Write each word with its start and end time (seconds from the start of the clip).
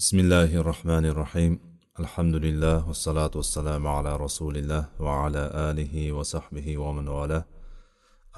بسم 0.00 0.18
الله 0.18 0.56
الرحمن 0.56 1.04
الرحيم 1.12 1.52
الحمد 2.00 2.34
لله 2.34 2.88
والصلاة 2.88 3.30
والسلام 3.34 3.86
على 3.86 4.16
رسول 4.16 4.56
الله 4.56 4.84
وعلى 5.00 5.42
آله 5.70 6.12
وصحبه 6.12 6.78
ومن 6.78 7.08
والاه 7.08 7.44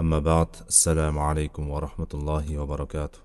أما 0.01 0.19
بعد 0.19 0.49
السلام 0.69 1.19
عليكم 1.19 1.65
ورحمة 1.71 2.13
الله 2.15 2.59
وبركاته 2.59 3.19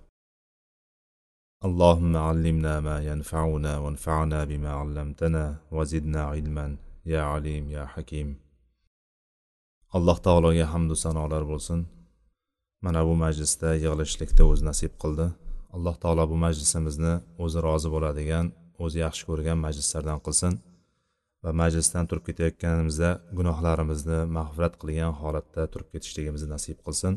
اللهم 1.66 2.18
علمنا 2.18 2.80
ما 2.80 2.98
ينفعنا 3.10 3.78
وانفعنا 3.78 4.44
بما 4.44 4.70
علمتنا 4.70 5.58
وزدنا 5.72 6.22
علما 6.24 6.78
يا 7.06 7.22
عليم 7.22 7.72
يا 7.72 7.86
حكيم 7.86 8.30
alloh 9.98 10.18
taologa 10.26 10.66
hamdu 10.74 10.96
sanolar 10.96 11.44
bo'lsin. 11.52 11.80
Mana 12.82 13.02
bu 13.08 13.14
majlisda 13.26 13.70
yig'ilishlikda 13.84 14.44
o'zi 14.52 14.64
nasib 14.70 14.94
qildi. 15.04 15.28
Alloh 15.76 15.96
taolo 16.04 16.24
bu 16.32 16.38
majlisimizni 16.46 17.14
o'zi 17.44 17.60
rozi 17.68 17.90
bo'ladigan 17.96 18.46
o'zi 18.84 18.98
yaxshi 19.06 19.24
ko'rgan 19.30 19.58
majlislardan 19.66 20.20
qilsin 20.26 20.54
va 21.44 21.52
majlisdan 21.62 22.06
turib 22.10 22.24
ketayotganimizda 22.30 23.10
gunohlarimizni 23.38 24.20
mag'firat 24.38 24.74
qilgan 24.82 25.14
holatda 25.22 25.64
turib 25.74 25.90
ketishligimizni 25.94 26.50
nasib 26.56 26.80
qilsin. 26.88 27.14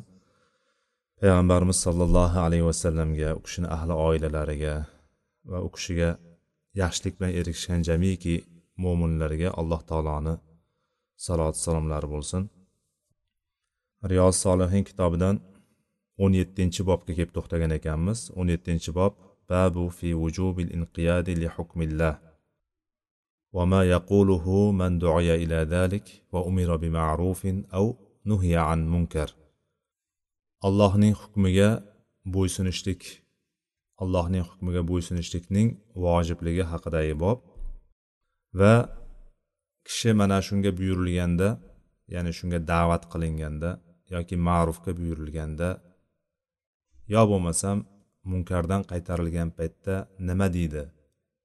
Payg'ambarimiz 1.20 1.78
sollallohu 1.86 2.38
alayhi 2.46 2.66
vasallamga 2.70 3.30
u 3.38 3.40
kishini 3.46 3.68
ahli 3.76 3.94
oilalariga 4.08 4.74
va 5.50 5.58
u 5.66 5.68
kishiga 5.76 6.10
yaxshilik 6.82 7.14
bilan 7.18 7.32
erishgan 7.40 7.80
jamiki 7.88 8.36
mo'minlarga 8.84 9.48
alloh 9.60 9.80
taoloni 9.90 10.34
salot 11.26 11.56
salomlari 11.64 12.08
bo'lsin. 12.14 12.42
Riyoz 14.10 14.36
solihin 14.44 14.82
kitobidan 14.88 15.36
o'n 16.23 16.33
yettinchi 16.39 16.81
bobga 16.89 17.11
kelib 17.17 17.31
to'xtagan 17.35 17.71
ekanmiz 17.79 18.19
o'n 18.39 18.47
yettinchi 18.53 18.91
bob 18.99 19.13
babu 19.49 19.83
fi 19.97 20.09
vujubil 20.21 20.69
inqiyadi 20.77 21.33
li 21.41 21.49
hukmillah 21.57 22.15
وما 23.57 23.81
يقوله 23.95 24.71
من 24.71 24.99
دعي 24.99 25.35
إلى 25.43 25.55
ذلك 25.55 26.05
وأمر 26.31 26.75
بمعروف 26.75 27.41
أو 27.73 27.85
نهي 28.25 28.55
عن 28.57 28.79
منكر 28.93 29.29
allohning 30.67 31.15
hukmiga 31.21 31.69
bo'ysunishlik 32.35 33.01
allohning 34.03 34.43
hukmiga 34.49 34.81
bo'ysunishlikning 34.89 35.67
vojibligi 36.03 36.63
haqidagi 36.71 37.13
bob 37.23 37.37
va 38.59 38.73
kishi 39.87 40.11
mana 40.19 40.37
shunga 40.47 40.71
buyurilganda 40.79 41.49
ya'ni 42.13 42.31
shunga 42.39 42.59
da'vat 42.71 43.03
qilinganda 43.11 43.69
yoki 44.13 44.35
ma'rufga 44.47 44.91
buyurilganda 44.99 45.69
yo 47.14 47.22
bo'lmasam 47.30 47.78
munkardan 48.32 48.82
qaytarilgan 48.90 49.50
paytda 49.58 49.94
nima 50.28 50.46
deydi? 50.56 50.84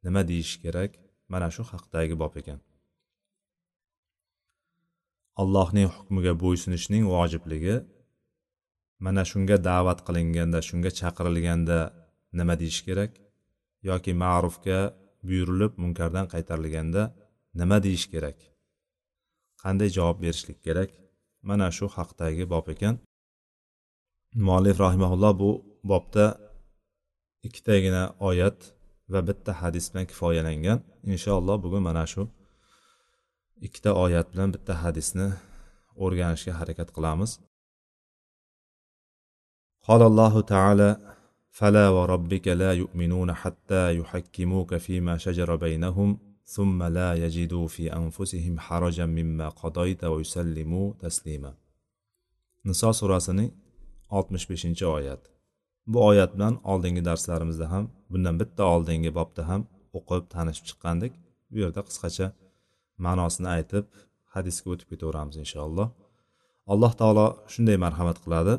Nima 0.05 0.21
deyish 0.29 0.53
kerak? 0.63 0.91
Mana 1.31 1.47
shu 1.55 1.63
haqdagi 1.71 2.15
bob 2.21 2.33
ekan. 2.41 2.59
Allohning 5.41 5.89
hukmiga 5.95 6.33
bo'ysunishning 6.43 7.03
vojibligi 7.13 7.77
mana 9.05 9.23
shunga 9.31 9.57
da'vat 9.69 9.99
qilinganda 10.07 10.59
shunga 10.67 10.91
chaqirilganda 10.99 11.79
nima 12.39 12.55
deyish 12.61 12.81
kerak? 12.87 13.11
Yoki 13.89 14.13
ma'rufga 14.23 14.79
buyurilib 15.27 15.73
munkardan 15.83 16.25
qaytarilganda 16.33 17.03
nima 17.59 17.77
deyish 17.85 18.05
kerak? 18.13 18.37
Qanday 19.63 19.89
javob 19.97 20.17
berishlik 20.23 20.59
kerak? 20.65 20.91
Mana 21.49 21.67
shu 21.77 21.85
haqdagi 21.97 22.45
bob 22.53 22.67
ekan. 22.75 22.95
muallif 24.46 24.76
rahimaulloh 24.84 25.32
bu 25.42 25.50
bobda 25.90 26.26
ikkitagina 27.46 28.02
oyat 28.30 28.58
va 29.12 29.20
bitta 29.28 29.52
hadis 29.62 29.84
bilan 29.90 30.06
kifoyalangan 30.10 30.78
inshaalloh 31.12 31.56
bugun 31.64 31.82
mana 31.88 32.04
shu 32.12 32.22
ikkita 33.66 33.90
oyat 34.04 34.26
bilan 34.32 34.48
bitta 34.54 34.72
hadisni 34.84 35.28
o'rganishga 36.04 36.52
harakat 36.60 36.90
qilamiz 36.96 37.32
قال 39.88 40.02
الله 40.10 40.40
تعالى 40.40 40.90
فلا 41.58 41.88
وربك 41.88 42.46
لا 42.48 42.72
يؤمنون 42.72 43.32
حتى 43.32 43.96
يحكموك 44.00 44.76
فيما 44.76 45.14
شجر 45.16 45.56
بينهم 45.56 46.18
ثم 46.44 46.82
لا 46.82 47.14
يجدوا 47.14 47.66
في 47.74 47.92
أنفسهم 48.00 48.58
حرجا 48.58 49.06
مما 49.06 49.48
قضيت 49.48 50.04
ويسلموا 50.04 50.92
تسليما 51.00 51.54
niso 52.64 52.92
surasining 52.92 53.50
oltmish 54.09 54.49
beshinchi 54.49 54.85
oyat. 54.97 55.21
Bu 55.87 56.05
oyat 56.05 56.35
bilan 56.35 56.55
oldingi 56.71 57.05
darslarimizda 57.05 57.71
ham 57.71 57.85
bundan 58.11 58.39
bitta 58.41 58.63
oldingi 58.73 59.11
bobda 59.19 59.43
ham 59.49 59.61
o'qib 59.97 60.23
tanishib 60.33 60.65
chiqqandik. 60.69 61.13
Bu 61.51 61.57
yerda 61.63 61.81
qisqacha 61.87 62.27
ma'nosini 63.05 63.49
aytib 63.57 63.85
hadisga 64.35 64.67
o'tib 64.73 64.87
ketaveramiz 64.91 65.35
inshaalloh. 65.43 65.89
Alloh 66.73 66.93
taolo 67.01 67.27
shunday 67.53 67.77
marhamat 67.85 68.17
qiladi. 68.23 68.55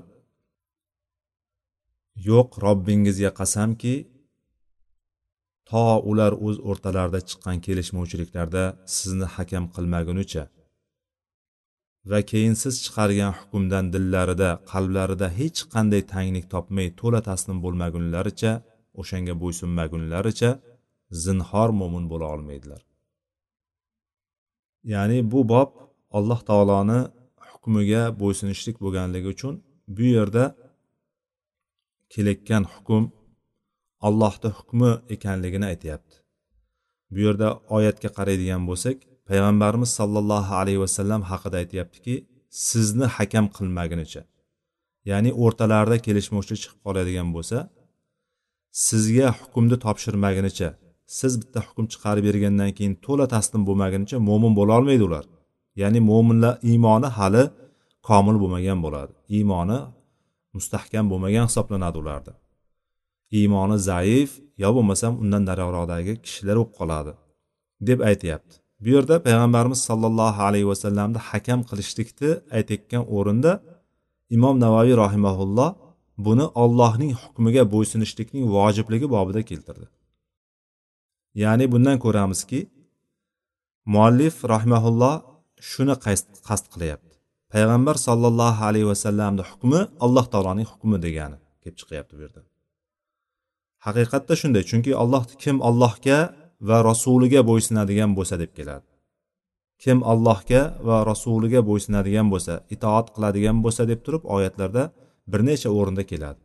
Yo'q 2.28 2.50
robbingizga 2.66 3.30
qasamki 3.40 3.94
to 5.70 5.84
ular 6.10 6.32
o'z 6.46 6.56
o'rtalarida 6.70 7.20
chiqqan 7.28 7.56
kelishmovchiliklarda 7.66 8.64
sizni 8.96 9.26
hakam 9.36 9.64
qilmagunicha 9.74 10.42
va 12.10 12.18
keyin 12.30 12.54
siz 12.62 12.74
chiqargan 12.84 13.32
hukmdan 13.38 13.84
dillarida 13.94 14.50
qalblarida 14.72 15.28
hech 15.40 15.58
qanday 15.74 16.02
tanglik 16.14 16.46
topmay 16.54 16.88
to'la 17.00 17.20
taslim 17.28 17.58
bo'lmagunlaricha 17.64 18.52
o'shanga 19.00 19.34
bo'ysunmagunlaricha 19.42 20.50
zinhor 21.24 21.70
mo'min 21.80 22.04
bo'la 22.12 22.26
olmaydilar. 22.34 22.82
Ya'ni 24.92 25.18
bu 25.32 25.40
bob 25.52 25.70
alloh 26.18 26.40
taoloni 26.50 27.00
hukmiga 27.50 28.02
bo'ysunishlik 28.20 28.76
bo'lganligi 28.84 29.28
uchun 29.34 29.54
bu 29.96 30.06
yerda 30.16 30.44
kelayotgan 32.12 32.64
hukm 32.74 33.02
allohni 34.08 34.50
hukmi 34.58 34.90
ekanligini 35.14 35.66
aytyapti. 35.72 36.14
Bu 37.12 37.18
yerda 37.26 37.48
oyatga 37.76 38.08
qaraydigan 38.18 38.62
bo'lsak 38.70 38.96
payg'ambarimiz 39.28 39.90
sollallohu 39.98 40.52
alayhi 40.60 40.80
vasallam 40.84 41.22
haqida 41.30 41.56
aytyaptiki 41.62 42.14
sizni 42.68 43.06
hakam 43.16 43.46
qilmagunicha 43.56 44.22
ya'ni 45.10 45.30
o'rtalarida 45.44 45.96
kelishmovchilik 46.06 46.60
chiqib 46.62 46.80
qoladigan 46.86 47.28
bo'lsa 47.36 47.58
sizga 48.86 49.28
hukmni 49.40 49.76
topshirmagunicha 49.84 50.68
siz 51.18 51.32
bitta 51.40 51.60
hukm 51.66 51.84
chiqarib 51.92 52.24
bergandan 52.28 52.70
keyin 52.78 52.94
to'la 53.06 53.26
taslim 53.34 53.62
bo'lmagunicha 53.68 54.16
mo'min 54.28 54.52
bo'lolmaydi 54.60 55.04
ular. 55.08 55.24
Ya'ni 55.82 56.00
mo'minlar 56.10 56.54
iymoni 56.70 57.08
hali 57.18 57.44
komil 58.08 58.36
bo'lmagan 58.42 58.78
bo'ladi. 58.84 59.12
Iymoni 59.36 59.78
mustahkam 60.56 61.04
bo'lmagan 61.12 61.44
hisoblanadi 61.48 61.98
ularni 62.02 62.34
iymoni 63.38 63.78
zaif 63.90 64.30
yo 64.62 64.68
bo'lmasam 64.76 65.12
undan 65.22 65.42
nariroqdagi 65.48 66.12
kishilar 66.24 66.56
bo'lib 66.58 66.72
qoladi 66.78 67.12
deb 67.88 67.98
aytyapti. 68.10 68.54
Bu 68.82 68.88
yerda 68.96 69.16
payg'ambarimiz 69.26 69.80
sollallohu 69.88 70.40
alayhi 70.48 70.68
vasallamni 70.72 71.18
hakam 71.30 71.60
qilishlikni 71.70 72.30
aytayotgan 72.56 73.04
o'rinda 73.16 73.52
imom 74.36 74.56
navoiy 74.64 74.94
rahimaulloh 75.04 75.70
buni 76.26 76.46
ollohning 76.62 77.12
hukmiga 77.22 77.62
bo'ysunishlikning 77.74 78.44
vojibligi 78.56 79.06
bobida 79.14 79.40
keltirdi. 79.50 79.86
Ya'ni 81.42 81.64
bundan 81.72 81.96
ko'ramizki 82.04 82.60
muallif 83.94 84.36
rahimaulloh 84.52 85.14
shuni 85.70 85.94
qasd 86.48 86.66
qilyapti. 86.74 87.14
Payg'ambar 87.52 87.96
sollallohu 88.06 88.60
alayhi 88.68 88.88
vasallamni 88.92 89.42
hukmi 89.50 89.80
alloh 90.04 90.24
taoloning 90.32 90.68
hukmi 90.72 90.96
degani 91.06 91.36
kelib 91.62 91.76
chiqyapti 91.80 92.12
bu 92.18 92.22
yerda. 92.24 92.40
Haqiqatda 93.86 94.34
shunday 94.40 94.62
chunki 94.70 94.92
alloh 95.02 95.22
kim 95.42 95.56
allohga 95.68 96.18
va 96.68 96.78
rasuliga 96.90 97.40
bo'ysunadigan 97.50 98.10
bo'lsa 98.18 98.38
deb 98.42 98.52
keladi. 98.58 98.86
Kim 99.82 99.98
allohga 100.12 100.62
va 100.88 100.98
rasuliga 101.10 101.60
bo'ysunadigan 101.68 102.26
bo'lsa 102.32 102.54
itoat 102.74 103.06
qiladigan 103.14 103.56
bo'lsa 103.64 103.82
deb 103.90 104.00
turib 104.06 104.22
oyatlarda 104.36 104.82
bir 105.32 105.40
necha 105.48 105.70
o'rinda 105.78 106.04
keladi. 106.12 106.40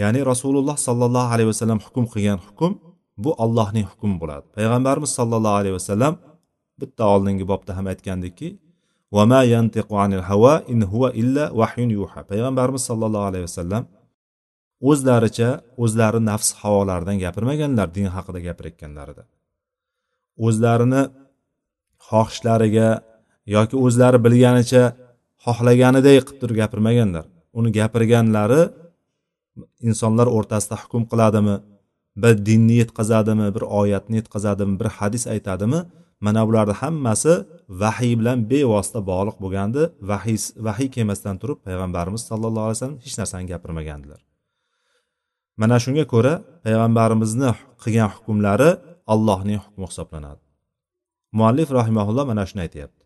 Ya'ni 0.00 0.20
rasululloh 0.32 0.76
sollallohu 0.86 1.30
alayhi 1.34 1.50
vasallam 1.52 1.80
hukm 1.86 2.04
qilgan 2.12 2.38
hukm 2.46 2.72
bu 3.24 3.30
allohning 3.44 3.86
hukmi 3.92 4.14
bo'ladi. 4.22 4.46
Payg'ambarimiz 4.56 5.10
sollallohu 5.18 5.56
alayhi 5.60 5.76
vasallam 5.80 6.14
bitta 6.80 7.04
oldingi 7.14 7.44
bobda 7.52 7.72
ham 7.76 7.86
aytgandikki 7.92 8.48
payg'ambarimiz 12.30 12.82
sollallohu 12.90 13.26
alayhi 13.30 13.44
vasallam 13.48 13.82
o'zlaricha 14.90 15.50
o'zlari 15.82 16.20
nafs 16.30 16.48
havolaridan 16.60 17.16
gapirmaganlar 17.24 17.88
din 17.96 18.06
haqida 18.16 18.40
gapirayotganlarida. 18.48 19.22
O'zlarini 20.46 21.02
xohishlariga 22.08 22.88
yoki 23.56 23.76
o'zlari 23.84 24.18
bilganicha 24.26 24.82
xohlaganiday 25.44 26.16
qilib 26.26 26.38
turib 26.42 26.56
gapirmaganlar. 26.62 27.24
Uni 27.58 27.70
gapirganlari 27.78 28.62
insonlar 29.88 30.26
o'rtasida 30.36 30.76
hukm 30.82 31.02
qiladimi 31.10 31.56
bir 32.22 32.34
dinni 32.48 32.74
yetkazadimi 32.82 33.46
bir 33.56 33.64
oyatni 33.80 34.14
yetkazadimi 34.20 34.74
bir 34.80 34.88
hadis 34.98 35.24
aytadimi 35.34 35.80
mana 36.26 36.42
bularni 36.48 36.74
hammasi 36.82 37.32
vahiy 37.82 38.14
bilan 38.20 38.38
bevosita 38.50 39.00
bog'liq 39.10 39.36
bo'lgandi. 39.44 39.82
Vahiy 40.10 40.38
vahiy 40.66 40.88
kelmasdan 40.96 41.36
turib 41.42 41.58
payg'ambarimiz 41.66 42.22
sallallohu 42.30 42.66
alayhi 42.66 42.78
vasallam 42.78 42.98
hech 43.04 43.16
narsani 43.20 43.44
gapirmagandilar. 43.52 44.20
Mana 45.60 45.76
shunga 45.84 46.04
ko'ra 46.12 46.34
payg'ambarimizni 46.64 47.50
qilgan 47.82 48.10
hukmlari 48.14 48.70
allohning 49.12 49.60
hukmi 49.64 49.84
hisoblanadi. 49.90 50.42
Muallif 51.38 51.68
rahimaulloh 51.78 52.24
mana 52.32 52.44
shuni 52.48 52.60
aytyapti. 52.66 53.02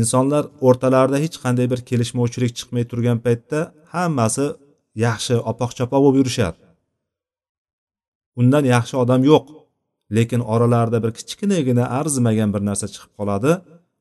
Insonlar 0.00 0.44
o'rtalarida 0.66 1.18
hech 1.24 1.36
qanday 1.44 1.66
bir 1.72 1.80
kelishmovchilik 1.88 2.52
chiqmay 2.58 2.84
turgan 2.90 3.18
paytda 3.26 3.60
hammasi 3.94 4.46
yaxshi 5.06 5.34
opoq 5.50 5.70
chopoq 5.78 6.00
bo'lib 6.04 6.18
yurishadi. 6.20 6.60
Undan 8.40 8.64
yaxshi 8.74 8.94
odam 9.02 9.22
yo'q 9.30 9.46
lekin 10.16 10.40
oralarida 10.54 10.98
bir 11.04 11.12
kichkinagina 11.18 11.84
arzimagan 11.98 12.50
bir 12.54 12.62
narsa 12.68 12.86
chiqib 12.94 13.12
qoladi. 13.18 13.52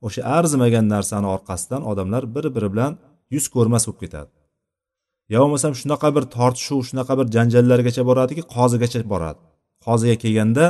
O'sha 0.05 0.21
arzimagan 0.37 0.85
narsani 0.93 1.27
orqasidan 1.35 1.81
odamlar 1.91 2.23
bir 2.35 2.45
biri 2.55 2.69
bilan 2.73 2.91
yuz 3.35 3.45
ko'rmas 3.55 3.83
bo'lib 3.87 3.99
ketadi. 4.03 4.31
Yo 5.33 5.37
bo'lmasam 5.43 5.73
shunaqa 5.81 6.09
bir 6.15 6.23
tortishuv 6.37 6.79
shunaqa 6.89 7.13
bir 7.19 7.27
janjallargacha 7.35 8.03
boradiki 8.09 8.43
qozigacha 8.55 8.99
boradi. 9.13 9.41
Qoziga 9.85 10.15
kelganda 10.23 10.65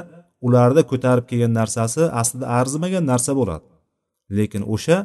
ularda 0.48 0.82
ko'tarib 0.92 1.26
kelgan 1.32 1.54
narsasi 1.60 2.02
aslida 2.22 2.46
arzimagan 2.60 3.04
narsa 3.12 3.32
bo'ladi. 3.40 3.66
Lekin 4.38 4.64
o'sha 4.76 4.98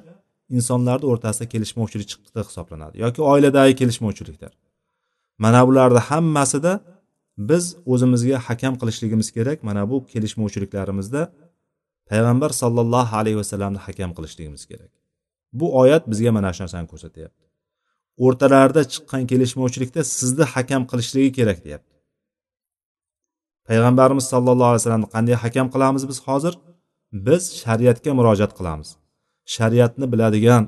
insonlarni 0.56 1.06
o'rtasida 1.12 1.46
kelishmovchilik 1.52 2.08
chiqdi 2.12 2.40
hisoblanadi 2.48 2.94
yoki 3.04 3.20
oiladagi 3.32 3.74
kelishmovchiliklar 3.80 4.52
mana 5.38 5.60
bularni 5.68 5.98
hammasida 5.98 6.72
biz 7.38 7.76
o'zimizga 7.86 8.38
hakam 8.38 8.74
qilishligimiz 8.80 9.28
kerak. 9.36 9.62
Mana 9.62 9.90
bu 9.90 10.06
kelishmovchiliklarimizda 10.06 11.32
payg'ambar 12.10 12.50
sollallohu 12.62 13.16
alayhi 13.16 13.36
vasallamni 13.36 13.78
hakam 13.78 14.10
qilishligimiz 14.16 14.66
kerak. 14.66 14.90
Bu 15.52 15.66
oyat 15.78 16.10
bizga 16.10 16.32
mana 16.32 16.52
shu 16.52 16.62
narsani 16.64 16.86
ko'rsatyapti. 16.92 17.44
O'rtalarida 18.24 18.82
chiqqan 18.92 19.22
kelishmovchilikda 19.30 20.00
sizni 20.18 20.44
hakam 20.54 20.82
qilishligi 20.90 21.30
kerak 21.38 21.58
deyapti. 21.64 21.94
Payg'ambarimiz 23.68 24.24
sollallohu 24.32 24.70
alayhi 24.70 24.82
vasallamni 24.82 25.08
qanday 25.14 25.36
hakam 25.44 25.66
qilamiz 25.74 26.02
biz 26.10 26.18
hozir? 26.28 26.54
Biz 27.26 27.42
shariatga 27.62 28.10
murojaat 28.18 28.52
qilamiz. 28.58 28.88
Shariatni 29.54 30.06
biladigan 30.12 30.62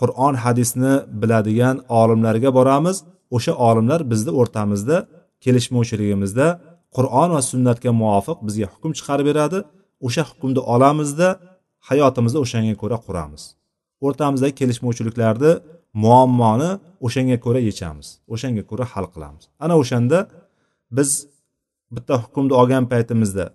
qur'on 0.00 0.34
hadisni 0.44 0.94
biladigan 1.22 1.76
olimlarga 2.00 2.50
boramiz. 2.58 2.96
O'sha 3.36 3.52
olimlar 3.68 4.00
bizni 4.12 4.32
o'rtamizda 4.40 4.96
kelishmovchiligimizda 5.44 6.46
qur'on 6.96 7.28
va 7.36 7.42
sunnatga 7.50 7.90
muvofiq 8.02 8.38
bizga 8.46 8.66
hukm 8.72 8.90
chiqarib 8.98 9.26
beradi. 9.30 9.58
O'sha 10.06 10.22
hukmni 10.30 10.60
olamizda 10.74 11.28
hayotimizni 11.88 12.38
o'shanga 12.44 12.74
ko'ra 12.82 12.98
quramiz. 13.06 13.42
O'rtamizdagi 14.06 14.54
kelishmovchiliklarni 14.60 15.52
muammoni 16.04 16.70
o'shanga 17.06 17.36
ko'ra 17.44 17.60
yechamiz 17.68 18.06
o'shanga 18.34 18.62
ko'ra 18.70 18.84
hal 18.92 19.06
qilamiz. 19.14 19.44
Ana 19.64 19.74
o'shanda 19.82 20.18
biz 20.96 21.10
bitta 21.94 22.14
hukmni 22.22 22.52
olgan 22.60 22.84
paytimizda 22.92 23.46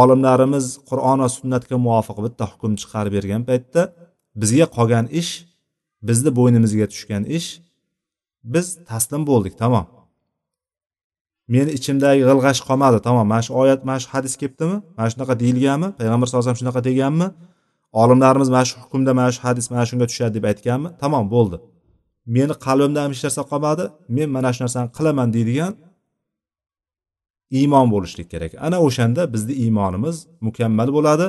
olimlarimiz 0.00 0.66
qur'on 0.90 1.18
va 1.24 1.28
sunnatga 1.38 1.76
muvofiq 1.86 2.18
bitta 2.26 2.44
hukm 2.52 2.72
chiqarib 2.80 3.12
bergan 3.18 3.42
paytda 3.50 3.82
bizga 4.42 4.66
qolgan 4.76 5.06
ish 5.20 5.32
bizni 6.08 6.30
bo'ynimizga 6.38 6.86
tushgan 6.92 7.22
ish 7.38 7.48
biz 8.54 8.66
taslim 8.90 9.22
bo'ldik 9.30 9.54
tamom 9.62 9.86
meni 11.54 11.70
ichimdagi 11.78 12.22
g'ilg'ash 12.28 12.60
qolmadi 12.68 12.98
tamom 13.06 13.26
mana 13.32 13.42
shu 13.46 13.52
oyat 13.62 13.80
mana 13.88 13.98
shu 14.02 14.08
hadis 14.14 14.34
kelibdimi? 14.40 14.76
Mana 14.98 15.08
shunaqa 15.12 15.34
deyilganmi? 15.42 15.88
Payg'ambar 15.98 16.26
sallallohu 16.26 16.42
alayhi 16.44 16.54
vasallam 16.54 16.62
shunaqa 16.62 16.80
deganmi? 16.88 17.28
Olimlarimiz 18.00 18.48
mana 18.54 18.64
shu 18.68 18.76
hukmda 18.82 19.12
mana 19.18 19.30
shu 19.34 19.40
hadis 19.46 19.66
mana 19.72 19.84
shunga 19.90 20.06
tushadi 20.10 20.34
deb 20.38 20.44
aytganmi? 20.50 20.88
Tamom 21.02 21.24
bo'ldi. 21.34 21.56
Meni 22.36 22.54
qalbimda 22.66 23.00
hech 23.12 23.22
narsa 23.26 23.42
qolmadi 23.52 23.84
men 24.16 24.28
mana 24.36 24.50
shu 24.54 24.60
narsani 24.64 24.88
qilaman 24.96 25.28
deydigan 25.36 25.72
iymon 27.58 27.86
bo'lishlik 27.94 28.28
kerak. 28.32 28.52
Ana 28.66 28.78
o'shanda 28.86 29.22
bizni 29.34 29.54
iymonimiz 29.64 30.16
mukammal 30.46 30.88
bo'ladi. 30.96 31.26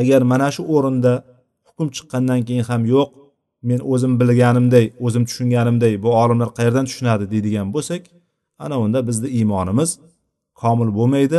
Agar 0.00 0.20
mana 0.32 0.48
shu 0.54 0.62
o'rinda 0.74 1.12
hukm 1.68 1.86
chiqqandan 1.96 2.40
keyin 2.48 2.64
ham 2.70 2.82
yo'q 2.94 3.08
men 3.68 3.80
o'zim 3.92 4.12
bilganimday 4.20 4.84
o'zim 5.06 5.24
tushunganimday 5.28 5.92
bu 6.04 6.10
olimlar 6.22 6.48
qayerdan 6.58 6.84
tushunadi 6.90 7.24
deydigan 7.32 7.66
bo'lsak 7.74 8.02
ana 8.64 8.76
unda 8.84 8.98
bizni 9.08 9.28
iymonimiz 9.38 9.90
komil 10.60 10.90
bo'lmaydi. 10.98 11.38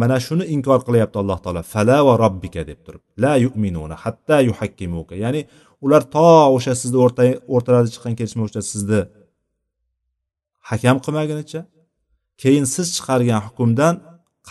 mana 0.00 0.16
shuni 0.26 0.44
inkor 0.54 0.80
qilyapti 0.86 1.16
alloh 1.22 1.38
taolo. 1.44 1.62
Fala 1.74 1.98
va 2.06 2.14
robbika 2.24 2.62
deb 2.70 2.80
turib. 2.86 3.02
La 3.24 3.32
yu'minuna 3.44 3.96
hatta 4.04 4.36
yuhakkimuka. 4.48 5.14
Ya'ni 5.24 5.40
ular 5.84 6.02
to 6.14 6.28
o'sha 6.56 6.72
sizni 6.82 6.98
o'rta 7.04 7.22
o'rtalarida 7.54 7.90
chiqqan 7.94 8.14
kelishma 8.18 8.42
o'sha 8.48 8.62
sizni 8.72 9.00
hakam 10.70 10.96
qilmagunicha 11.04 11.60
keyin 12.42 12.66
siz 12.74 12.86
chiqargan 12.96 13.40
hukmdan 13.46 13.94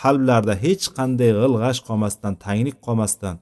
qalblarida 0.00 0.54
hech 0.64 0.84
qanday 0.98 1.30
g'ilg'ash 1.40 1.80
qolmasdan 1.88 2.34
tanglik 2.44 2.76
qolmasdan 2.86 3.36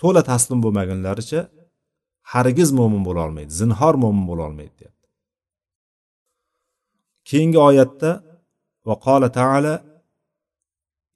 to'la 0.00 0.22
taslim 0.30 0.58
bo'lmagunlaricha 0.64 1.40
hargiz 2.32 2.70
mo'min 2.78 3.02
bo'lolmaydi 3.08 3.52
zinhor 3.60 3.94
mo'min 4.02 4.24
bo'lolmaydi 4.30 4.74
deyapti. 4.80 5.06
Keyingi 7.28 7.60
oyatda 7.68 8.10
va 8.88 8.94
qola 9.06 9.28
taala 9.38 9.74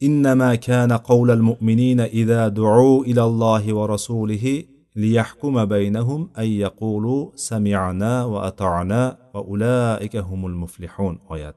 إنما 0.04 0.56
كان 0.56 0.92
قول 0.92 1.32
المؤمنين 1.32 2.00
إذا 2.00 2.48
دعوا 2.48 3.04
إلى 3.04 3.24
الله 3.24 3.74
ورسوله 3.74 4.64
ليحكم 4.96 5.66
بينهم 5.66 6.30
أن 6.38 6.46
يقولوا 6.46 7.32
سمعنا 7.36 8.26
وأطعنا 8.26 9.18
وأولئك 9.34 10.16
هم 10.16 10.46
المفلحون 10.46 11.20
آيات 11.32 11.56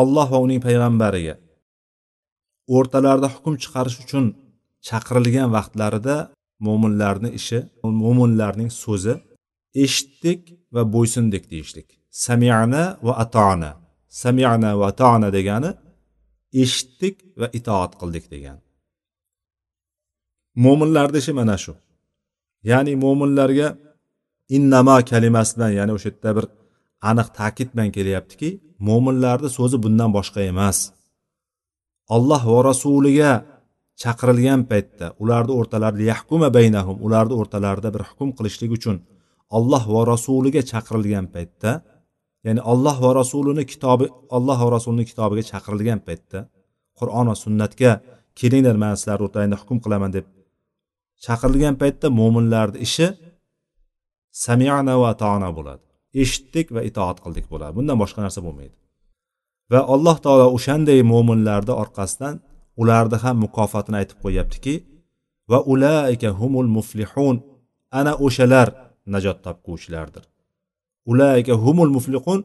alloh 0.00 0.26
va 0.32 0.38
uning 0.44 0.60
payg'ambariga 0.66 1.34
o'rtalarida 2.76 3.28
hukm 3.34 3.54
chiqarish 3.62 3.98
uchun 4.04 4.24
chaqirilgan 4.88 5.48
vaqtlarida 5.56 6.16
mo'minlarni 6.66 7.30
ishi 7.38 7.58
mo'minlarning 8.02 8.70
so'zi 8.82 9.14
eshitdik 9.84 10.40
va 10.74 10.82
bo'ysundik 10.94 11.44
deyishlik 11.52 11.88
samiana 12.26 12.82
va 13.06 13.12
atona 13.24 13.70
samiana 14.22 14.70
va 14.80 14.86
atona 14.92 15.28
degani 15.36 15.70
eshitdik 16.63 17.15
va 17.39 17.47
itoat 17.59 17.91
qildik 17.99 18.25
degan. 18.33 18.57
Mo'minlarni 20.63 21.17
ishi 21.23 21.33
mana 21.39 21.57
shu. 21.63 21.73
Ya'ni 22.69 22.93
mo'minlarga 23.03 23.67
innamo 24.57 24.97
kalimasi 25.11 25.51
bilan 25.55 25.71
ya'ni 25.79 25.91
o'sha 25.97 26.09
yerda 26.09 26.31
bir 26.37 26.45
aniq 27.09 27.27
ta'kid 27.39 27.69
bilan 27.73 27.89
kelyaptiki 27.97 28.49
mo'minlarni 28.87 29.49
so'zi 29.57 29.77
bundan 29.83 30.09
boshqa 30.17 30.41
emas. 30.51 30.77
Alloh 32.15 32.41
va 32.51 32.59
rasuliga 32.69 33.31
chaqirilgan 34.01 34.61
paytda 34.71 35.05
ularni 35.23 35.53
o'rtalarida 35.59 36.03
yahkuma 36.11 36.49
baynahum 36.57 36.97
ularni 37.05 37.35
o'rtalarida 37.41 37.89
bir 37.95 38.03
hukm 38.09 38.29
qilishlik 38.37 38.71
uchun 38.77 38.97
alloh 39.57 39.83
va 39.93 40.01
rasuliga 40.13 40.61
chaqirilgan 40.71 41.25
paytda 41.35 41.71
ya'ni 42.47 42.61
alloh 42.71 42.97
va 43.05 43.11
rasulini 43.21 43.63
kitobi 43.71 44.05
alloh 44.37 44.59
va 44.65 44.69
rasulini 44.77 45.05
kitobiga 45.11 45.43
chaqirilgan 45.51 45.99
paytda 46.07 46.39
qur'on 46.99 47.25
va 47.31 47.35
sunnatga 47.45 47.91
kelinglar 48.39 48.75
man 48.83 48.93
sizlarni 48.99 49.23
o'rtangda 49.27 49.55
hukm 49.61 49.77
qilaman 49.83 50.11
deb 50.17 50.25
chaqirilgan 51.25 51.75
paytda 51.81 52.07
mo'minlarni 52.19 52.77
ishi 52.87 53.07
samiana 54.45 54.95
va 55.01 55.07
atona 55.13 55.49
bo'ladi. 55.57 55.83
Eshitdik 56.23 56.67
va 56.75 56.81
itoat 56.89 57.17
qildik 57.23 57.45
bo'ladi. 57.51 57.73
Bundan 57.77 57.97
boshqa 58.03 58.19
narsa 58.25 58.39
bo'lmaydi. 58.45 58.75
Va 59.71 59.81
alloh 59.93 60.17
taolo 60.25 60.47
o'shanday 60.57 60.99
mo'minlarni 61.13 61.73
orqasidan 61.83 62.35
ularni 62.81 63.17
ham 63.23 63.35
mukofotini 63.45 63.97
aytib 64.01 64.17
qo'yyaptiki 64.23 64.75
va 65.51 65.59
ulaika 65.73 66.29
humul 66.39 66.69
muflihun 66.77 67.35
ana 67.99 68.13
o'shalar 68.25 68.67
najot 69.13 69.37
topguvchilardir. 69.45 70.23
Ulaika 71.11 71.53
humul 71.63 71.91
muflihun 71.97 72.39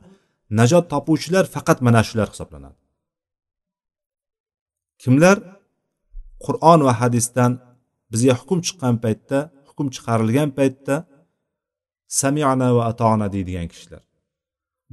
najot 0.58 0.84
topuvchilar 0.92 1.44
faqat 1.54 1.78
mana 1.86 2.00
shular 2.08 2.28
hisoblanadi. 2.32 2.78
Kimlar? 5.02 5.36
Qur'on 6.44 6.80
va 6.86 6.92
hadisdan 7.00 7.52
bizga 8.12 8.34
hukm 8.40 8.58
chiqqan 8.66 8.94
paytda 9.04 9.38
hukm 9.68 9.86
chiqarilgan 9.94 10.50
paytda 10.58 10.94
samiana 12.20 12.68
va 12.76 12.82
atona 12.92 13.26
deydigan 13.34 13.66
kishilar. 13.72 14.02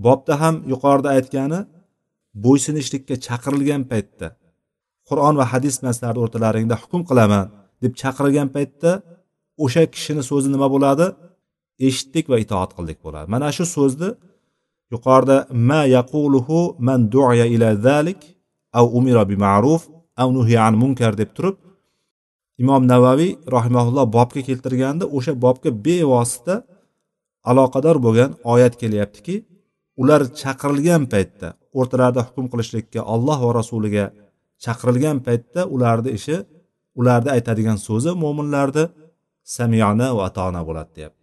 Bobda 0.05 0.33
ham 0.41 0.55
yuqorida 0.71 1.09
aytgani 1.17 1.59
bo'ysunishlikka 2.43 3.15
chaqirilgan 3.27 3.83
paytda 3.91 4.27
qur'on 5.09 5.35
va 5.39 5.45
hadis 5.53 5.75
bilan 5.79 6.15
o'rtalaringda 6.23 6.75
hukm 6.83 7.01
qilaman 7.09 7.45
deb 7.83 7.93
chaqirilgan 8.01 8.49
paytda 8.55 8.91
o'sha 9.63 9.83
kishini 9.95 10.23
so'zi 10.29 10.49
nima 10.55 10.67
bo'ladi? 10.75 11.05
Eshitdik 11.87 12.25
va 12.31 12.37
itoat 12.43 12.71
qildik 12.77 12.99
bo'ladi 13.05 13.27
mana 13.33 13.47
shu 13.57 13.65
so'zni 13.75 14.09
yuqorida 14.93 15.37
ma 15.69 15.81
yaquluhu 15.97 16.59
man 16.87 16.99
duya 17.15 17.45
ila 17.55 17.69
zalik 17.87 18.19
av 18.79 18.85
umira 18.97 19.23
bi 19.29 19.35
ma'ruf 19.45 19.81
av 20.21 20.27
nuhiya 20.35 20.61
an 20.67 20.75
munkar 20.81 21.13
deb 21.21 21.29
turib 21.37 21.55
imom 22.61 22.83
navaviy 22.93 23.31
rahimaulloh 23.55 24.05
bobga 24.17 24.41
keltirganda 24.49 25.05
o'sha 25.17 25.33
bobga 25.45 25.69
bevosita 25.85 26.55
aloqador 27.49 27.97
bo'lgan 28.05 28.31
oyat 28.53 28.73
kelyaptiki 28.81 29.35
ular 30.01 30.21
chaqirilgan 30.41 31.03
paytda 31.13 31.47
o'rtalarida 31.79 32.21
hukm 32.27 32.45
qilishlikka 32.51 33.01
olloh 33.13 33.39
va 33.45 33.51
rasuliga 33.59 34.05
chaqirilgan 34.63 35.17
paytda 35.27 35.61
ularni 35.75 36.11
ishi 36.19 36.37
ularni 36.99 37.29
aytadigan 37.37 37.77
so'zi 37.87 38.11
mo'minlarni 38.23 38.83
samiyona 39.57 40.07
va 40.17 40.21
atona 40.29 40.61
bo'ladi 40.67 40.91
deyapti. 40.97 41.18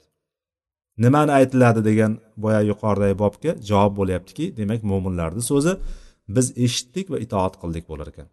Nimani 1.04 1.32
aytiladi 1.38 1.80
degan 1.88 2.12
boya 2.44 2.60
yuqoridagi 2.70 3.16
bobga 3.22 3.52
javob 3.70 3.92
bo'lyaptiki 4.00 4.44
demak 4.60 4.80
mo'minlarni 4.90 5.42
so'zi 5.50 5.72
biz 6.36 6.46
eshitdik 6.64 7.06
va 7.12 7.18
itoat 7.24 7.54
qildik 7.62 7.84
bo'lar 7.90 8.08
ekan. 8.12 8.28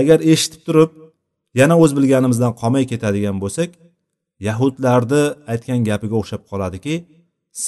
Agar 0.00 0.18
eshitib 0.32 0.62
turib 0.66 0.90
yana 1.60 1.74
o'z 1.82 1.92
bilganimizdan 1.98 2.52
qolmay 2.60 2.84
ketadigan 2.92 3.36
bo'lsak 3.44 3.70
yahudlarni 4.48 5.22
aytgan 5.52 5.80
gapiga 5.88 6.16
o'xshab 6.20 6.42
qoladiki 6.50 6.94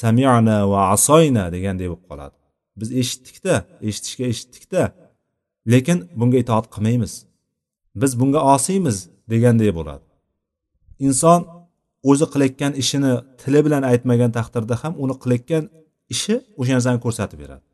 samiana 0.00 0.58
va 0.72 0.80
asoyna 0.96 1.44
deganday 1.56 1.88
bo'lib 1.92 2.06
qoladi. 2.10 2.36
Biz 2.80 2.88
eshitdikda 3.00 3.54
eshitishga 3.88 4.24
eshitdikda 4.32 4.82
lekin 5.72 5.98
bunga 6.18 6.38
itoat 6.44 6.66
qilmaymiz. 6.74 7.12
Biz 8.00 8.12
bunga 8.20 8.40
osiymiz 8.54 8.96
deganday 9.32 9.70
bo'ladi. 9.78 10.06
Inson 11.06 11.40
o'zi 12.10 12.26
qilayotgan 12.32 12.72
ishini 12.82 13.12
tili 13.40 13.60
bilan 13.66 13.82
aytmagan 13.90 14.30
taqdirda 14.38 14.74
ham 14.82 14.92
uni 15.04 15.14
qilayotgan 15.22 15.64
ishi 16.14 16.34
o'sha 16.60 16.72
narsani 16.76 16.98
ko'rsatib 17.04 17.38
beradi. 17.42 17.64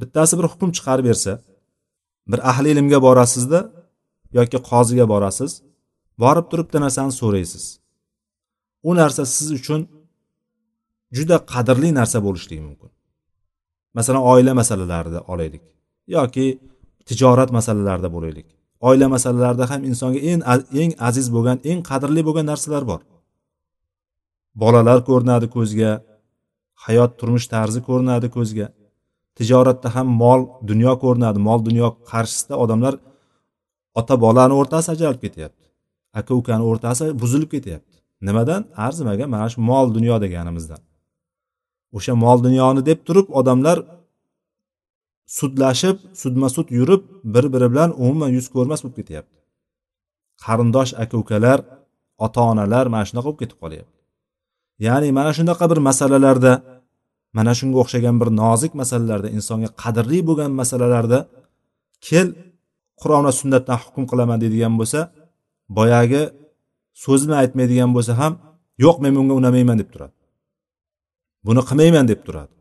Bittasi 0.00 0.34
bir 0.38 0.46
hukm 0.52 0.70
chiqarib 0.76 1.04
bersa 1.10 1.32
bir 2.30 2.40
ahli 2.50 2.68
ilmga 2.74 2.98
borasizda 3.06 3.60
yoki 4.38 4.58
qoziga 4.70 5.06
borasiz 5.12 5.52
borib 6.22 6.46
turib 6.50 6.66
bitta 6.68 6.80
narsani 6.86 7.12
so'raysiz. 7.20 7.64
U 8.88 8.90
narsa 9.00 9.22
siz 9.36 9.48
uchun 9.58 9.80
juda 11.16 11.36
qadrli 11.52 11.88
narsa 12.00 12.18
bo'lishligi 12.26 12.62
mumkin. 12.68 12.90
Masalan 13.98 14.22
oila 14.32 14.52
masalalarida 14.60 15.20
olaylik 15.32 15.62
yoki 16.16 16.46
tijorat 17.08 17.50
masalalarida 17.58 18.08
bo'laylik. 18.16 18.46
Oila 18.88 19.06
masalalarida 19.14 19.64
ham 19.70 19.80
insonga 19.90 20.20
eng 20.30 20.40
eng 20.82 20.92
aziz 21.08 21.26
bo'lgan 21.34 21.58
eng 21.70 21.80
qadrli 21.90 22.22
bo'lgan 22.28 22.46
narsalar 22.52 22.84
bor. 22.92 23.00
Bolalar 24.62 24.98
ko'rinadi 25.08 25.46
ko'zga 25.56 25.90
hayot 26.86 27.12
turmush 27.18 27.46
tarzi 27.54 27.80
ko'rinadi 27.88 28.28
ko'zga. 28.36 28.66
Tijoratda 29.38 29.88
ham 29.94 30.08
mol 30.22 30.40
dunyo 30.70 30.92
ko'rinadi. 31.04 31.38
Mol 31.48 31.60
dunyo 31.68 31.88
qarshisida 32.10 32.54
odamlar 32.64 32.94
ota 34.00 34.14
bolani 34.24 34.54
o'rtasi 34.60 34.88
ajralib 34.94 35.20
ketyapti. 35.24 35.64
Aka 36.18 36.32
ukani 36.40 36.64
o'rtasi 36.70 37.04
buzilib 37.22 37.50
ketyapti. 37.54 37.94
Nimadan? 38.26 38.62
Arzimagan 38.86 39.28
mana 39.34 39.46
shu 39.52 39.60
mol 39.70 39.86
dunyo 39.96 40.16
deganimizdan. 40.24 40.80
O'sha 41.96 42.14
mol 42.24 42.38
dunyoni 42.46 42.80
deb 42.88 42.98
turib 43.06 43.26
odamlar 43.40 43.78
sudlashib 45.38 45.96
sudma 46.22 46.48
sud 46.56 46.68
yurib 46.78 47.02
bir 47.34 47.44
biri 47.52 47.68
bilan 47.72 47.90
umuman 48.02 48.30
yuz 48.36 48.46
ko'rmas 48.54 48.80
bo'lib 48.84 48.96
ketyapti. 49.00 49.36
Qarindosh 50.44 50.92
aka 51.02 51.14
ukalar 51.22 51.58
ota 52.26 52.40
onalar 52.52 52.84
mana 52.94 53.04
shunaqa 53.08 53.28
bo'lib 53.28 53.40
ketib 53.42 53.58
qolyapti. 53.64 54.03
Ya'ni 54.86 55.08
mana 55.18 55.32
shunaqa 55.38 55.64
bir 55.70 55.78
masalalarda 55.88 56.52
mana 57.36 57.52
shunga 57.58 57.76
o'xshagan 57.82 58.16
bir 58.20 58.28
nozik 58.42 58.72
masalalarda 58.80 59.28
insonga 59.36 59.68
qadrli 59.82 60.18
bo'lgan 60.28 60.50
masalalarda 60.60 61.18
kel 62.06 62.28
qur'on 63.00 63.22
va 63.26 63.32
sunnatdan 63.40 63.78
hukm 63.84 64.04
qilaman 64.10 64.38
deydigan 64.42 64.74
bo'lsa 64.80 65.00
boyagi 65.78 66.22
so'zini 67.04 67.34
aytmaydigan 67.42 67.90
bo'lsa 67.96 68.12
ham 68.20 68.32
yo'q 68.84 68.96
men 69.04 69.12
bunga 69.18 69.34
unamayman 69.40 69.76
deb 69.82 69.88
turadi. 69.94 70.14
Buni 71.46 71.62
qilmayman 71.68 72.06
deb 72.12 72.20
turadi. 72.26 72.54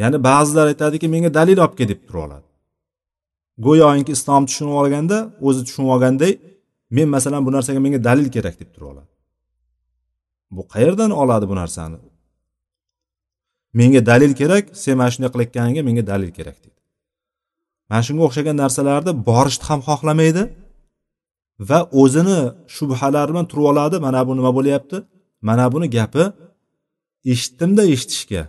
Ya'ni 0.00 0.18
ba'zilar 0.28 0.66
aytadiki 0.72 1.06
menga 1.14 1.30
dalil 1.38 1.58
olib 1.64 1.74
kel 1.78 1.88
deb 1.92 2.00
tura 2.06 2.20
oladi. 2.26 2.48
Go'yoki 3.66 4.12
islomni 4.16 4.46
tushunib 4.50 4.74
olganda 4.80 5.16
o'zi 5.46 5.60
tushunib 5.66 5.90
olganday 5.94 6.32
men 6.96 7.08
masalan 7.16 7.40
bu 7.46 7.50
narsaga 7.56 7.80
menga 7.86 8.00
dalil 8.08 8.28
kerak 8.36 8.56
deb 8.60 8.70
tura 8.74 8.86
oladi. 8.92 9.13
Bu 10.56 10.62
qayerdan 10.72 11.10
oladi 11.22 11.46
bu 11.50 11.54
narsani? 11.62 11.98
Menga 13.78 14.06
dalil 14.10 14.32
kerak 14.40 14.64
sen 14.82 14.94
mana 14.98 15.10
shunday 15.14 15.30
qilayotganingga 15.34 15.82
menga 15.88 16.04
dalil 16.12 16.30
kerak 16.38 16.56
deydi 16.64 16.74
mana 17.90 18.02
shunga 18.06 18.22
o'xshagan 18.28 18.56
narsalarni 18.62 19.12
borishni 19.28 19.64
ham 19.70 19.80
xohlamaydi 19.88 20.42
va 21.68 21.78
o'zini 22.02 22.40
shubhalari 22.76 23.30
bilan 23.32 23.46
turib 23.50 23.66
oladi. 23.72 23.96
Mana 24.06 24.20
bu 24.28 24.32
nima 24.38 24.50
bo'lyapti? 24.58 24.96
Mana 25.48 25.64
buni 25.72 25.86
gapi 25.96 26.24
eshitdimda 27.32 27.82
eshitishga. 27.94 28.42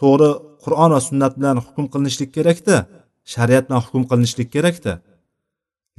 To'g'ri 0.00 0.30
qur'on 0.64 0.90
va 0.94 1.00
sunnat 1.08 1.32
bilan 1.38 1.56
hukm 1.66 1.84
qilinishlik 1.92 2.30
kerakda 2.36 2.76
shariat 3.34 3.64
bilan 3.68 3.80
hukm 3.86 4.02
qilinishlik 4.10 4.48
kerakda. 4.56 4.92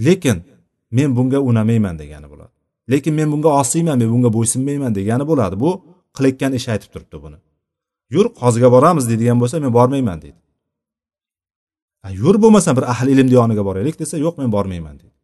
Lekin 0.05 0.37
men 0.97 1.09
bunga 1.17 1.39
unamayman 1.49 1.95
degani 2.01 2.27
bo'ladi. 2.31 2.40
Lekin 2.91 3.13
men 3.19 3.31
bunga 3.33 3.49
osiyman 3.61 3.97
men 4.01 4.09
bunga 4.13 4.29
bo'ysunmayman 4.37 4.91
degani 4.99 5.25
bo'ladi. 5.31 5.55
Bu 5.63 5.71
qilayotgan 6.15 6.51
ishi 6.59 6.69
aytib 6.73 6.89
turibdi 6.93 7.17
buni. 7.25 7.37
Yur 8.15 8.25
qoziga 8.41 8.69
boramiz 8.75 9.05
deydigan 9.09 9.37
bo'lsa 9.41 9.55
men 9.63 9.73
bormayman 9.77 10.19
deydi. 10.23 10.39
Yur 12.21 12.35
bo'lmasa 12.43 12.71
bir 12.77 12.83
ahli 12.93 13.09
ilmni 13.15 13.33
yoniga 13.39 13.63
boraylik 13.69 13.95
desa 14.01 14.15
yo'q 14.25 14.35
men 14.41 14.49
bormayman 14.55 14.95
deydi. 15.01 15.17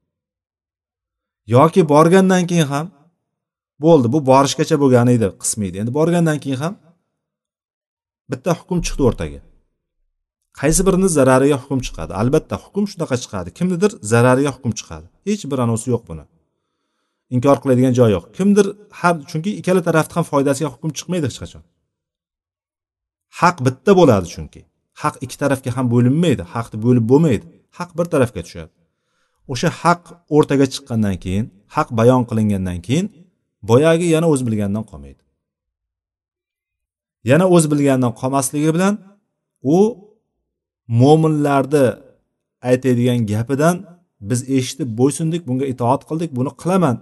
Yoki 1.56 1.82
borgandan 1.94 2.44
keyin 2.50 2.68
ham 2.74 2.88
bo'ldi 3.86 4.08
bu 4.14 4.20
borishgacha 4.32 4.76
bo'lgan 4.84 5.08
edi 5.16 5.28
qismi 5.42 5.66
edi. 5.70 5.78
Endi 5.82 5.92
borgandan 6.00 6.38
keyin 6.44 6.60
ham 6.64 6.74
bitta 8.32 8.52
hukm 8.60 8.80
chiqdi 8.86 9.04
o'rtaga. 9.10 9.42
Qaysi 10.60 10.82
birini 10.88 11.10
zarariga 11.18 11.58
hukm 11.64 11.80
chiqadi? 11.88 12.12
Albatta 12.22 12.56
hukm 12.64 12.84
shunaqa 12.92 13.16
chiqadi. 13.24 13.50
Kimnidir 13.58 13.92
zarariga 14.12 14.52
hukm 14.56 14.72
chiqadi. 14.80 15.08
Hech 15.28 15.44
bir 15.52 15.60
anavsi 15.66 15.88
yo'q 15.94 16.04
buni. 16.10 16.24
Inkor 17.36 17.58
qiladigan 17.64 17.94
joyi 18.00 18.12
yo'q. 18.18 18.26
Kimdir 18.38 18.66
har 19.00 19.16
chunki 19.32 19.52
ikkala 19.60 19.82
tarafni 19.88 20.14
ham 20.18 20.26
foydasiga 20.32 20.70
hukm 20.74 20.90
chiqmaydi 20.98 21.26
hech 21.30 21.40
qachon. 21.44 21.64
Haq 23.40 23.58
bitta 23.66 23.92
bo'ladi 24.00 24.28
chunki. 24.36 24.62
Haq 25.02 25.16
ikki 25.24 25.38
tarafga 25.44 25.70
ham 25.78 25.86
bo'linmaydi 25.94 26.44
haqni 26.54 26.78
bo'lib 26.86 27.06
bo'lmaydi. 27.12 27.46
Haq 27.78 27.90
bir 27.98 28.06
tarafga 28.14 28.42
tushadi. 28.48 28.72
O'sha 29.52 29.70
haq 29.82 30.02
o'rtaga 30.36 30.66
chiqqandan 30.74 31.16
keyin 31.24 31.46
haq 31.76 31.88
bayon 32.00 32.24
qilingandan 32.30 32.80
keyin 32.88 33.06
boyagi 33.70 34.08
yana 34.16 34.28
o'z 34.34 34.42
bilganidan 34.48 34.86
qolmaydi. 34.92 35.22
Yana 37.30 37.46
o'z 37.56 37.66
bilganidan 37.72 38.14
qolmasligi 38.22 38.70
bilan 38.76 38.94
u 39.76 39.78
mo'minlarni 41.02 41.86
aytadigan 42.70 43.20
gapidan 43.32 43.76
biz 44.30 44.40
eshitib 44.58 44.90
bo'ysundik 45.00 45.42
bunga 45.48 45.66
itoat 45.74 46.02
qildik 46.10 46.32
buni 46.38 46.52
qilaman 46.62 46.96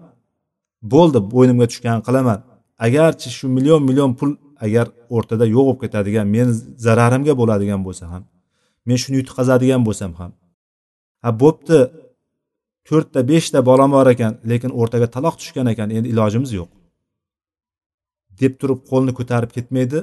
bo'ldi 0.93 1.19
bo'ynimga 1.33 1.65
tushganini 1.71 2.03
qilaman. 2.07 2.39
Agarchi 2.87 3.29
shu 3.37 3.45
million 3.57 3.81
million 3.89 4.11
pul 4.19 4.31
agar 4.65 4.85
o'rtada 5.15 5.45
yo'q 5.55 5.65
bo'lib 5.67 5.79
ketadigan 5.83 6.27
meni 6.35 6.51
zararimga 6.85 7.33
bo'ladigan 7.41 7.81
bo'lsa 7.87 8.05
ham 8.13 8.23
men 8.87 8.97
shuni 9.03 9.15
yutqazadigan 9.21 9.81
bo'lsam 9.87 10.11
ham 10.19 10.31
ha 11.23 11.29
bo'pti. 11.43 11.79
To'rtta 12.89 13.19
beshta 13.31 13.59
bolam 13.69 13.89
bor 13.97 14.07
ekan 14.13 14.33
lekin 14.51 14.71
o'rtaga 14.79 15.07
taloq 15.15 15.35
tushgan 15.41 15.67
ekan 15.73 15.89
endi 15.97 16.07
ilojimiz 16.13 16.51
yo'q 16.59 16.69
deb 18.41 18.53
turib 18.61 18.79
qo'lni 18.91 19.11
ko'tarib 19.19 19.51
ketmaydi. 19.57 19.99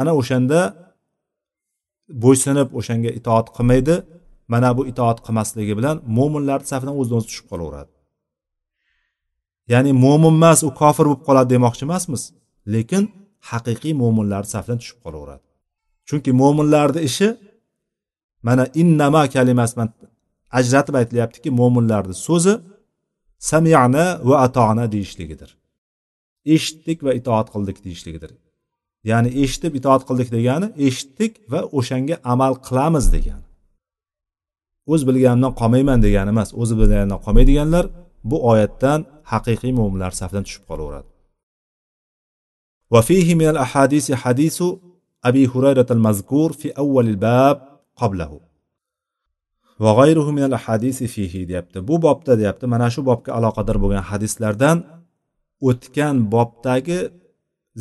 Ana 0.00 0.12
o'shanda 0.20 0.60
bo'ysunib 2.24 2.68
o'shanga 2.78 3.10
itoat 3.18 3.46
qilmaydi. 3.56 3.94
Mana 4.52 4.68
bu 4.78 4.82
itoat 4.92 5.18
qilmasligi 5.26 5.74
bilan 5.78 5.96
mo'minlarni 6.18 6.66
safidan 6.72 6.94
o'zidan 7.00 7.18
o'zi 7.20 7.28
tushib 7.30 7.46
qolaveradi. 7.52 7.90
Ya'ni 9.72 9.92
mo'min 10.04 10.34
emas 10.38 10.60
u 10.68 10.70
kofir 10.80 11.04
bo'lib 11.08 11.22
qoladi 11.28 11.48
demoqchi 11.54 11.82
emasmiz. 11.88 12.22
Lekin 12.74 13.02
haqiqiy 13.50 13.94
mo'minlarni 14.02 14.48
safidan 14.54 14.78
tushib 14.82 14.98
qolaveradi. 15.04 15.44
Chunki 16.08 16.30
mo'minlarni 16.40 17.00
ishi 17.08 17.28
mana 18.46 18.64
innama 18.80 19.22
kalimasi 19.34 19.74
ajratib 20.58 20.94
aytilyaptiki 21.00 21.50
mo'minlarni 21.60 22.14
so'zi 22.26 22.54
samiyana 23.50 24.04
va 24.28 24.36
atona 24.46 24.84
deyishligidir. 24.94 25.50
Eshitdik 26.54 26.98
va 27.06 27.12
itoat 27.20 27.48
qildik 27.54 27.78
deyishligidir. 27.86 28.30
Ya'ni 29.10 29.30
eshitib 29.42 29.72
itoat 29.78 30.02
qildik 30.08 30.28
degani 30.36 30.68
eshitdik 30.86 31.32
va 31.52 31.60
o'shanga 31.78 32.16
amal 32.32 32.52
qilamiz 32.66 33.06
degani. 33.16 33.44
O'z 34.92 35.02
bilganimdan 35.08 35.52
qolmayman 35.60 35.98
degani 36.06 36.30
emas 36.34 36.50
o'zi 36.62 36.74
bilganidan 36.80 37.20
qolmaydiganlar 37.26 37.84
bu 38.29 38.37
oyatdan 38.51 38.99
haqiqiy 39.31 39.71
mo'minlar 39.79 40.11
safidan 40.19 40.43
tushib 40.47 40.65
qolaveradi 40.69 41.11
وفيه 42.93 43.35
من 43.35 43.47
الأحاديث 43.53 44.11
حديث 44.11 44.63
أبي 45.23 45.47
هريرة 45.47 45.85
المذكور 45.91 46.53
في 46.53 46.69
أول 46.83 47.07
الباب 47.07 47.79
قبله 47.95 48.39
وغيره 49.79 50.31
من 50.31 50.43
الأحاديث 50.43 51.03
فيه 51.03 51.47
deyapti 51.47 51.87
bu 51.87 52.01
bobda 52.01 52.39
deyapti 52.39 52.65
mana 52.67 52.89
shu 52.89 53.05
bobga 53.05 53.31
aloqador 53.33 53.77
bo'lgan 53.83 54.03
hadislardan 54.11 54.77
o'tgan 55.69 56.15
bobdagi 56.33 56.99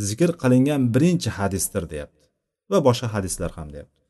zikr 0.07 0.31
qilingan 0.43 0.81
birinchi 0.95 1.31
hadisdir 1.38 1.85
deyapti 1.93 2.25
va 2.71 2.79
boshqa 2.87 3.07
hadislar 3.14 3.50
ham 3.59 3.69
deyapti 3.75 4.00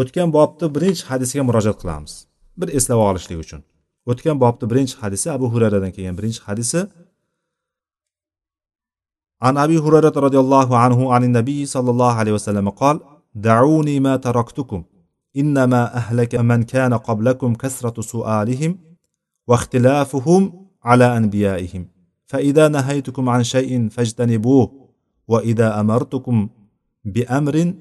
o'tgan 0.00 0.28
bobni 0.36 0.66
birinchi 0.76 1.04
hadisiga 1.10 1.42
murojaat 1.48 1.78
qilamiz 1.82 2.12
bir 2.60 2.68
eslab 2.78 3.00
olishlik 3.10 3.38
uchun 3.44 3.60
O'tgan 4.11 4.37
bobni 4.43 4.65
birinchi 4.71 4.95
hadisi 5.01 5.27
abu 5.35 5.45
hurayradan 5.53 5.91
kelgan 5.95 6.15
birinchi 6.19 6.41
hadisi. 6.47 6.81
عن 9.41 9.57
أبي 9.57 9.77
هريرة 9.85 10.15
رضي 10.27 10.39
الله 10.39 10.77
عنه 10.77 11.13
عن 11.13 11.23
النبي 11.23 11.65
صلى 11.65 11.89
الله 11.91 12.13
عليه 12.13 12.31
وسلم 12.31 12.69
قال 12.69 12.99
دعوني 13.35 13.99
ما 13.99 14.15
تركتكم 14.15 14.83
إنما 15.37 15.95
أهلك 15.95 16.35
من 16.35 16.63
كان 16.63 16.93
قبلكم 16.93 17.55
كثرة 17.55 18.01
سؤالهم 18.01 18.71
واختلافهم 19.47 20.67
على 20.83 21.17
أنبيائهم 21.17 21.87
فإذا 22.25 22.67
نهيتكم 22.67 23.29
عن 23.29 23.43
شيء 23.43 23.89
فاجتنبوه 23.89 24.89
وإذا 25.27 25.79
أمرتكم 25.79 26.49
بأمر 27.03 27.73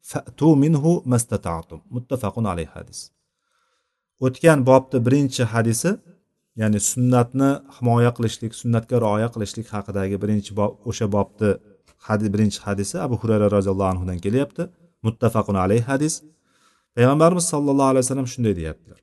فأتوا 0.00 0.56
منه 0.56 1.02
ما 1.06 1.16
استطعتم 1.16 1.80
متفق 1.90 2.38
عليه 2.38 2.66
حديث 2.66 3.08
o'tgan 4.26 4.58
bobni 4.70 4.98
birinchi 5.06 5.42
hadisi 5.52 5.90
ya'ni 6.60 6.80
sunnatni 6.92 7.50
himoya 7.76 8.10
qilishlik 8.16 8.52
sunnatga 8.60 8.96
rioya 9.04 9.28
qilishlik 9.34 9.66
haqidagi 9.74 10.16
birinchi 10.22 10.50
bob 10.58 10.72
o'sha 10.90 11.06
bobni 11.16 11.50
hadis 12.08 12.28
birinchi 12.34 12.58
hadisi 12.66 12.94
abu 13.06 13.14
hurayra 13.20 13.46
roziyallohu 13.56 13.90
anhudan 13.92 14.18
kelyapti. 14.18 14.62
Muttafaqun 15.02 15.54
alayhi 15.64 15.84
hadis. 15.90 16.22
Payg'ambarimiz 16.96 17.44
sollallohu 17.52 17.88
alayhi 17.92 18.04
vasallam 18.04 18.28
shunday 18.34 18.56
deyaptilar. 18.56 18.98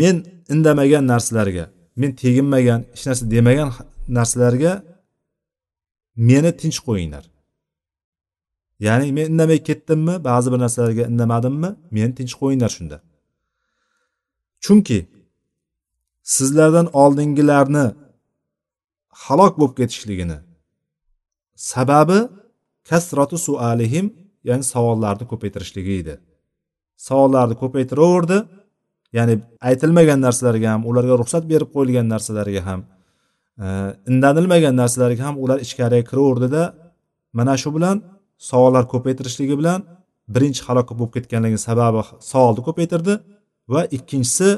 Men 0.00 0.16
indamagan 0.54 1.04
narsalarga 1.12 1.64
men 2.00 2.10
teginmagan 2.22 2.80
hech 2.94 3.06
narsa 3.08 3.24
demagan 3.34 3.70
narsalarga 4.18 4.72
meni 6.28 6.52
tinch 6.60 6.78
qo'yinglar. 6.86 7.24
Ya'ni 8.86 9.12
men 9.16 9.26
indamay 9.32 9.58
ketdimmi 9.68 10.14
ba'zi 10.28 10.48
bir 10.52 10.58
narsalarga 10.64 11.02
indamadimmi 11.12 11.70
meni 11.96 12.12
tinch 12.18 12.34
qo'yinglar 12.40 12.70
shunda. 12.76 12.96
Chunki 14.64 14.98
sizlardan 16.34 16.86
oldingilarni 17.02 17.86
halok 19.24 19.54
bo'lib 19.60 19.74
ketishligini 19.80 20.38
sababi 21.72 22.18
kasratu 22.88 23.36
sualihim 23.46 24.06
ya'ni 24.48 24.64
savollarni 24.72 25.24
ko'paytirishligi 25.32 25.92
edi. 26.02 26.14
Savollarni 27.08 27.56
ko'paytiraverdi 27.62 28.38
ya'ni 29.16 29.34
aytilmagan 29.68 30.20
narsalarga 30.26 30.68
ham 30.74 30.82
ularga 30.90 31.14
ruxsat 31.22 31.44
berib 31.52 31.70
qo'yilgan 31.74 32.06
narsalarga 32.14 32.62
ham 32.68 32.80
e, 33.64 33.66
indanilmagan 34.10 34.74
narsalarga 34.82 35.22
ham 35.28 35.36
ular 35.44 35.58
ichkariga 35.66 36.04
kiraverdida 36.10 36.62
mana 37.38 37.54
shu 37.62 37.70
bilan 37.76 37.96
savollar 38.50 38.84
ko'paytirishligi 38.92 39.54
bilan 39.60 39.80
birinchi 40.34 40.62
halok 40.68 40.88
bo'lib 40.98 41.12
ketganligi 41.16 41.58
sababi 41.68 42.00
savolni 42.32 42.62
ko'paytirdi. 42.68 43.14
Va 43.72 43.80
ikkinchisi 43.96 44.48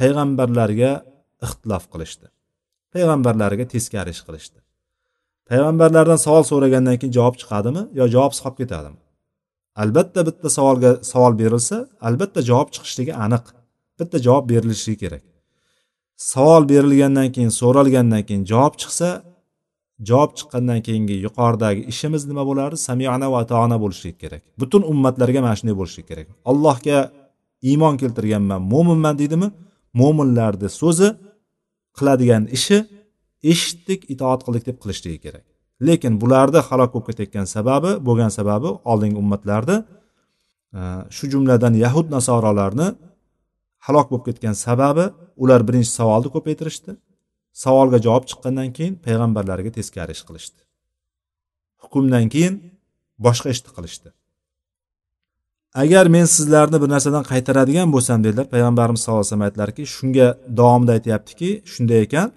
payg'ambarlarga 0.00 0.92
ixtilof 1.46 1.84
qilishdi. 1.92 2.26
Payg'ambarlarga 2.94 3.64
teskari 3.74 4.10
ish 4.14 4.22
qilishdi. 4.26 4.58
Payg'ambarlardan 5.50 6.18
savol 6.26 6.44
so'ragandan 6.52 6.96
keyin 7.00 7.14
javob 7.18 7.36
chiqadimi 7.40 7.82
yo 7.98 8.04
javobsiz 8.14 8.40
qolib 8.44 8.58
ketadimi? 8.62 8.98
Albatta 9.82 10.20
bitta 10.28 10.48
savolga 10.56 10.90
savol 11.12 11.34
berilsa 11.42 11.76
albatta 12.08 12.40
javob 12.50 12.68
chiqishligi 12.74 13.12
aniq. 13.24 13.44
Bitta 13.98 14.16
javob 14.26 14.44
berilishi 14.52 14.94
kerak. 15.02 15.24
Savol 16.32 16.62
berilgandan 16.72 17.28
keyin 17.34 17.52
so'ralgandan 17.60 18.22
keyin 18.28 18.44
javob 18.52 18.74
chiqsa 18.82 19.08
javob 20.08 20.30
chiqqandan 20.38 20.80
keyingi 20.86 21.16
yuqoridagi 21.26 21.80
ishimiz 21.92 22.22
nima 22.30 22.42
bo'lardi 22.50 22.76
samiana 22.88 23.26
va 23.32 23.38
atona 23.44 23.76
bo'lishi 23.84 24.10
kerak. 24.22 24.42
Butun 24.60 24.82
ummatlarga 24.92 25.40
mana 25.44 25.56
shunday 25.58 25.76
bo'lishi 25.80 26.02
kerak. 26.10 26.26
Allohga 26.50 26.98
iymon 27.68 27.94
keltirganman 28.00 28.62
mo'minman 28.72 29.14
deydimi? 29.20 29.48
Mo'minlarni 30.00 30.68
so'zi 30.80 31.08
qiladigan 31.98 32.44
ishi 32.56 32.78
eshitdik 33.52 34.00
itoat 34.14 34.40
qildik 34.46 34.64
deb 34.68 34.76
qilishligi 34.82 35.18
kerak. 35.24 35.46
Lekin 35.86 36.14
bularni 36.22 36.60
halok 36.68 36.90
bo'lib 36.94 37.06
ketayotgan 37.10 37.46
sababi 37.56 37.90
bo'lgan 38.06 38.32
sababi 38.38 38.70
oldingi 38.90 39.18
ummatlarda 39.22 39.76
e, 40.78 40.80
shu 41.16 41.24
jumladan 41.32 41.74
yahud 41.84 42.06
nasorolarni 42.16 42.88
halok 43.86 44.06
bo'lib 44.10 44.24
ketgan 44.28 44.56
sababi 44.66 45.04
ular 45.42 45.60
birinchi 45.68 45.92
savolni 45.98 46.28
ko'paytirishdi. 46.36 46.92
Savolga 47.64 47.98
javob 48.06 48.24
chiqqandan 48.30 48.68
keyin 48.76 48.94
payg'ambarlarga 49.06 49.70
teskari 49.78 50.12
ish 50.16 50.24
qilishdi. 50.28 50.60
Hukmdan 51.82 52.26
keyin 52.34 52.54
boshqa 53.26 53.48
ishni 53.54 53.70
qilishdi. 53.76 54.08
Agar 55.74 56.06
men 56.06 56.24
sizlarni 56.24 56.82
bir 56.82 56.88
narsadan 56.88 57.24
qaytaradigan 57.32 57.88
bo'lsam 57.94 58.24
dedilar 58.24 58.46
payg'ambarimiz 58.54 59.00
sallallohu 59.00 59.20
alayhi 59.20 59.32
vasallam 59.32 59.46
aytdilarki 59.48 59.82
shunga 59.96 60.28
davomida 60.58 60.92
aytyaptiki 60.98 61.50
shunday 61.72 62.00
ekan 62.06 62.28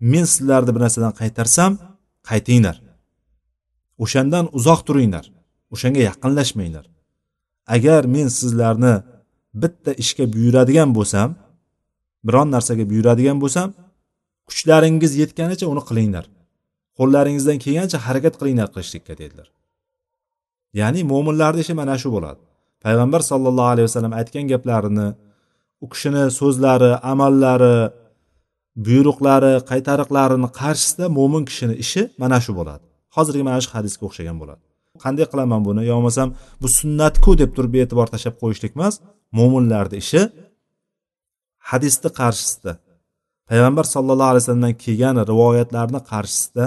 men 0.00 0.24
sizlarni 0.24 0.70
bir 0.74 0.80
narsadan 0.80 1.12
qaytarsam 1.20 1.72
qaytinglar. 2.30 2.76
O'shandan 4.04 4.44
uzoq 4.58 4.80
turinglar 4.88 5.24
o'shanga 5.74 6.00
yaqinlashmanglar. 6.10 6.84
Agar 7.76 8.02
men 8.14 8.28
sizlarni 8.40 8.94
bitta 9.62 9.92
ishga 10.02 10.24
buyuradigan 10.34 10.90
bo'lsam 10.98 11.28
biron 12.26 12.48
narsaga 12.54 12.84
buyuradigan 12.90 13.38
bo'lsam 13.42 13.68
kuchlaringiz 14.48 15.12
yetganicha 15.22 15.66
uni 15.72 15.82
qilinglar. 15.88 16.24
Qo'llaringizdan 16.98 17.58
kelgancha 17.64 17.98
harakat 18.06 18.34
qilinglar 18.40 18.68
qilishlikka 18.74 19.14
dedilar. 19.22 19.48
Ya'ni 20.80 21.00
mo'minlarni 21.12 21.60
ishi 21.64 21.74
mana 21.80 21.94
shu 22.02 22.08
bo'ladi. 22.16 22.40
Payg'ambar 22.84 23.20
sollallohu 23.30 23.70
alayhi 23.74 23.86
vasallam 23.88 24.14
aytgan 24.20 24.44
gaplarini 24.52 25.08
u 25.84 25.86
kishini 25.92 26.24
so'zlari 26.40 26.92
amallari 27.12 27.76
buyruqlari 28.86 29.52
qaytariqlarini 29.70 30.48
qarshisida 30.60 31.06
mo'min 31.18 31.42
kishini 31.48 31.74
ishi 31.84 32.02
mana 32.22 32.38
shu 32.44 32.52
bo'ladi. 32.58 32.84
Hozirgi 33.16 33.42
mana 33.48 33.58
shu 33.64 33.70
hadisga 33.76 34.02
o'xshagan 34.08 34.36
bo'ladi. 34.42 34.62
Qanday 35.04 35.26
qilaman 35.32 35.60
buni? 35.68 35.82
Yo 35.90 35.94
bo'lmasam 35.98 36.28
bu 36.62 36.68
sunnatku 36.78 37.30
deb 37.40 37.50
turib 37.56 37.72
bee'tibor 37.76 38.06
tashlab 38.14 38.36
qo'yishlik 38.42 38.72
emas. 38.78 38.94
Mo'minlarni 39.38 39.96
ishi 40.04 40.20
hadisni 41.70 42.10
qarshisida 42.20 42.72
payg'ambar 43.50 43.84
sallallohu 43.94 44.30
alayhi 44.32 44.44
vasallamdan 44.44 44.74
kelgan 44.84 45.16
rivoyatlarni 45.30 46.00
qarshisida 46.12 46.66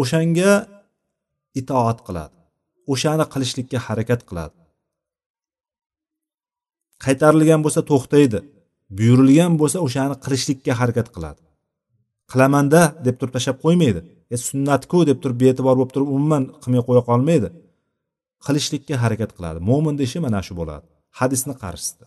o'shanga 0.00 0.52
itoat 1.60 1.98
qiladi. 2.06 2.33
O'shani 2.92 3.24
qilishlikka 3.32 3.78
harakat 3.86 4.20
qiladi. 4.28 4.56
Qaytarilgan 7.04 7.60
bo'lsa 7.64 7.80
to'xtaydi 7.90 8.38
buyurilgan 8.98 9.52
bo'lsa 9.60 9.78
o'shani 9.86 10.16
qilishlikka 10.24 10.72
harakat 10.80 11.08
qiladi. 11.14 11.40
Qilamanda 12.32 12.82
deb 13.06 13.14
turib 13.18 13.32
tashlab 13.36 13.58
qo'ymaydi. 13.64 14.00
E 14.34 14.36
sunnatku 14.48 14.98
deb 15.10 15.18
turib 15.22 15.38
bee'tibor 15.42 15.74
bo'lib 15.78 15.92
turib 15.94 16.08
umuman 16.16 16.42
qilmay 16.62 16.82
qo'ya 16.88 17.02
qolmaydi. 17.10 17.48
Qilishlikka 18.46 18.94
harakat 19.04 19.30
qiladi. 19.36 19.58
Mo'minni 19.68 20.02
ishi 20.08 20.18
mana 20.26 20.40
shu 20.46 20.52
bo'ladi. 20.60 20.86
Hadisni 21.20 21.54
qarshisida. 21.62 22.06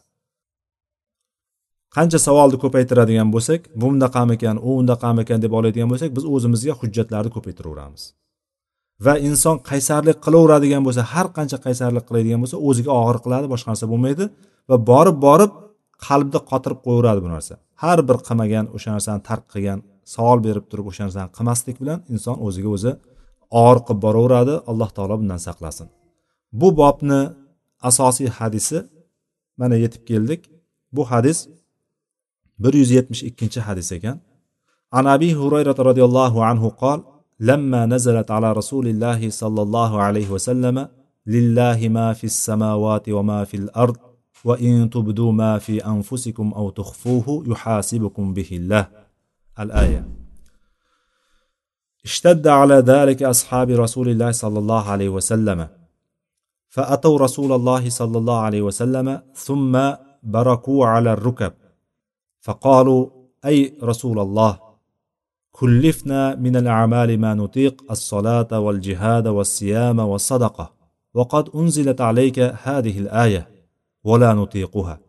Qancha 1.95 2.19
savolni 2.27 2.57
ko'paytiradigan 2.63 3.29
bo'lsak 3.35 3.61
bu 3.79 3.85
undaqamikan 3.93 4.55
u 4.67 4.69
undaqamikan 4.81 5.39
deb 5.45 5.53
oladigan 5.59 5.89
bo'lsak 5.91 6.09
biz 6.17 6.23
o'zimizga 6.33 6.73
hujjatlarni 6.81 7.31
ko'paytiraveramiz. 7.35 8.03
Va 9.05 9.13
inson 9.29 9.55
qaysarlik 9.69 10.17
qilaveradigan 10.25 10.81
bo'lsa 10.87 11.01
har 11.13 11.27
qancha 11.37 11.57
qaysarlik 11.65 12.03
qiladigan 12.09 12.39
bo'lsa 12.43 12.57
o'ziga 12.69 12.91
og'ir 13.01 13.17
qiladi 13.25 13.45
boshqa 13.53 13.67
narsa 13.71 13.85
bo'lmaydi 13.91 14.25
va 14.69 14.77
borib 14.91 15.17
borib 15.27 15.51
qalbda 16.05 16.39
qotirib 16.51 16.79
qo'yaveradi 16.85 17.19
bu 17.25 17.29
narsa. 17.35 17.53
Har 17.83 17.99
bir 18.07 18.17
qilmagan 18.27 18.65
o'sha 18.75 18.89
narsani 18.95 19.21
tark 19.29 19.45
qilgan 19.53 19.79
savol 20.13 20.39
berib 20.47 20.65
turib 20.71 20.85
o'sha 20.91 21.01
narsani 21.07 21.29
qilmaslik 21.37 21.75
bilan 21.81 21.99
inson 22.13 22.35
o'ziga 22.47 22.69
o'zi 22.75 22.91
og'ir 23.61 23.79
qilib 23.85 23.99
boraveradi. 24.05 24.53
Alloh 24.71 24.89
taolo 24.97 25.15
bundan 25.21 25.39
saqlasin. 25.47 25.87
Bu 26.59 26.67
bobni 26.81 27.21
asosiy 27.89 28.29
hadisi 28.37 28.77
mana 29.59 29.75
yetib 29.83 30.03
keldik. 30.09 30.41
Bu 30.95 31.01
hadis 31.11 31.37
bir 32.63 32.73
yuz 32.81 32.89
yetmish 32.97 33.21
ikkinchi 33.29 33.59
hadis 33.67 33.87
ekan. 33.97 34.17
An 34.97 35.05
abi 35.15 35.29
hurayra 35.39 35.73
roziyallohu 35.89 36.39
anhu 36.51 36.69
qol 36.81 36.99
لما 37.39 37.85
نزلت 37.85 38.31
على 38.31 38.53
رسول 38.53 38.87
الله 38.87 39.29
صلى 39.29 39.61
الله 39.61 40.01
عليه 40.01 40.29
وسلم 40.29 40.87
لله 41.25 41.87
ما 41.89 42.13
في 42.13 42.23
السماوات 42.23 43.09
وما 43.09 43.43
في 43.43 43.57
الأرض 43.57 43.97
وإن 44.45 44.89
تبدوا 44.89 45.31
ما 45.31 45.57
في 45.59 45.85
أنفسكم 45.85 46.53
أو 46.53 46.69
تخفوه 46.69 47.43
يحاسبكم 47.47 48.33
به 48.33 48.49
الله. 48.51 48.87
الآية. 49.59 50.07
اشتد 52.05 52.47
على 52.47 52.75
ذلك 52.75 53.23
أصحاب 53.23 53.69
رسول 53.69 54.09
الله 54.09 54.31
صلى 54.31 54.59
الله 54.59 54.89
عليه 54.89 55.09
وسلم. 55.09 55.67
فأتوا 56.69 57.19
رسول 57.19 57.53
الله 57.53 57.89
صلى 57.89 58.17
الله 58.17 58.39
عليه 58.39 58.61
وسلم 58.61 59.21
ثم 59.35 59.91
بركوا 60.23 60.85
على 60.85 61.13
الركب. 61.13 61.53
فقالوا 62.39 63.09
أي 63.45 63.77
رسول 63.83 64.19
الله؟ 64.19 64.66
كلفنا 65.59 66.35
من 66.35 66.55
الأعمال 66.55 67.19
ما 67.19 67.33
نطيق 67.33 67.83
الصلاة 67.91 68.59
والجهاد 68.59 69.27
والصيام 69.27 69.99
والصدقة. 69.99 70.73
وقد 71.13 71.49
أنزلت 71.55 72.01
عليك 72.01 72.39
هذه 72.39 72.99
الآية 72.99 73.49
ولا 74.03 74.33
نطيقها. 74.33 74.99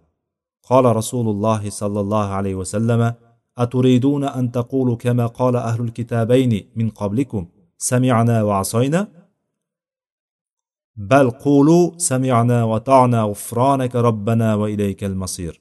قال 0.63 0.97
رسول 0.97 1.29
الله 1.29 1.71
صلى 1.71 2.01
الله 2.01 2.27
عليه 2.27 2.55
وسلم 2.55 3.15
أتريدون 3.59 4.25
أن 4.25 4.53
تقولوا 4.53 4.97
كما 4.97 5.27
قال 5.27 5.57
أهل 5.57 5.81
الكتابين 5.85 6.71
من 6.77 6.91
قبلكم 6.91 7.49
سمعنا 7.79 8.43
وعصينا؟ 8.43 9.09
بل 10.97 11.31
قولوا 11.31 11.91
سمعنا 11.97 12.65
وطعنا 12.65 13.23
غفرانك 13.23 13.97
ربنا 13.97 14.55
وإليك 14.55 15.05
المصير. 15.05 15.61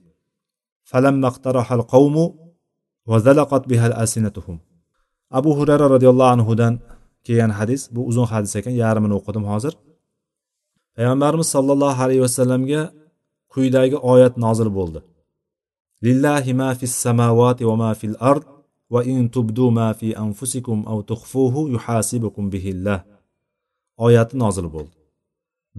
فلما 0.84 1.28
اقترح 1.28 1.72
القوم 1.72 2.40
وذلقت 3.06 3.68
بها 3.68 3.88
الألسنتهم 3.88 4.60
abu 5.32 5.50
hurayra 5.58 5.90
roziyallohu 5.96 6.32
anhudan 6.36 6.74
kelgan 7.26 7.52
hadis 7.60 7.82
bu 7.96 8.02
uzun 8.10 8.26
hadis 8.32 8.56
ekan 8.60 8.76
yarmini 8.84 9.16
o'qidim 9.20 9.46
hozir. 9.52 9.74
Payg'ambarimiz 10.96 11.48
sollallohu 11.56 12.00
alayhi 12.06 12.22
vasallamga 12.28 12.82
quyidagi 13.54 13.98
oyat 14.12 14.34
nozil 14.46 14.70
bo'ldi. 14.78 15.00
Lillahi 16.06 16.52
ma 16.62 16.70
fis 16.80 16.96
samavati 17.06 17.64
va 17.70 17.76
ma 17.84 17.92
fil 18.02 18.16
ard 18.32 18.44
va 18.94 19.02
in 19.12 19.20
tubdu 19.36 19.66
ma 19.80 19.90
fi 20.00 20.08
anfusikum 20.26 20.80
aw 20.92 20.98
tukhfuhu 21.12 21.62
yuhasibukum 21.76 22.46
bihillah. 22.54 23.00
Oyati 24.06 24.34
nozil 24.44 24.68
bo'ldi. 24.76 24.96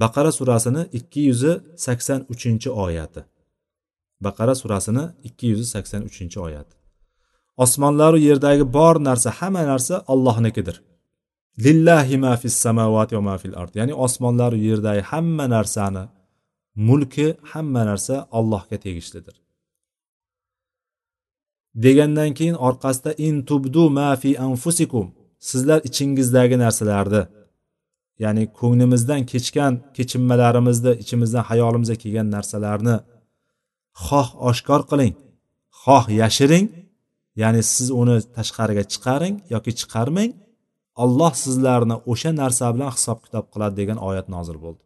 Baqara 0.02 0.30
surasini 0.38 0.82
ikki 0.98 1.20
yuz 1.28 1.42
sakson 1.84 2.20
uchinchi 2.32 2.68
oyati. 2.84 3.20
Baqara 4.24 4.54
surasini 4.60 5.04
ikki 5.28 5.46
yuz 5.52 5.60
sakson 5.74 6.02
uchinchi 6.08 6.38
oyati. 6.46 6.77
Osmonlaru 7.64 8.18
yerdagi 8.28 8.64
bor 8.76 8.94
narsa 9.08 9.30
hamma 9.38 9.62
narsa 9.72 9.94
ollohnikidir 10.12 10.76
lillahi 11.64 12.16
ma 12.24 12.36
fis 12.42 12.56
samovati 12.64 13.12
va 13.16 13.22
ma 13.28 13.36
fil 13.42 13.54
ard. 13.60 13.72
Ya'ni 13.80 13.94
osmonlaru 14.06 14.58
yerdagi 14.68 15.02
hamma 15.10 15.44
narsani 15.56 16.04
mulki 16.88 17.26
hamma 17.52 17.82
narsa 17.90 18.14
allohga 18.38 18.76
tegishlidir. 18.84 19.36
Degandan 21.84 22.30
keyin 22.38 22.56
orqasida 22.68 23.12
in 23.26 23.34
tubdu 23.48 23.84
ma 23.98 24.08
fi 24.22 24.30
anfusikum. 24.48 25.06
Sizlar 25.48 25.80
ichingizdagi 25.88 26.56
narsalarni 26.64 27.22
ya'ni 28.24 28.44
ko'nglimizdan 28.58 29.22
kechgan 29.32 29.72
kechinmalarimizni 29.96 30.92
ichimizdan 31.02 31.44
hayolimizga 31.50 31.96
kelgan 32.02 32.28
narsalarni 32.36 32.96
xoh 34.06 34.28
oshkor 34.48 34.82
qiling 34.90 35.14
xoh 35.82 36.04
yashiring. 36.20 36.66
Ya'ni 37.42 37.60
siz 37.74 37.88
uni 38.00 38.16
tashqariga 38.36 38.84
chiqaring 38.92 39.36
yoki 39.54 39.72
chiqarmang 39.80 40.30
olloh 41.02 41.32
sizlarni 41.44 41.96
o'sha 42.12 42.30
narsa 42.40 42.64
bilan 42.74 42.90
hisob 42.96 43.18
kitob 43.24 43.44
qiladi 43.52 43.74
degan 43.80 43.98
oyat 44.08 44.26
nozil 44.34 44.58
bo'ldi. 44.64 44.82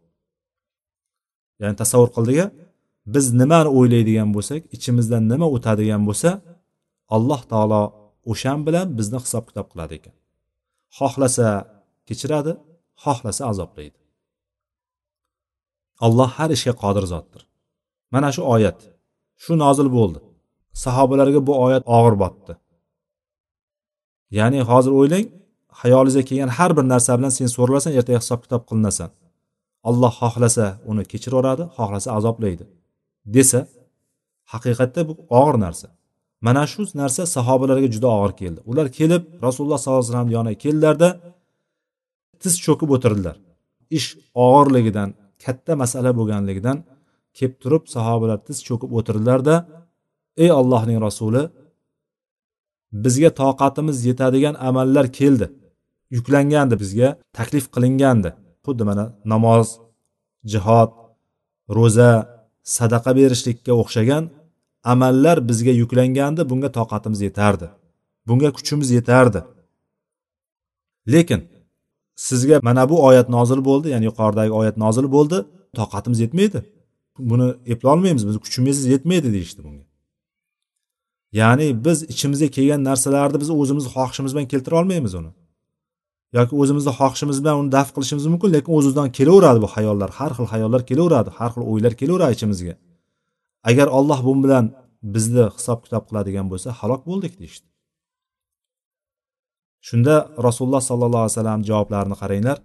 Ya'ni 1.61 1.77
tasavvur 1.83 2.11
qildika 2.17 2.47
biz 3.15 3.27
nimani 3.41 3.71
o'ylaydigan 3.79 4.29
bo'lsak 4.37 4.61
ichimizdan 4.77 5.23
nima 5.33 5.47
o'tadigan 5.57 6.03
bo'lsa 6.09 6.31
alloh 7.17 7.41
taolo 7.53 7.83
o'shan 8.33 8.59
bilan 8.67 8.87
bizni 8.99 9.19
hisob 9.25 9.45
kitob 9.49 9.67
qiladi 9.73 9.93
ekan. 10.01 10.15
Xohlasa 10.99 11.49
kechiradi 12.09 12.53
xohlasa 13.05 13.43
azoblaydi. 13.53 13.99
Alloh 16.07 16.31
har 16.39 16.51
ishga 16.57 16.75
qodir 16.83 17.05
zotdir. 17.13 17.43
Mana 18.15 18.29
shu 18.35 18.43
oyat 18.55 18.79
shu 19.43 19.53
nozil 19.65 19.89
bo'ldi. 19.99 20.21
Sahobalarga 20.73 21.47
bu 21.47 21.53
oyat 21.65 21.83
og'ir 21.97 22.15
botdi. 22.23 22.53
Ya'ni 24.39 24.61
hozir 24.71 24.93
o'ylang 25.01 25.27
hayolingizga 25.83 26.23
kelgan 26.29 26.51
har 26.59 26.71
bir 26.77 26.85
narsa 26.93 27.19
bilan 27.19 27.33
sen 27.39 27.49
so'ralasan 27.57 27.93
ertaga 27.99 28.19
hisob 28.23 28.41
kitob 28.45 28.63
qilinasan 28.69 29.11
alloh 29.89 30.13
xohlasa 30.21 30.67
uni 30.91 31.05
kechiraveradi 31.13 31.65
xohlasa 31.77 32.09
azoblaydi 32.19 32.65
desa 33.35 33.61
haqiqatda 34.53 35.01
bu 35.09 35.13
og'ir 35.41 35.57
narsa. 35.67 35.89
Mana 36.47 36.65
shu 36.73 36.83
narsa 37.03 37.23
sahobalarga 37.37 37.89
juda 37.95 38.09
og'ir 38.19 38.33
keldi. 38.41 38.61
Ular 38.71 38.87
kelib 38.99 39.23
rasululloh 39.47 39.79
sollallohu 39.83 40.03
alayhi 40.03 40.13
vasallam 40.13 40.31
yoniga 40.37 40.59
keldilarda 40.65 41.09
tiz 42.43 42.55
cho'kib 42.65 42.91
o'tirdilar. 42.97 43.37
Ish 43.99 44.09
og'irligidan 44.47 45.09
katta 45.45 45.73
masala 45.83 46.11
bo'lganligidan 46.19 46.77
kelib 47.39 47.55
turib 47.63 47.85
sahobalar 47.95 48.39
tiz 48.47 48.59
cho'kib 48.69 48.91
o'tirdilarda 48.99 49.55
ey 50.37 50.51
allohning 50.51 51.01
rasuli 51.07 51.43
bizga 52.93 53.31
toqatimiz 53.43 54.05
yetadigan 54.05 54.55
amallar 54.69 55.13
keldi. 55.13 55.47
Yuklangandi 56.11 56.75
bizga 56.83 57.09
taklif 57.33 57.67
qilingandi. 57.75 58.31
Xuddi 58.65 58.85
mana 58.91 59.05
namoz 59.33 59.69
jihod 60.53 60.91
ro'za 61.77 62.11
sadaqa 62.77 63.11
berishlikka 63.19 63.73
o'xshagan 63.83 64.25
amallar 64.93 65.37
bizga 65.49 65.73
yuklangandi 65.83 66.43
bunga 66.51 66.71
toqatimiz 66.79 67.21
yetardi. 67.29 67.67
Bunga 68.29 68.51
kuchimiz 68.57 68.91
yetardi. 68.99 69.41
Lekin 71.13 71.41
sizga 72.17 72.61
mana 72.63 72.89
bu 72.91 72.97
oyat 73.09 73.29
nozil 73.37 73.61
bo'ldi 73.69 73.89
ya'ni 73.95 74.05
yuqoridagi 74.11 74.53
oyat 74.61 74.77
nozil 74.85 75.07
bo'ldi 75.15 75.39
toqatimiz 75.79 76.19
yetmaydi. 76.25 76.61
Buni 77.31 77.49
eplolmaymiz 77.73 78.25
biz 78.29 78.37
kuchimiz 78.45 78.77
yetmaydi 78.93 79.29
deyishdi 79.33 79.61
bunga. 79.67 79.92
Ya'ni 81.41 81.67
biz 81.85 81.99
ichimizga 82.13 82.49
kelgan 82.57 82.81
narsalarni 82.89 83.39
biz 83.43 83.51
o'zimizni 83.61 83.91
xohishimiz 83.97 84.33
bilan 84.35 84.49
keltira 84.53 84.77
olmaymiz 84.81 85.15
uni. 85.21 85.31
Yoki 86.37 86.55
o'zimizni 86.63 86.93
xohishimiz 86.99 87.39
bilan 87.43 87.57
uni 87.61 87.71
daf 87.77 87.89
qilishimiz 87.95 88.25
mumkin 88.33 88.51
lekin 88.57 88.71
o'z 88.77 88.87
o'zidan 88.89 89.09
kelaveradi 89.19 89.59
bu 89.65 89.69
hayollar 89.75 90.11
har 90.19 90.33
xil 90.37 90.47
hayollar 90.55 90.83
kelaveradi 90.91 91.31
har 91.39 91.51
xil 91.55 91.63
o'ylar 91.73 91.93
kelaveradi 92.01 92.33
ichimizga. 92.39 92.75
Agar 93.71 93.87
olloh 93.99 94.21
bu 94.27 94.33
bilan 94.45 94.65
bizni 95.15 95.45
hisob 95.57 95.79
kitob 95.85 96.03
qiladigan 96.09 96.47
bo'lsa 96.53 96.69
halok 96.81 97.03
bo'ldik 97.11 97.33
deyishdi. 97.41 97.67
Shunda 99.89 100.15
rasululloh 100.47 100.83
sollallohu 100.91 101.23
alayhi 101.25 101.37
vasallam 101.37 101.61
javoblarini 101.69 102.17
qaranglar. 102.23 102.59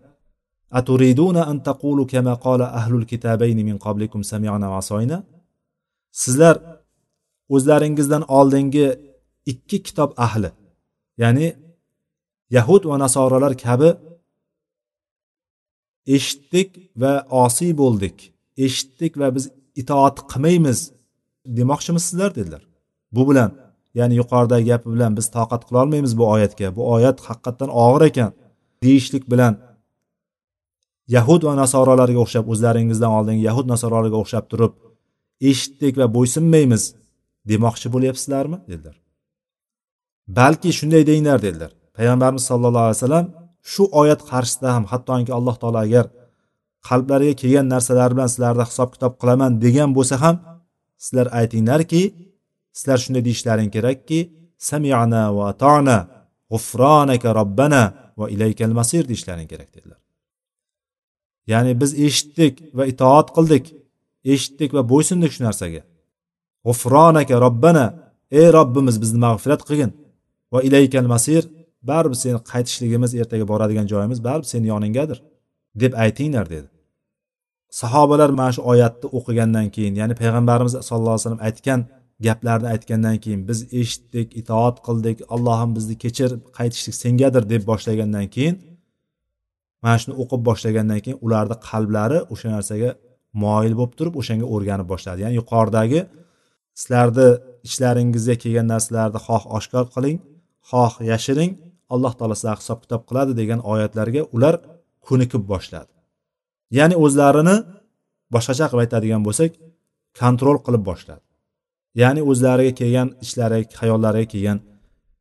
Aturiduna 0.79 1.41
an 1.51 1.57
taqulu 1.69 2.03
kama 2.13 2.33
qala 2.45 2.65
ahlul 2.79 3.05
kitabayni 3.11 3.63
min 3.69 3.77
qablikum 3.85 4.21
sami'na 4.31 4.67
va 4.71 4.77
asoyna 4.83 5.17
sizlar 6.23 6.55
o'zlaringizdan 7.55 8.23
oldingi 8.37 8.87
ikki 9.51 9.77
kitob 9.87 10.11
ahli 10.25 10.49
ya'ni 11.21 11.47
yahud 12.55 12.83
va 12.89 12.95
nasoralar 13.05 13.53
kabi 13.65 13.89
eshitdik 16.15 16.69
va 17.01 17.13
osiy 17.43 17.71
bo'ldik 17.81 18.17
eshitdik 18.65 19.13
va 19.21 19.27
biz 19.35 19.45
itoat 19.81 20.17
qilmaymiz 20.31 20.79
demoqchimisizlar 21.57 22.35
dedilar. 22.35 22.63
Bu 23.11 23.29
bilan 23.29 23.51
ya'ni 23.99 24.15
yuqoridagi 24.21 24.65
gapi 24.71 24.87
bilan 24.95 25.11
biz 25.17 25.27
toqat 25.37 25.61
qilolmaymiz 25.69 26.13
bu 26.19 26.25
oyatga. 26.33 26.67
Bu 26.77 26.81
oyat 26.95 27.17
haqiqatdan 27.27 27.69
og'ir 27.83 28.03
ekan. 28.09 28.31
Deyishlik 28.83 29.23
bilan 29.31 29.53
yahud 31.15 31.41
va 31.47 31.53
nasoralarga 31.63 32.19
o'xshab 32.25 32.45
o'zlaringizdan 32.53 33.11
oldingi 33.17 33.43
yahud 33.49 33.65
nasoralarga 33.73 34.17
o'xshab 34.23 34.45
turib 34.51 34.73
eshitdik 35.49 35.93
va 36.01 36.07
bo'ysunmaymiz 36.17 36.83
demoqchi 37.51 37.87
bo'lyapsizlarmi? 37.93 38.57
dedilar. 38.71 38.95
Balki 40.27 40.69
shunday 40.79 41.03
denglar 41.09 41.39
dedilar. 41.47 41.71
Payg'ambarimiz 41.97 42.43
sallallohu 42.51 42.85
alayhi 42.87 42.99
vasallam 42.99 43.25
shu 43.71 43.83
oyat 44.01 44.21
qarshisida 44.31 44.69
ham 44.75 44.83
hattoki 44.91 45.31
alloh 45.37 45.55
taolo 45.61 45.79
agar 45.87 46.05
qalblariga 46.87 47.35
kelgan 47.41 47.67
narsalar 47.73 48.09
bilan 48.15 48.29
sizlarni 48.33 48.65
hisob 48.69 48.89
kitob 48.95 49.13
qilaman 49.21 49.51
degan 49.65 49.89
bo'lsa 49.97 50.15
ham 50.23 50.35
sizlar 51.03 51.27
aytinglarki 51.39 52.01
sizlar 52.77 52.97
shunday 53.03 53.23
deyishlaring 53.27 53.69
kerakki 53.75 54.19
samiana 54.69 55.23
va 55.35 55.43
atona 55.53 55.97
g'ufronaka 56.51 57.29
robbana 57.39 57.83
va 58.19 58.25
ilaykal 58.35 58.73
masir 58.79 59.03
deyishlaring 59.11 59.47
kerak 59.53 59.69
dedilar. 59.75 59.99
Ya'ni 61.51 61.71
biz 61.81 61.91
eshitdik 62.07 62.53
va 62.77 62.83
itoat 62.91 63.27
qildik 63.37 63.65
eshitdik 64.33 64.69
va 64.77 64.81
bo'ysundik 64.91 65.31
shu 65.35 65.41
narsaga. 65.47 65.81
G'ufronaka 66.67 67.35
robbana 67.45 67.85
ey 68.39 68.47
robbimiz 68.57 68.95
bizni 69.03 69.19
mag'firat 69.25 69.61
qilgin. 69.67 69.91
Va 70.53 70.59
ilaykal 70.67 71.07
masir 71.13 71.43
baribir 71.89 72.17
seni 72.23 72.39
qaytishligimiz 72.51 73.11
ertaga 73.21 73.45
boradigan 73.51 73.87
joyimiz 73.93 74.19
baribir 74.27 74.47
seni 74.53 74.67
yoningdadir 74.73 75.17
deb 75.81 75.93
aytinglar 76.03 76.45
dedi. 76.55 76.67
Sahobalar 77.81 78.29
mana 78.39 78.51
shu 78.55 78.61
oyatni 78.71 79.07
o'qigandan 79.17 79.67
keyin 79.75 79.93
ya'ni 80.01 80.15
payg'ambarimiz 80.21 80.73
sallallohu 80.87 81.15
alayhi 81.15 81.25
vasallam 81.25 81.43
aytgan 81.49 81.79
gaplarni 82.25 82.67
aytgandan 82.73 83.17
keyin 83.23 83.41
biz 83.49 83.59
eshitdik 83.81 84.27
itoat 84.41 84.77
qildik 84.87 85.17
allohim 85.35 85.71
bizni 85.77 85.95
kechir 86.03 86.29
qaytishlik 86.57 86.95
sengadir 87.03 87.43
deb 87.53 87.61
boshlagandan 87.71 88.27
keyin 88.35 88.55
mana 89.83 89.97
shuni 90.01 90.15
o'qib 90.21 90.41
boshlagandan 90.49 90.99
keyin 91.03 91.19
ularni 91.25 91.55
qalblari 91.69 92.19
o'sha 92.33 92.47
narsaga 92.55 92.89
moyil 93.43 93.73
bo'lib 93.79 93.93
turib 93.99 94.15
o'shanga 94.21 94.45
o'rganib 94.55 94.87
boshladi. 94.93 95.19
Ya'ni 95.25 95.35
yuqoridagi 95.41 95.99
sizlarni 96.79 97.29
ichlaringizga 97.67 98.35
kelgan 98.43 98.67
narsalarni 98.73 99.19
xoh 99.27 99.43
oshkor 99.57 99.85
qiling 99.95 100.17
xoh 100.71 100.93
yashiring. 101.11 101.51
Alloh 101.93 102.13
taolo 102.19 102.35
sizlarga 102.39 102.61
hisob 102.63 102.79
kitob 102.83 103.01
qiladi 103.09 103.33
degan 103.41 103.59
oyatlarga 103.71 104.21
ular 104.35 104.55
ko'nikib 105.07 105.43
boshladi. 105.51 105.91
Ya'ni 106.77 106.95
o'zlarini 107.05 107.55
boshqacha 108.33 108.65
qilib 108.69 108.83
aytadigan 108.85 109.21
bo'lsak 109.27 109.51
kontrol 110.21 110.57
qilib 110.65 110.83
boshladi. 110.89 111.23
Ya'ni 112.01 112.21
o'zlariga 112.31 112.73
kelgan 112.79 113.07
ishlari 113.25 113.59
hayollariga 113.81 114.27
kelgan 114.33 114.59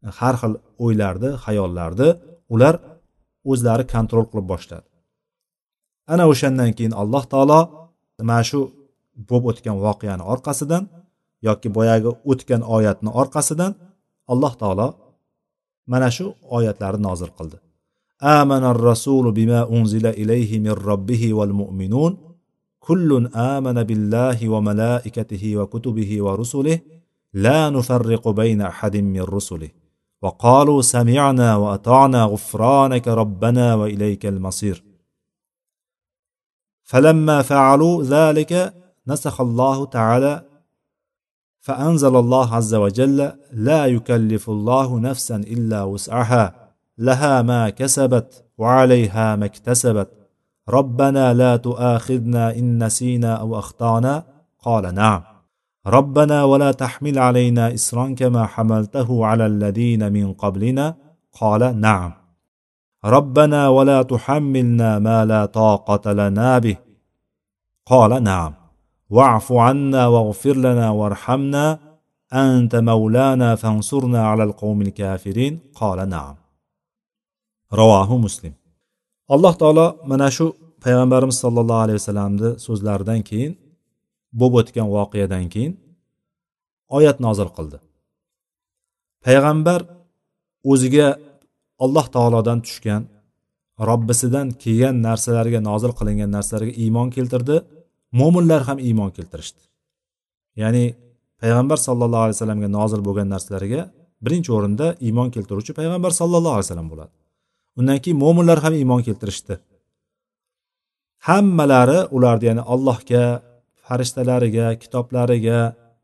e, 0.06 0.08
har 0.18 0.34
xil 0.40 0.52
o'ylarni 0.84 1.30
hayollarni 1.44 2.08
ular 2.54 2.74
o'zlari 3.52 3.84
kontrol 3.94 4.24
qilib 4.30 4.46
boshladi. 4.52 4.86
Ana 6.12 6.24
o'shandan 6.32 6.70
keyin 6.76 6.94
alloh 7.02 7.24
taolo 7.32 7.60
mana 8.28 8.42
shu 8.50 8.60
bo'lib 9.28 9.44
o'tgan 9.50 9.76
voqeani 9.86 10.22
orqasidan 10.32 10.82
yoki 11.48 11.68
boyagi 11.76 12.10
o'tgan 12.30 12.62
oyatni 12.76 13.10
orqasidan 13.20 13.72
alloh 14.32 14.52
taolo 14.60 14.88
mana 15.92 16.08
shu 16.16 16.26
oyatlarni 16.56 17.02
nozil 17.08 17.30
qildi 17.38 17.56
amanar 18.36 18.78
rasulu 18.90 19.28
bima 19.38 19.60
unzila 19.76 20.10
ilayhi 20.22 20.56
min 20.64 20.74
robbihi 20.88 21.28
val 21.38 21.54
mu'minun 21.60 22.12
kullun 22.86 23.24
amana 23.54 23.82
billahi 23.90 24.44
va 24.52 24.60
malaikatihi 24.68 25.50
va 25.58 25.64
kutubihi 25.72 26.16
va 26.26 26.32
rusulihi 26.42 26.82
la 27.44 27.60
nufarriqu 27.76 28.30
bayna 28.40 28.64
ahadin 28.72 29.06
min 29.16 29.24
rusulihi 29.36 29.74
وقالوا 30.22 30.82
سمعنا 30.82 31.56
وأطعنا 31.56 32.24
غفرانك 32.24 33.08
ربنا 33.08 33.74
وإليك 33.74 34.26
المصير 34.26 34.84
فلما 36.82 37.42
فعلوا 37.42 38.02
ذلك 38.02 38.74
نسخ 39.06 39.40
الله 39.40 39.86
تعالى 39.86 40.44
فأنزل 41.66 42.16
الله 42.16 42.54
عز 42.54 42.74
وجل 42.74 43.32
لا 43.52 43.86
يكلف 43.86 44.50
الله 44.50 45.00
نفسا 45.00 45.36
إلا 45.36 45.82
وسعها 45.82 46.54
لها 46.98 47.42
ما 47.42 47.70
كسبت 47.70 48.44
وعليها 48.58 49.36
ما 49.36 49.44
اكتسبت. 49.44 50.08
ربنا 50.68 51.34
لا 51.34 51.56
تؤاخذنا 51.56 52.56
إن 52.56 52.84
نسينا 52.84 53.34
أو 53.34 53.58
أخطأنا؟ 53.58 54.24
قال 54.62 54.94
نعم. 54.94 55.22
ربنا 55.86 56.44
ولا 56.44 56.72
تحمل 56.72 57.18
علينا 57.18 57.74
إسرا 57.74 58.14
كما 58.14 58.46
حملته 58.46 59.26
على 59.26 59.46
الذين 59.46 60.12
من 60.12 60.32
قبلنا؟ 60.32 60.94
قال 61.40 61.80
نعم. 61.80 62.12
ربنا 63.04 63.68
ولا 63.68 64.02
تحملنا 64.02 64.98
ما 64.98 65.24
لا 65.24 65.46
طاقة 65.46 66.12
لنا 66.12 66.58
به؟ 66.58 66.76
قال 67.86 68.22
نعم. 68.22 68.65
واعف 69.09 69.51
عنا 69.51 70.07
واغفر 70.07 70.55
لنا 70.65 70.89
وارحمنا 70.89 71.79
أنت 72.33 72.75
مولانا 72.75 73.55
فانصرنا 73.55 74.21
على 74.27 74.43
القوم 74.43 74.81
الكافرين 74.81 75.59
قال 75.75 76.09
نعم 76.09 76.35
رواه 77.73 78.17
مسلم 78.17 78.53
alloh 79.35 79.53
taolo 79.61 79.85
mana 80.11 80.27
shu 80.37 80.45
payg'ambarimiz 80.83 81.37
sollallohu 81.43 81.81
alayhi 81.85 81.99
vasallamni 82.01 82.49
so'zlaridan 82.65 83.21
keyin 83.29 83.53
bo'lib 84.39 84.55
o'tgan 84.61 84.87
voqeadan 84.95 85.45
keyin 85.53 85.73
oyat 86.97 87.17
nozil 87.25 87.49
qildi 87.57 87.77
payg'ambar 89.25 89.79
o'ziga 90.71 91.07
alloh 91.83 92.05
taolodan 92.15 92.59
tushgan 92.65 93.03
robbisidan 93.89 94.47
kelgan 94.63 94.95
narsalarga 95.07 95.59
nozil 95.69 95.91
qilingan 95.99 96.29
narsalarga 96.35 96.73
iymon 96.83 97.07
keltirdi 97.15 97.57
mo'minlar 98.12 98.62
ham 98.68 98.78
iymon 98.78 99.10
keltirishdi. 99.16 99.62
Ya'ni 100.62 100.84
payg'ambar 101.40 101.78
sallallohu 101.86 102.24
alayhi 102.26 102.36
vasallamga 102.36 102.68
nozil 102.78 103.00
bo'lgan 103.06 103.28
narsalarga 103.34 103.82
birinchi 104.24 104.50
o'rinda 104.56 104.86
iymon 105.06 105.28
keltiruvchi 105.34 105.72
payg'ambar 105.78 106.12
sallallohu 106.20 106.54
alayhi 106.56 106.68
vasallam 106.68 106.88
bo'ladi. 106.92 107.12
Undan 107.78 107.98
keyin 108.04 108.18
mo'minlar 108.24 108.58
ham 108.64 108.74
iymon 108.80 109.00
keltirishdi. 109.06 109.54
Hammalari 111.28 111.98
ularni 112.16 112.44
ya'ni 112.50 112.62
allohga 112.74 113.24
farishtalariga 113.84 114.66
kitoblariga 114.82 115.58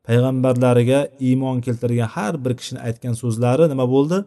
payg'ambarlariga 0.07 1.01
iymon 1.29 1.57
keltirgan 1.67 2.09
har 2.17 2.35
bir 2.45 2.53
kishini 2.59 2.81
aytgan 2.89 3.15
so'zlari 3.23 3.65
nima 3.73 3.87
bo'ldi? 3.95 4.19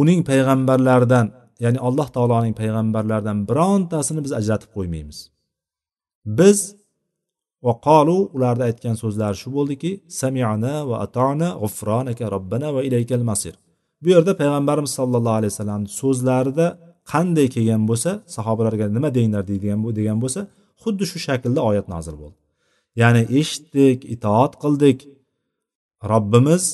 Uning 0.00 0.20
payg'ambarlaridan 0.30 1.26
ya'ni 1.64 1.78
alloh 1.88 2.08
taoloning 2.16 2.54
payg'ambarlaridan 2.60 3.38
birontasini 3.48 4.20
biz 4.26 4.32
ajratib 4.40 4.70
qo'ymaymiz. 4.76 5.18
Biz 6.24 6.58
va 7.64 7.72
qolu 7.86 8.16
ularni 8.36 8.64
aytgan 8.68 8.96
so'zlari 9.02 9.36
shu 9.42 9.48
bo'ldiki 9.56 9.90
samiana 10.20 10.74
va 10.88 10.96
atona 11.06 11.48
g'ufronaka 11.62 12.24
robbana 12.34 12.68
va 12.76 12.80
ilaykal 12.88 13.22
masir. 13.30 13.54
Bu 14.02 14.08
yerda 14.14 14.32
payg'ambarimiz 14.40 14.92
sollallohu 14.98 15.36
alayhi 15.40 15.52
vasallam 15.54 15.82
so'zlarida 16.00 16.66
qanday 17.12 17.46
kelgan 17.54 17.82
bo'lsa 17.90 18.10
sahobalarga 18.36 18.86
nima 18.96 19.10
denglar 19.16 19.42
deydigan 19.50 19.80
degan 19.98 20.18
bo'lsa 20.24 20.40
xuddi 20.82 21.04
shu 21.10 21.18
shaklda 21.26 21.60
oyat 21.70 21.86
nozil 21.94 22.16
bo'ldi. 22.22 22.38
Ya'ni 23.00 23.22
eshitdik 23.40 23.98
itoat 24.14 24.52
qildik. 24.62 24.98
Robbimiz 26.12 26.64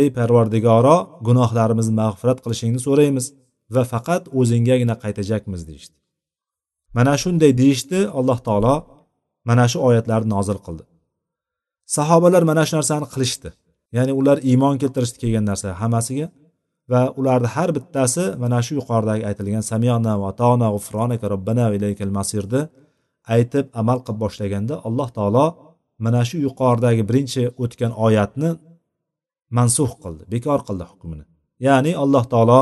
ey 0.00 0.08
parvardigoro 0.18 0.96
gunohlarimizni 1.26 1.94
mag'firat 2.02 2.38
qilishingni 2.44 2.80
so'raymiz 2.86 3.26
va 3.74 3.82
faqat 3.92 4.22
o'zinggagina 4.40 4.94
qaytajakmiz 5.04 5.60
deyishdi. 5.68 5.96
Mana 6.96 7.12
shunday 7.22 7.52
deyishdi 7.60 8.00
alloh 8.18 8.38
taolo 8.46 8.74
mana 9.48 9.64
shu 9.72 9.78
oyatlarni 9.88 10.28
nozil 10.36 10.58
qildi. 10.66 10.84
Sahobalar 11.96 12.42
mana 12.50 12.62
shu 12.68 12.74
narsani 12.78 13.06
qilishdi. 13.14 13.48
Ya'ni 13.96 14.12
ular 14.20 14.38
iymon 14.50 14.74
keltirishdi 14.82 15.18
kelgan 15.22 15.44
narsa 15.50 15.68
hammasiga 15.82 16.26
va 16.92 17.00
ularni 17.20 17.48
har 17.54 17.70
bittasi 17.76 18.24
mana 18.42 18.58
shu 18.66 18.72
yuqoridagi 18.80 19.22
aytilgan 19.30 19.64
samiyona 19.70 20.14
va 20.22 20.30
tona 20.40 20.68
g'ufronaka 20.74 21.26
robbana 21.34 21.64
ilaykal 21.76 22.12
masirni 22.18 22.62
aytib 23.34 23.66
amal 23.80 23.98
qilib 24.04 24.18
boshlaganda 24.24 24.74
alloh 24.88 25.08
taolo 25.18 25.46
mana 26.04 26.20
shu 26.28 26.36
yuqoridagi 26.46 27.02
birinchi 27.08 27.42
o'tgan 27.62 27.92
oyatni 28.06 28.50
mansux 29.56 29.90
qildi 30.02 30.22
bekor 30.34 30.60
qildi 30.68 30.84
hukmini. 30.90 31.24
Ya'ni 31.66 31.92
alloh 32.04 32.24
taolo 32.32 32.60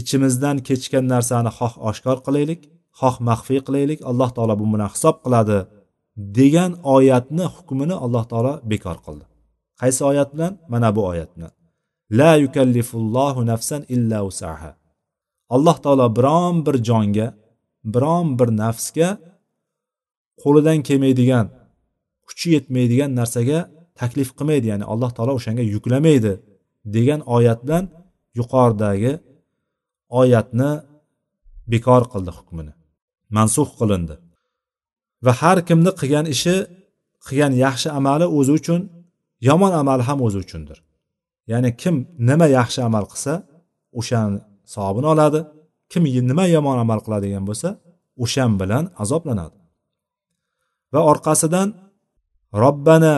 ichimizdan 0.00 0.56
kechgan 0.68 1.04
narsani 1.14 1.50
xoh 1.58 1.74
oshkor 1.88 2.18
qilaylik 2.26 2.60
xoh 3.00 3.16
maxfiy 3.28 3.60
qilaylik 3.66 4.00
alloh 4.10 4.30
taolo 4.36 4.54
bu 4.60 4.66
bilan 4.72 4.90
hisob 4.94 5.16
qiladi 5.24 5.58
degan 6.38 6.72
oyatni 6.96 7.44
hukmini 7.54 7.96
alloh 8.04 8.24
taolo 8.30 8.52
bekor 8.70 8.98
qildi. 9.06 9.24
Qaysi 9.80 10.02
oyat 10.10 10.28
bilan? 10.34 10.52
Mana 10.72 10.88
bu 10.96 11.02
oyat 11.12 11.30
bilan 11.36 11.52
la 12.10 12.36
yukallifullohu 12.36 13.46
nafsan 13.46 13.82
illa 13.88 14.24
usaha 14.24 14.76
alloh 15.54 15.76
taolo 15.84 16.06
biron 16.16 16.66
bir 16.66 16.76
jonga 16.88 17.28
biron 17.94 18.26
bir 18.38 18.48
nafsga 18.62 19.08
qo'lidan 20.42 20.78
kelmaydigan 20.86 21.46
kuchi 22.26 22.48
yetmaydigan 22.56 23.10
narsaga 23.20 23.58
taklif 24.00 24.28
qilmaydi 24.38 24.66
ya'ni 24.72 24.84
alloh 24.92 25.10
taolo 25.16 25.32
o'shanga 25.38 25.64
yuklamaydi 25.74 26.32
degan 26.94 27.20
oyat 27.36 27.60
bilan 27.64 27.84
yuqoridagi 28.38 29.12
oyatni 30.20 30.70
bekor 31.72 32.02
qildi 32.12 32.30
hukmini. 32.38 32.72
Mansux 33.36 33.68
qilindi. 33.78 34.14
Va 35.24 35.32
har 35.40 35.58
kimni 35.68 35.90
qilgan 36.00 36.26
ishi 36.34 36.56
qilgan 37.26 37.52
yaxshi 37.64 37.88
amali 37.98 38.26
o'zi 38.38 38.52
uchun 38.58 38.80
yomon 39.48 39.72
amali 39.80 40.02
ham 40.08 40.18
o'zi 40.26 40.38
uchundir. 40.44 40.78
Ya'ni 41.50 41.70
kim 41.82 41.96
nima 42.28 42.46
yaxshi 42.58 42.80
amal 42.88 43.04
qilsa 43.12 43.32
o'shani 43.98 44.38
savobini 44.74 45.08
oladi. 45.14 45.40
Kim 45.92 46.02
nima 46.30 46.44
yomon 46.56 46.78
amal 46.84 47.00
qiladigan 47.06 47.44
bo'lsa 47.48 47.68
o'shan 48.24 48.52
bilan 48.60 48.84
azoblanadi. 49.02 49.56
Va 50.92 51.00
orqasidan 51.12 51.68
robbana 52.62 53.16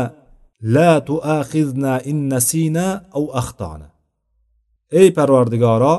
la 0.74 0.90
tuaxizna 1.08 1.94
in 2.10 2.18
nasina 2.32 2.86
au 3.18 3.24
axtona 3.40 3.88
ey 5.00 5.08
parvardigoro 5.18 5.94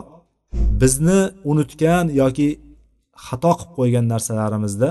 bizni 0.82 1.20
unutgan 1.52 2.06
yoki 2.22 2.50
xato 3.26 3.52
qilib 3.60 3.72
qo'ygan 3.78 4.06
narsalarimizda 4.14 4.90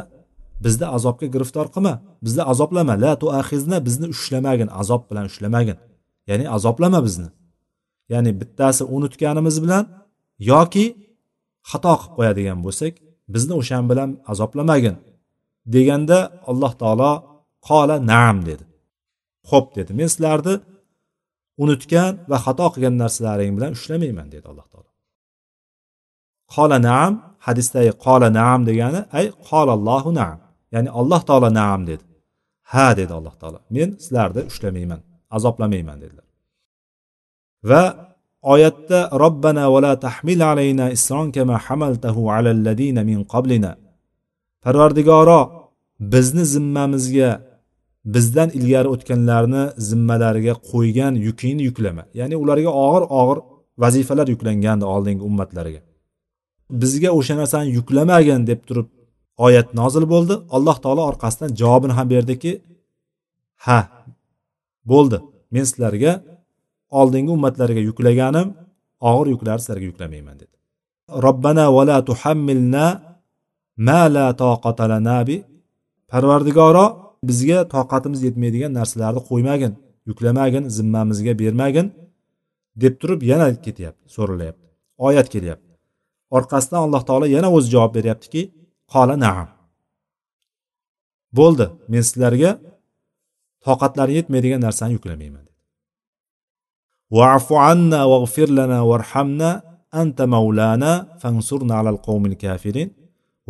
bizni 0.65 0.87
azobga 0.97 1.27
giriftor 1.35 1.67
qilma 1.75 1.95
bizni 2.25 2.43
azoblama. 2.53 2.95
La 3.05 3.13
tuaxizna 3.23 3.79
bizni 3.87 4.07
ushlamagin 4.15 4.69
azob 4.81 5.03
bilan 5.11 5.25
ushlamagin 5.31 5.77
ya'ni 6.31 6.47
azoblama 6.57 7.01
bizni. 7.07 7.29
Ya'ni 8.13 8.31
bittasi 8.41 8.83
unutganimiz 8.97 9.57
bilan 9.65 9.85
yoki 10.53 10.87
xato 11.71 11.93
qilib 12.01 12.13
qo'yadigan 12.17 12.59
bo'lsak 12.67 12.95
bizni 13.35 13.55
o'shan 13.61 13.85
bilan 13.91 14.11
azoblamagin 14.33 14.97
deganda 15.75 16.19
alloh 16.51 16.73
taolo 16.83 17.13
qola 17.69 17.97
naam 18.13 18.37
dedi. 18.49 18.65
Xo'p 19.51 19.67
dedi. 19.79 19.91
Men 19.99 20.09
sizlarni 20.15 20.55
unutgan 21.63 22.13
va 22.31 22.37
xato 22.47 22.67
qilgan 22.75 22.95
narsalaring 23.03 23.53
bilan 23.57 23.71
ushlamayman 23.79 24.29
dedi 24.35 24.47
alloh 24.53 24.67
taolo. 24.73 24.91
Qola 26.55 26.79
naam 26.91 27.13
hadisdagi 27.49 27.93
qola 28.05 28.29
naam 28.41 28.61
degani 28.69 29.01
ay 29.19 29.27
qolallohu 29.49 30.11
naam 30.21 30.39
ya'ni 30.75 30.91
alloh 31.01 31.21
taolo 31.29 31.49
naam 31.61 31.81
dedi. 31.91 32.05
Ha 32.73 32.87
dedi 32.99 33.13
alloh 33.19 33.35
taolo. 33.41 33.59
Men 33.77 33.89
sizlarni 34.03 34.43
ushlamayman 34.51 35.01
azoblamayman 35.37 35.97
dedilar. 36.03 36.27
Va 37.71 37.83
oyatda 38.53 38.99
robbana 39.25 39.65
vala 39.75 39.93
tahmil 40.07 40.41
alayna 40.51 40.87
isron 40.97 41.29
kama 41.37 41.57
hamaltahu 41.67 42.23
alalladina 42.37 43.03
min 43.11 43.19
qablina 43.33 43.73
parvardigoro 44.65 45.41
bizni 46.13 46.45
zimmamizga 46.55 47.31
bizdan 48.15 48.49
ilgari 48.59 48.89
o'tganlarni 48.95 49.63
zimmalariga 49.89 50.55
qo'ygan 50.71 51.15
yukingni 51.27 51.63
yuklama. 51.69 52.03
Ya'ni 52.21 52.37
ularga 52.43 52.71
og'ir 52.87 53.05
og'ir 53.21 53.39
vazifalar 53.83 54.27
yuklangandi 54.35 54.85
oldingi 54.95 55.23
ummatlarga 55.29 55.81
bizga 56.71 57.11
o'sha 57.19 57.35
narsani 57.37 57.69
yuklamagin 57.79 58.47
deb 58.47 58.61
turib 58.69 58.89
oyat 59.47 59.69
nozil 59.75 60.05
bo'ldi. 60.13 60.35
Alloh 60.57 60.77
taolo 60.85 61.03
orqasidan 61.11 61.51
javobini 61.61 61.95
ham 61.99 62.11
berdiki 62.15 62.53
ha 63.67 63.81
bo'ldi. 64.91 65.19
Men 65.55 65.65
sizlarga 65.71 66.13
oldingi 67.01 67.31
ummatlarga 67.37 67.81
yuklaganim 67.89 68.49
og'ir 69.11 69.27
yuklarni 69.35 69.61
sizlarga 69.65 69.87
yuklamayman 69.91 70.37
dedi. 70.43 70.55
Robbana 71.25 71.67
vala 71.77 71.97
tuhammilna 72.09 72.87
ma 73.87 74.01
la 74.15 74.27
toqata 74.43 74.85
lana 74.93 75.19
bi. 75.29 75.37
Parvardigoro 76.13 76.87
bizga 77.29 77.59
toqatimiz 77.75 78.21
yetmaydigan 78.27 78.73
narsalarni 78.79 79.21
qo'ymagin 79.31 79.73
yuklamagin 80.11 80.65
zimmamizga 80.77 81.33
bermagin 81.43 81.87
deb 82.83 82.95
turib 83.01 83.21
yana 83.31 83.49
ketyapti 83.65 84.05
so'ralyapti 84.17 84.67
oyat 85.09 85.29
kelyapti. 85.35 85.68
orqasidan 86.37 86.81
alloh 86.87 87.03
taolo 87.09 87.27
yana 87.37 87.49
o'zi 87.57 87.69
javob 87.75 87.93
beryaptiki 87.99 88.43
qola 88.93 89.15
naam. 89.27 89.49
Bo'ldi 91.39 91.67
men 91.93 92.03
sizlarga 92.09 92.51
toqatlari 93.67 94.13
yetmaydigan 94.19 94.61
narsani 94.67 94.93
yuklamayman 94.97 95.45
dedi. 95.49 95.59
Vafu 97.19 97.55
anna 97.71 98.01
vag'fir 98.13 98.49
lana 98.59 98.81
varhamna 98.91 99.51
anta 100.01 100.25
mavlana 100.35 100.93
fansurna 101.23 101.75
alal 101.81 101.99
qavmil 102.07 102.37
kafirin. 102.45 102.89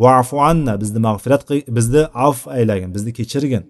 Vafu 0.03 0.37
anna 0.49 0.73
bizni 0.81 0.99
mag'firat 1.07 1.41
bizni 1.77 2.01
avf 2.27 2.41
aylagin 2.55 2.89
bizni 2.95 3.11
kechirgin. 3.19 3.63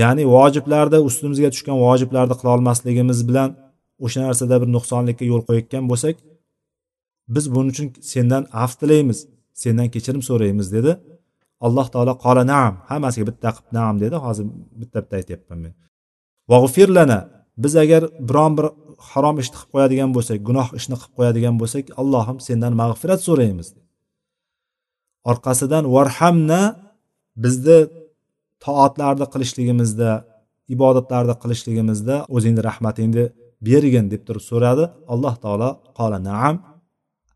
Ya'ni 0.00 0.24
vojiblarda 0.34 0.98
ustimizga 1.08 1.48
tushgan 1.54 1.78
vojiblarni 1.86 2.34
qila 2.38 2.50
olmasligimiz 2.56 3.18
bilan 3.28 3.50
o'sha 4.04 4.20
narsada 4.26 4.54
bir 4.62 4.68
nuqsonlikka 4.76 5.24
yo'l 5.32 5.42
qo'yayotgan 5.48 5.84
bo'lsak 5.90 6.16
biz 7.34 7.44
buning 7.54 7.72
uchun 7.74 7.88
sendan 8.12 8.42
af 8.62 8.72
tilaymiz 8.80 9.18
sendan 9.62 9.88
kechirim 9.94 10.22
so'raymiz 10.28 10.68
dedi. 10.76 10.92
Alloh 11.66 11.86
taolo 11.94 12.14
qola 12.24 12.42
naam 12.54 12.74
hammasiga 12.90 13.26
bitta 13.30 13.48
qilib 13.56 13.70
naam 13.78 13.94
dedi. 14.04 14.16
Hozir 14.26 14.44
bitta 14.80 14.98
bitta 15.02 15.14
aytyapman 15.20 15.58
men. 15.64 15.72
Vag'firlana 16.52 17.18
biz 17.62 17.72
agar 17.84 18.02
biron 18.28 18.52
bir 18.58 18.66
harom 19.10 19.36
ishni 19.42 19.56
qilib 19.58 19.70
qo'yadigan 19.74 20.10
bo'lsak 20.16 20.38
gunoh 20.48 20.68
ishni 20.78 20.96
qilib 21.00 21.14
qo'yadigan 21.18 21.54
bo'lsak 21.60 21.84
allohim 22.00 22.38
sendan 22.46 22.72
mag'firat 22.82 23.20
so'raymiz 23.28 23.68
orqasidan 25.30 25.84
varhamna 25.96 26.62
bizni 27.44 27.78
toatlarni 28.64 29.26
qilishligimizda 29.32 30.10
ibodatlarni 30.74 31.34
qilishligimizda 31.42 32.16
o'zingni 32.36 32.62
rahmatingni 32.68 33.24
bergin 33.68 34.06
deb 34.12 34.22
turib 34.26 34.44
so'radi. 34.50 34.84
Alloh 35.12 35.34
taolo 35.44 35.70
qola 35.98 36.18
naam 36.30 36.54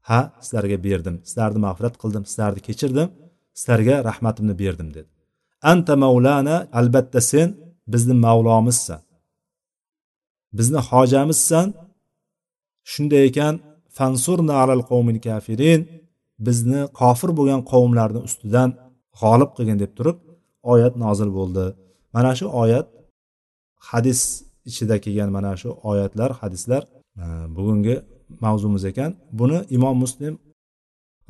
ha 0.09 0.21
sizlarga 0.45 0.79
berdim. 0.87 1.17
Sizlarni 1.29 1.61
mag'firat 1.67 1.95
qildim. 2.03 2.23
Sizlarni 2.31 2.61
kechirdim. 2.69 3.09
Sizlarga 3.59 3.97
rahmatimni 4.09 4.55
berdim 4.63 4.89
dedi. 4.97 5.11
Anta 5.73 5.95
mavlana 6.05 6.57
albatta 6.79 7.21
sen 7.33 7.49
bizni 7.93 8.15
mavlomizsan 8.27 9.01
bizni 10.53 10.81
hojamizsan. 10.91 11.69
Shunday 12.93 13.23
ekan 13.31 13.55
fansurna 13.97 14.55
alal 14.63 14.83
qavmil 14.91 15.19
kafirin 15.27 15.81
bizni 16.47 16.81
kofir 17.01 17.31
bo'lgan 17.39 17.61
qavmlarni 17.73 18.21
ustidan 18.29 18.71
g'olib 19.21 19.51
qilgin 19.57 19.79
deb 19.83 19.93
turib 19.99 20.19
oyat 20.73 20.95
nozil 21.05 21.31
bo'ldi. 21.39 21.65
Mana 22.15 22.33
shu 22.39 22.47
oyat 22.63 22.87
hadis 23.91 24.21
ichida 24.71 24.97
kelgan 25.05 25.31
mana 25.37 25.53
shu 25.61 25.69
oyatlar 25.91 26.31
hadislar 26.41 26.83
e, 27.23 27.25
bugungi 27.57 27.97
mavzumiz 28.45 28.85
ekan. 28.91 29.11
Buni 29.41 29.59
imom 29.77 29.97
muslim 30.05 30.35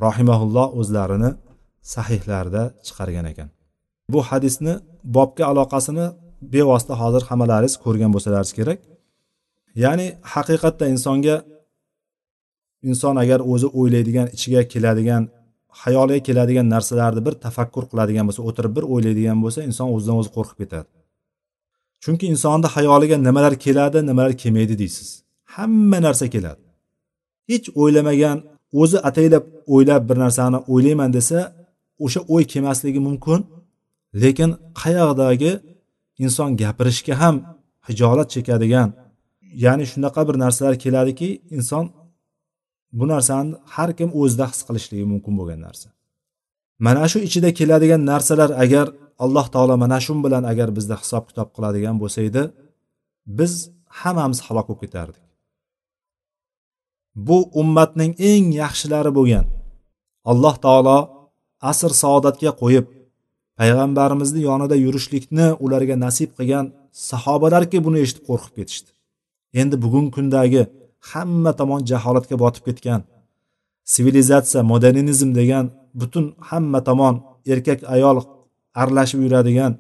rohimaulloh 0.05 0.69
o'zlarini 0.81 1.31
sahihlarida 1.95 2.63
chiqargan 2.87 3.27
ekan. 3.33 3.49
Bu 4.13 4.21
hadisni 4.29 4.75
bobga 5.17 5.45
aloqasini 5.53 6.07
bevosita 6.55 6.95
hozir 7.03 7.23
hammalaringiz 7.29 7.75
ko'rgan 7.85 8.11
bo'lsalaringiz 8.15 8.53
kerak. 8.59 8.79
Ya'ni 9.85 10.07
haqiqatda 10.35 10.85
insonga 10.95 11.37
inson 12.91 13.15
agar 13.23 13.41
o'zi 13.53 13.69
o'ylaydigan 13.79 14.29
ichiga 14.37 14.63
keladigan 14.73 15.23
xayoliga 15.83 16.21
keladigan 16.29 16.67
narsalarni 16.75 17.21
bir 17.27 17.35
tafakkur 17.45 17.85
qiladigan 17.91 18.25
bo'lsa 18.29 18.43
o'tirib 18.49 18.73
bir 18.77 18.85
o'ylaydigan 18.93 19.39
bo'lsa 19.45 19.61
inson 19.69 19.89
o'zidan 19.95 20.17
o'zi 20.21 20.31
qo'rqib 20.37 20.59
ketadi. 20.63 20.89
Chunki 22.05 22.25
insonni 22.33 22.69
xayoliga 22.77 23.17
nimalar 23.29 23.55
keladi 23.65 23.99
nimalar 24.11 24.33
kelmaydi 24.43 24.75
deysiz. 24.83 25.09
Hamma 25.55 25.99
narsa 26.07 26.27
keladi. 26.35 26.63
Hech 27.51 27.67
o'ylamagan 27.81 28.37
o'zi 28.81 28.99
ataylab 29.09 29.45
o'ylab 29.75 30.03
bir 30.11 30.17
narsani 30.25 30.59
o'ylayman 30.73 31.11
desa 31.19 31.39
o'sha 32.05 32.21
o'y 32.35 32.45
kelmasligi 32.53 33.01
mumkin. 33.09 33.41
Lekin 34.23 34.51
qayoqdagi 34.83 35.53
inson 36.25 36.51
gapirishga 36.63 37.15
ham 37.23 37.37
hijolat 37.89 38.29
chekadigan 38.35 38.89
ya'ni 39.65 39.85
shunaqa 39.93 40.23
bir 40.29 40.37
narsalar 40.45 40.75
keladiki 40.85 41.29
inson 41.57 41.85
bu 42.99 43.05
narsani 43.13 43.51
har 43.75 43.91
kim 43.99 44.11
o'zida 44.21 44.47
his 44.53 44.61
qilishligi 44.69 45.05
mumkin 45.13 45.35
bo'lgan 45.41 45.61
narsa. 45.67 45.89
Mana 46.87 47.05
shu 47.13 47.19
ichida 47.29 47.51
keladigan 47.59 48.03
narsalar 48.11 48.51
agar 48.65 48.87
alloh 49.25 49.47
taolo 49.55 49.75
mana 49.85 49.99
shu 50.07 50.13
bilan 50.25 50.45
agar 50.53 50.69
bizda 50.79 50.97
hisob 51.03 51.25
kitob 51.29 51.49
qiladigan 51.57 51.97
bo'lsa 52.03 52.21
edi 52.29 52.43
biz 53.39 53.53
hammamiz 54.01 54.39
halok 54.47 54.67
bo'lib 54.69 54.83
ketardik. 54.85 55.25
Bu 57.27 57.39
ummatning 57.61 58.13
eng 58.31 58.47
yaxshilari 58.63 59.11
bo'lgan. 59.19 59.47
Alloh 60.31 60.55
taolo 60.65 60.99
asr 61.71 61.93
saodatga 62.03 62.51
qo'yib 62.63 62.87
payg'ambarimizni 63.59 64.41
yonida 64.49 64.77
yurishlikni 64.85 65.47
ularga 65.65 65.97
nasib 66.05 66.31
qilgan 66.39 66.67
sahobalarki 67.11 67.79
buni 67.87 67.99
eshitib 68.05 68.25
qo'rqib 68.31 68.53
ketishdi. 68.59 68.91
Endi 69.61 69.77
bugungi 69.85 70.11
kundagi 70.17 70.63
hamma 71.13 71.53
tomon 71.61 71.81
jaholatga 71.91 72.37
botib 72.45 72.63
ketgan 72.69 73.01
sivilizatsiya 73.93 74.63
modernizm 74.73 75.31
degan 75.41 75.65
butun 76.01 76.25
hamma 76.51 76.81
tomon 76.89 77.15
erkak 77.53 77.81
ayol 77.95 78.17
aralashib 78.81 79.21
yuradigan 79.27 79.73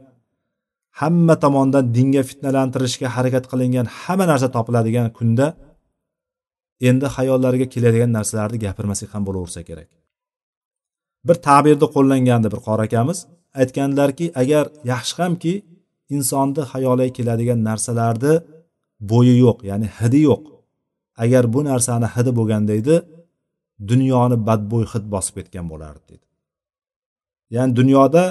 hamma 1.00 1.34
tomondan 1.44 1.84
dinga 1.96 2.22
fitnalantirishga 2.28 3.08
harakat 3.16 3.44
qilingan 3.50 3.86
hamma 4.00 4.24
narsa 4.30 4.48
topiladigan 4.56 5.06
kunda 5.18 5.46
endi 6.88 7.06
xayollariga 7.16 7.66
keladigan 7.74 8.10
narsalarni 8.16 8.58
gapirmasak 8.64 9.08
ham 9.14 9.22
bo'laversa 9.28 9.60
kerak. 9.68 9.88
Bir 11.28 11.36
tabirni 11.48 11.86
qo'llangandi 11.94 12.48
bir 12.54 12.60
qori 12.66 12.82
akamiz. 12.88 13.18
Aytganlarki 13.60 14.26
agar 14.42 14.64
yaxshi 14.92 15.16
hamki 15.22 15.54
insonni 16.16 16.62
xayoliga 16.72 17.12
keladigan 17.18 17.60
narsalarni 17.68 18.34
bo'yi 19.10 19.34
yo'q 19.44 19.58
ya'ni 19.70 19.88
hidi 19.98 20.20
yo'q. 20.30 20.44
Agar 21.24 21.44
bu 21.54 21.60
narsani 21.70 22.08
hidi 22.14 22.30
bo'lganda 22.38 22.72
edi 22.80 22.96
dunyoni 23.88 24.36
badbo'y 24.48 24.84
hid 24.92 25.04
bosib 25.14 25.34
ketgan 25.38 25.66
bo'lardi 25.72 26.04
dedi 26.12 26.26
ya'ni 27.54 27.72
dunyoda 27.80 28.24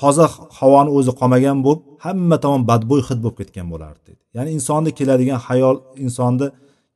toza 0.00 0.26
havoni 0.58 0.90
o'zi 0.98 1.12
qolmagan 1.20 1.58
bo'lib 1.66 1.82
hamma 2.04 2.36
tomon 2.44 2.62
badbo'y 2.70 3.02
hid 3.08 3.18
bo'lib 3.24 3.36
ketgan 3.40 3.66
bo'lardi 3.72 4.02
dedi 4.10 4.22
ya'ni 4.36 4.50
insonni 4.56 4.90
keladigan 4.98 5.40
hayol 5.48 5.76
insonni 6.06 6.46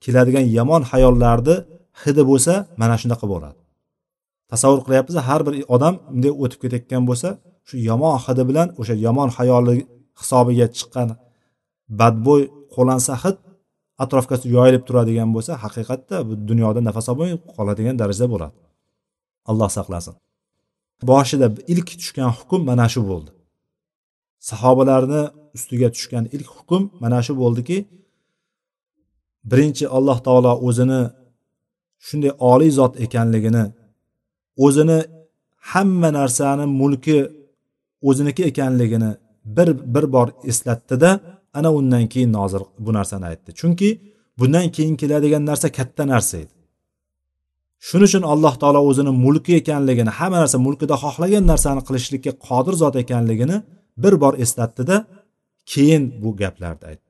keladigan 0.04 0.46
yomon 0.58 0.82
hayollarni 0.90 1.56
hidi 2.02 2.22
bo'lsa 2.30 2.52
mana 2.80 2.96
shunaqa 3.02 3.26
bo'ladi. 3.32 3.58
Tasavvur 4.50 4.80
qilyapmiz 4.86 5.16
har 5.28 5.40
bir 5.46 5.54
odam 5.74 5.94
bunday 6.12 6.32
o'tib 6.42 6.58
ketayotgan 6.62 7.02
bo'lsa 7.10 7.28
shu 7.68 7.74
yomon 7.88 8.14
hidi 8.24 8.42
bilan 8.48 8.68
o'sha 8.80 8.94
yomon 9.06 9.28
hayoli 9.36 9.74
hisobiga 10.20 10.66
chiqqan 10.76 11.08
badbo'y 12.00 12.42
qo'lansa 12.74 13.12
hid 13.22 13.36
atrofga 14.04 14.36
yoyilib 14.56 14.82
turadigan 14.88 15.30
bo'lsa 15.36 15.52
haqiqatda 15.64 16.16
bu 16.28 16.34
dunyoda 16.50 16.80
nafas 16.88 17.06
olmay 17.12 17.30
qoladigan 17.56 17.94
darajada 18.00 18.28
bo'ladi. 18.34 18.54
Alloh 19.50 19.70
saqlasin. 19.78 20.14
Boshida 21.10 21.46
ilk 21.72 21.88
tushgan 22.00 22.30
hukm 22.38 22.60
mana 22.70 22.86
shu 22.94 23.00
bo'ldi. 23.10 23.30
Sahobalarni 24.50 25.22
ustiga 25.56 25.88
tushgan 25.94 26.24
ilk 26.36 26.48
hukm 26.56 26.82
mana 27.02 27.18
shu 27.26 27.32
bo'ldiki 27.42 27.76
birinchi 29.50 29.84
alloh 29.96 30.18
taolo 30.26 30.52
o'zini 30.68 31.00
shunday 32.06 32.32
oliy 32.52 32.70
zot 32.78 32.94
ekanligini 33.04 33.64
o'zini 34.64 34.98
hamma 35.72 36.08
narsani 36.18 36.66
mulki 36.80 37.18
o'ziniki 38.08 38.42
ekanligini 38.50 39.10
bir 39.56 39.68
bir 39.94 40.12
bor 40.12 40.28
eslatdida 40.50 41.10
ana 41.54 41.70
undan 41.78 42.06
keyin 42.06 42.32
nozir 42.32 42.62
bu 42.78 42.92
narsani 42.92 43.26
aytdi. 43.26 43.54
Chunki 43.54 43.88
bundan 44.38 44.68
keyin 44.76 44.96
keladigan 44.96 45.46
narsa 45.46 45.72
katta 45.72 46.06
narsa 46.06 46.36
edi. 46.38 46.54
Shuning 47.86 48.08
uchun 48.10 48.22
alloh 48.32 48.54
taolo 48.62 48.80
o'zini 48.90 49.12
mulki 49.24 49.52
ekanligini 49.60 50.10
hamma 50.18 50.38
narsa 50.42 50.58
mulkida 50.66 50.94
xohlagan 51.04 51.44
narsani 51.52 51.82
qilishlikka 51.88 52.32
qodir 52.48 52.74
zot 52.82 52.94
ekanligini 53.02 53.56
bir 54.02 54.14
bor 54.22 54.34
eslatdida 54.44 54.96
keyin 55.72 56.02
bu 56.22 56.30
gaplarni 56.42 56.84
aytdi. 56.90 57.03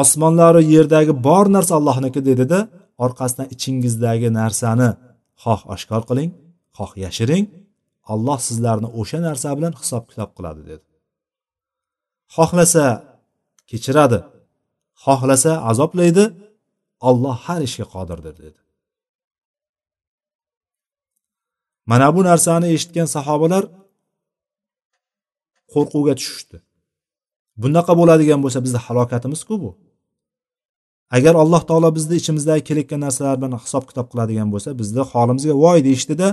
Osmonlaru 0.00 0.60
yerdagi 0.74 1.12
bor 1.26 1.46
narsa 1.56 1.72
allohniki 1.78 2.20
dedida 2.28 2.58
orqasidan 3.04 3.48
ichingizdagi 3.54 4.28
narsani 4.40 4.88
xoh 5.42 5.60
oshkor 5.74 6.02
qiling 6.08 6.30
xoh 6.76 6.92
yashiring. 7.04 7.46
Alloh 8.12 8.38
sizlarni 8.48 8.88
o'sha 9.00 9.18
narsa 9.28 9.48
bilan 9.58 9.72
hisob 9.80 10.02
kitob 10.10 10.30
qiladi 10.36 10.62
dedi. 10.70 10.86
Xohlasa 12.34 12.86
kechiradi 13.70 14.18
xohlasa 15.04 15.52
azoblaydi 15.70 16.24
olloh 17.08 17.36
har 17.46 17.60
ishga 17.68 17.86
qodirdir 17.94 18.34
dedi. 18.44 18.60
Mana 21.90 22.08
bu 22.16 22.20
narsani 22.30 22.66
eshitgan 22.76 23.08
sahobalar 23.16 23.64
qo'rquvga 25.72 26.14
tushishdi. 26.20 26.56
Bunaqa 27.62 27.92
bo'ladigan 28.00 28.40
bo'lsa 28.44 28.58
bizni 28.64 28.80
halokatimizku 28.86 29.54
bu. 29.62 29.70
Agar 31.16 31.34
alloh 31.42 31.62
taolo 31.68 31.88
bizni 31.98 32.14
ichimizdagi 32.20 32.62
kelayotgan 32.68 33.00
narsalar 33.06 33.36
bilan 33.42 33.60
hisob 33.64 33.84
kitob 33.90 34.06
qiladigan 34.12 34.48
bo'lsa 34.54 34.68
bizni 34.80 35.02
holimizga 35.12 35.54
voy 35.64 35.78
deyishdida 35.88 36.28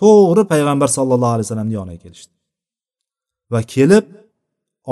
to'g'ri 0.00 0.42
payg'ambar 0.52 0.88
sallallohu 0.96 1.34
alayhi 1.36 1.46
vasallamni 1.46 1.74
yoniga 1.80 2.00
kelishdi. 2.04 2.32
Va 3.52 3.60
kelib 3.74 4.04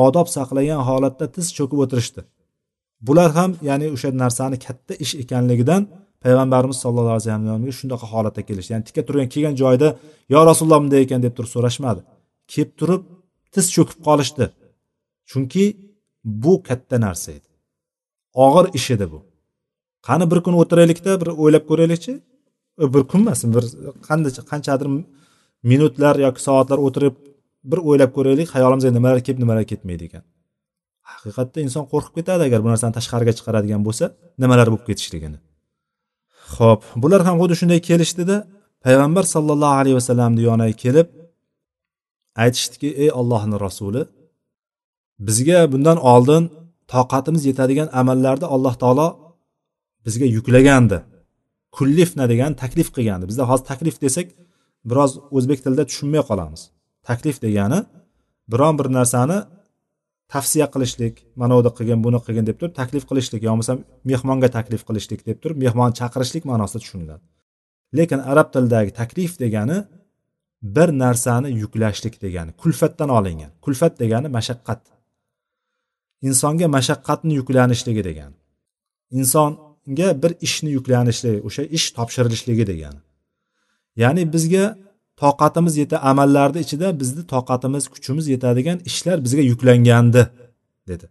odob 0.06 0.26
saqlagan 0.36 0.80
holatda 0.88 1.26
tiz 1.34 1.46
cho'kib 1.58 1.78
o'tirishdi. 1.84 2.20
Bular 3.06 3.30
ham 3.38 3.50
ya'ni 3.68 3.86
o'sha 3.94 4.08
narsani 4.22 4.56
katta 4.66 4.94
ish 5.04 5.14
ekanligidan 5.22 5.82
payg'ambarimiz 6.24 6.78
sallallohu 6.84 7.14
alayhi 7.16 7.26
vasallam 7.26 7.46
yoniga 7.52 7.74
shunaqa 7.80 8.06
holatda 8.12 8.42
kelishdi. 8.48 8.70
Ya'ni 8.74 8.84
tikka 8.88 9.02
turgan 9.08 9.28
kelgan 9.34 9.54
joyida 9.62 9.88
yo 10.32 10.38
rasululloh 10.50 10.80
bunday 10.84 11.00
ekan 11.06 11.20
deb 11.26 11.32
turib 11.36 11.50
so'rashmadi. 11.54 12.00
Kelib 12.52 12.72
turib 12.80 13.02
tiz 13.54 13.66
cho'kib 13.76 13.98
qolishdi. 14.08 14.44
Chunki 15.30 15.64
bu 16.24 16.62
katta 16.68 16.96
narsa 17.06 17.32
edi. 17.38 17.48
Og'ir 18.44 18.66
ish 18.78 18.90
edi 18.94 19.06
bu. 19.12 19.20
Qani 20.06 20.24
bir 20.30 20.38
kun 20.44 20.54
o'tiraylikda 20.62 21.20
bir 21.20 21.28
o'ylab 21.42 21.64
ko'raylikchi 21.70 22.12
e, 22.82 22.84
bir 22.94 23.02
kun 23.10 23.20
emas 23.24 23.40
bir 23.56 23.64
qanday 24.08 24.30
qanchadir 24.52 24.88
minutlar 25.70 26.14
yoki 26.26 26.40
soatlar 26.46 26.78
o'tirib 26.86 27.14
bir 27.70 27.78
o'ylab 27.88 28.10
ko'raylik 28.16 28.48
hayolimizga 28.54 28.90
nimalar 28.98 29.20
kelib 29.26 29.40
nimalar 29.44 29.64
ketmaydi 29.72 30.04
ekan. 30.08 30.24
Haqiqatda 31.12 31.58
inson 31.66 31.84
qo'rqib 31.92 32.14
ketadi 32.18 32.42
agar 32.48 32.60
bu 32.64 32.68
narsani 32.72 32.92
tashqariga 32.98 33.32
chiqaradigan 33.38 33.82
bo'lsa 33.86 34.04
nimalar 34.42 34.66
bo'lib 34.72 34.84
ketishligini. 34.90 35.38
Ho'p 36.56 36.82
bular 37.02 37.20
ham 37.28 37.36
xuddi 37.40 37.54
shunday 37.60 37.80
kelishdida 37.88 38.36
payg'ambar 38.84 39.24
sollallohu 39.34 39.76
alayhi 39.80 39.96
vasallamni 40.00 40.42
yoniga 40.48 40.76
kelib 40.84 41.08
aytishdiki 42.44 42.88
ey 43.02 43.10
ollohni 43.20 43.56
rasuli 43.66 44.02
bizga 45.28 45.58
bundan 45.72 45.98
oldin 46.12 46.42
toqatimiz 46.92 47.42
yetadigan 47.50 47.88
amallarni 48.00 48.46
alloh 48.54 48.74
taolo 48.82 49.08
bizga 50.06 50.26
yuklagandi. 50.36 50.98
Kullifna 51.76 52.24
degan 52.32 52.52
taklif 52.62 52.88
qilgandi. 52.96 53.24
Bizda 53.30 53.44
hozir 53.50 53.64
taklif 53.70 53.96
desak 54.04 54.26
biroz 54.90 55.12
o'zbek 55.36 55.58
tilida 55.64 55.84
tushunmay 55.90 56.22
qolamiz. 56.30 56.62
Taklif 57.08 57.36
degani 57.46 57.80
biron 58.52 58.74
bir 58.78 58.88
narsani 58.98 59.38
tavsiya 60.32 60.66
qilishlik 60.74 61.14
mana 61.40 61.54
bu 61.58 61.70
qilgin 61.78 62.00
buni 62.06 62.18
qilgin 62.26 62.44
deb 62.48 62.56
turib 62.60 62.74
taklif 62.80 63.04
qilishlik 63.10 63.40
yo 63.46 63.50
bo'lmasam 63.52 63.78
mehmonga 64.10 64.48
taklif 64.56 64.82
qilishlik 64.88 65.20
deb 65.28 65.38
turib 65.42 65.58
mehmonni 65.64 65.94
chaqirishlik 66.00 66.44
ma'nosida 66.50 66.80
tushuniladi. 66.84 67.24
Lekin 67.98 68.20
arab 68.32 68.48
tilidagi 68.54 68.90
taklif 69.00 69.32
degani 69.44 69.78
bir 70.76 70.88
narsani 71.02 71.48
yuklashlik 71.62 72.14
degani 72.24 72.50
kulfatdan 72.62 73.08
olingan. 73.18 73.50
Kulfat 73.64 73.92
degani 74.02 74.28
mashaqqat. 74.36 74.80
Insonga 76.28 76.66
mashaqqatni 76.76 77.32
yuklanishligi 77.40 78.02
degani 78.08 78.36
insonga 79.18 80.08
bir 80.22 80.32
ishni 80.46 80.70
yuklanishligi 80.78 81.40
o'sha 81.48 81.62
ish 81.76 81.86
topshirilishligi 81.96 82.64
degani 82.72 83.00
ya'ni 84.02 84.22
bizga 84.34 84.64
toqatimiz 85.22 85.74
yeta 85.82 85.96
amallarni 86.10 86.60
ichida 86.64 86.88
bizni 87.00 87.22
toqatimiz 87.34 87.84
kuchimiz 87.94 88.24
yetadigan 88.34 88.78
ishlar 88.90 89.16
bizga 89.24 89.42
yuklangandi 89.52 90.22
dedi. 90.90 91.06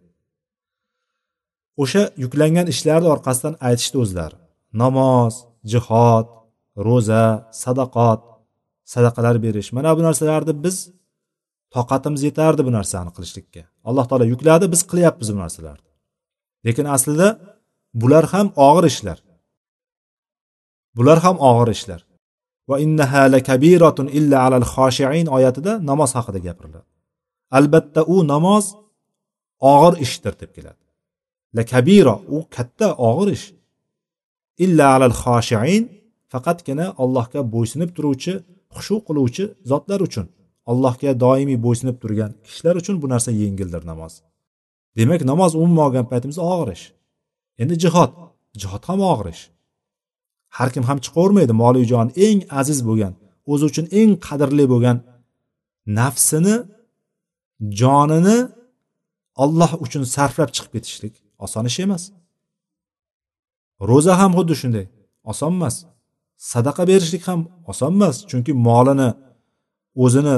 O'sha 1.82 2.02
yuklangan 2.24 2.66
ishlarni 2.74 3.08
orqasidan 3.14 3.54
aytishdi 3.68 3.96
o'zlari. 4.04 4.36
Namoz 4.82 5.34
jihod 5.72 6.26
ro'za 6.86 7.24
sadaqot 7.62 8.20
sadaqalar 8.94 9.36
berish. 9.44 9.68
Mana 9.76 9.90
bu 9.96 10.02
narsalarni 10.08 10.54
biz 10.64 10.76
toqatimiz 11.74 12.22
yetardi 12.28 12.62
bu 12.66 12.72
narsani 12.78 13.10
qilishlikka. 13.16 13.62
Alloh 13.88 14.04
taolo 14.10 14.24
yukladi 14.32 14.66
biz 14.72 14.80
qilyapmiz 14.90 15.28
bu 15.34 15.38
narsalarni. 15.44 15.88
Lekin 16.66 16.86
aslida 16.96 17.28
bular 18.00 18.24
ham 18.32 18.46
og'ir 18.68 18.84
ishlar. 18.92 19.18
Bular 20.96 21.18
ham 21.24 21.36
og'ir 21.50 21.68
ishlar. 21.76 22.00
Va 22.68 22.76
innaha 22.84 23.22
lakabiratun 23.34 24.06
illa 24.18 24.36
alal 24.46 24.66
xoshiin 24.74 25.26
oyatida 25.36 25.72
namoz 25.90 26.10
haqida 26.16 26.38
gapiriladi. 26.46 26.88
Albatta 27.58 28.00
u 28.14 28.16
namoz 28.32 28.64
og'ir 29.72 29.94
ishdir 30.04 30.34
deb 30.40 30.50
keladi. 30.56 30.82
La 31.56 31.62
kabira 31.72 32.14
u 32.34 32.38
katta 32.56 32.88
og'ir 33.08 33.28
ish. 33.36 33.46
Illa 34.64 34.84
alal 34.96 35.16
xoshiin 35.22 35.82
faqatgina 36.32 36.86
allohga 37.02 37.40
bo'ysunib 37.54 37.90
turuvchi 37.96 38.32
xushu 38.74 38.96
qiluvchi 39.06 39.44
zotlar 39.70 40.00
uchun. 40.08 40.26
Allohga 40.70 41.12
doimiy 41.24 41.58
bo'ysunib 41.66 41.96
turgan 42.02 42.30
kishilar 42.46 42.74
uchun 42.82 42.96
bu 43.02 43.06
narsa 43.12 43.30
yengildir 43.42 43.82
namoz. 43.90 44.12
Demak 44.98 45.20
namoz 45.30 45.52
umuman 45.62 45.84
olgan 45.86 46.06
paytimizda 46.12 46.42
og'ir 46.52 46.68
ish. 46.76 46.84
Endi 47.62 47.74
jihod 47.84 48.10
jihod 48.62 48.82
ham 48.88 49.00
og'ir 49.12 49.26
ish. 49.34 49.42
Har 50.56 50.68
kim 50.74 50.84
ham 50.88 50.98
chiqavermaydi 51.04 51.54
moliy 51.62 51.84
jon 51.92 52.08
eng 52.26 52.40
aziz 52.60 52.78
bo'lgan 52.88 53.12
o'zi 53.52 53.64
uchun 53.70 53.86
eng 54.00 54.10
qadrli 54.26 54.64
bo'lgan 54.72 54.96
nafsini 55.98 56.56
jonini 57.80 58.38
olloh 59.42 59.72
uchun 59.84 60.02
sarflab 60.14 60.50
chiqib 60.56 60.72
ketishlik 60.74 61.14
oson 61.44 61.64
ish 61.70 61.78
emas. 61.86 62.02
Ro'za 63.88 64.12
ham 64.20 64.30
xuddi 64.38 64.54
shunday 64.60 64.86
oson 65.30 65.52
emas. 65.58 65.76
Sadaqa 66.52 66.82
berishlik 66.90 67.22
ham 67.28 67.40
oson 67.70 67.92
emas 67.96 68.16
chunki 68.30 68.52
molini 68.68 69.08
o'zini 70.04 70.36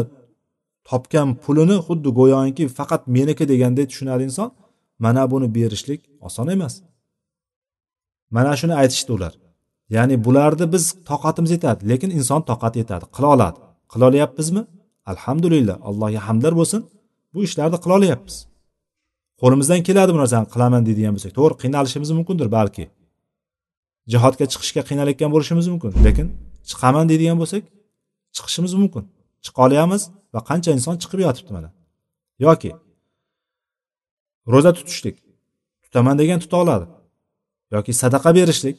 topgan 0.89 1.29
pulini 1.43 1.77
xuddi 1.87 2.09
go'yoki 2.19 2.65
faqat 2.79 3.03
meniki 3.17 3.45
degandek 3.53 3.87
tushunadi 3.91 4.23
inson 4.29 4.49
mana 5.05 5.23
buni 5.33 5.49
berishlik 5.57 6.01
oson 6.27 6.49
emas. 6.55 6.75
Mana 8.37 8.53
shuni 8.61 8.75
aytishdi 8.83 9.13
ular. 9.17 9.33
Ya'ni 9.95 10.25
bularni 10.25 10.67
biz 10.75 10.85
toqatimiz 11.11 11.51
yetadi 11.57 11.83
lekin 11.91 12.11
inson 12.19 12.41
toqati 12.51 12.77
yetadi 12.83 13.05
qila 13.15 13.29
oladi. 13.35 13.59
Qila 13.93 14.05
olyapmizmi? 14.11 14.63
Alhamdulillah 15.13 15.77
allohga 15.89 16.21
hamdlar 16.29 16.53
bo'lsin 16.61 16.81
bu 17.35 17.39
ishlarni 17.47 17.79
qila 17.85 17.95
olyapmiz. 17.99 18.37
Qo'limizdan 19.41 19.81
keladi 19.89 20.11
bu 20.15 20.19
narsani 20.23 20.47
qilaman 20.55 20.83
deydigan 20.89 21.13
bo'lsak 21.17 21.33
to'g'ri 21.39 21.55
qiynalishimiz 21.63 22.11
mumkindir 22.19 22.49
balki. 22.57 22.85
Jihodga 24.13 24.45
chiqishga 24.53 24.83
qiynalayotgan 24.89 25.31
bo'lishimiz 25.35 25.67
mumkin 25.73 25.91
lekin 26.07 26.27
chiqaman 26.71 27.05
deydigan 27.11 27.37
bo'lsak 27.43 27.63
chiqishimiz 28.37 28.73
mumkin. 28.81 29.05
Chiqa 29.45 29.61
olamiz 29.67 30.03
va 30.35 30.41
qancha 30.51 30.71
inson 30.77 30.97
chiqib 31.03 31.21
yotibdi 31.27 31.53
mana. 31.57 31.71
Yoki 32.45 32.71
ro'za 34.53 34.73
tutishlik 34.79 35.17
tutaman 35.85 36.17
degan 36.21 36.39
tuta 36.45 36.57
oladi. 36.65 36.87
Yoki 37.75 37.93
sadaqa 38.03 38.31
berishlik 38.39 38.77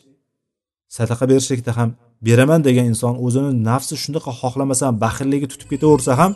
sadaqa 0.97 1.26
berishlikda 1.32 1.72
ham 1.80 1.89
beraman 2.28 2.62
degan 2.68 2.86
inson 2.91 3.14
o'zini 3.26 3.51
nafsi 3.70 3.95
shunaqa 4.04 4.32
xohlamasa 4.41 4.84
ham 4.89 4.95
baxilligi 5.06 5.47
tutib 5.51 5.68
ketaversa 5.74 6.12
ham 6.22 6.32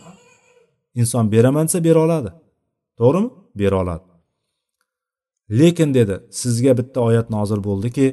inson 1.01 1.23
beraman 1.33 1.65
desa 1.67 1.79
bera 1.87 1.99
oladi. 2.07 2.29
To'g'rimi? 2.99 3.29
Bera 3.59 3.77
oladi. 3.83 4.05
Lekin 5.59 5.89
dedi 5.97 6.15
sizga 6.41 6.73
bitta 6.79 6.99
oyat 7.09 7.27
nozil 7.35 7.59
bo'ldiki 7.67 8.07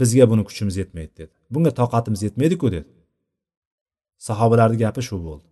bizga 0.00 0.24
buni 0.30 0.42
kuchimiz 0.48 0.74
yetmaydi 0.82 1.12
dedi. 1.20 1.34
Bunga 1.52 1.70
toqatimiz 1.80 2.20
yetmaydiku 2.26 2.66
dedi. 2.76 2.88
Sahobalarni 4.26 4.76
gapi 4.84 5.02
shu 5.08 5.16
bo'ldi. 5.28 5.48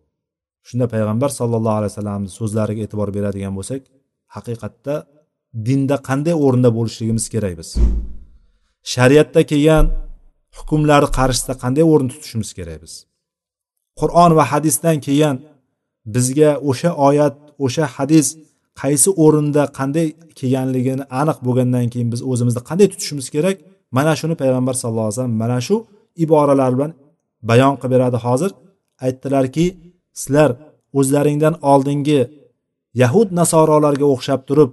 Shunda 0.69 0.87
payg'ambar 0.95 1.31
sallallohu 1.39 1.77
alayhi 1.81 1.93
vasallamni 1.93 2.31
so'zlariga 2.39 2.83
e'tibor 2.87 3.09
beradigan 3.17 3.53
bo'lsak 3.59 3.81
haqiqatda 4.37 4.95
dinda 5.69 5.97
qanday 6.09 6.35
o'rinda 6.45 6.71
bo'lishligimiz 6.77 7.25
kerak 7.35 7.55
biz. 7.61 7.69
Shariatda 8.95 9.41
kelgan 9.51 9.85
hukmlar 10.57 11.03
qarshisida 11.19 11.55
qanday 11.63 11.85
o'rin 11.93 12.09
tutishimiz 12.13 12.51
kerak 12.59 12.79
biz. 12.85 12.93
Qur'on 14.01 14.31
va 14.39 14.45
hadisdan 14.53 14.97
kelgan 15.07 15.37
bizga 16.15 16.51
o'sha 16.71 16.91
oyat 17.09 17.37
o'sha 17.65 17.85
hadis 17.97 18.27
qaysi 18.83 19.11
o'rinda 19.25 19.63
qanday 19.79 20.07
kelganligini 20.39 21.05
aniq 21.21 21.39
bo'lgandan 21.47 21.87
keyin 21.93 22.09
biz 22.15 22.21
o'zimizni 22.31 22.63
qanday 22.69 22.87
tutishimiz 22.93 23.27
kerak? 23.35 23.57
Mana 23.97 24.13
shuni 24.21 24.35
payg'ambar 24.43 24.75
sallallohu 24.81 25.07
alayhi 25.09 25.19
vasallam 25.19 25.37
mana 25.45 25.59
shu 25.67 25.77
iboralar 26.25 26.71
bilan 26.77 26.93
bayon 27.51 27.75
qilib 27.81 27.93
beradi. 27.95 28.19
Hozir 28.27 28.51
aytdilarki 29.07 29.65
sizlar 30.21 30.51
o'zlaringdan 30.99 31.55
oldingi 31.73 32.21
yahud 33.03 33.29
nasorolarga 33.41 34.07
o'xshab 34.15 34.41
turib 34.49 34.71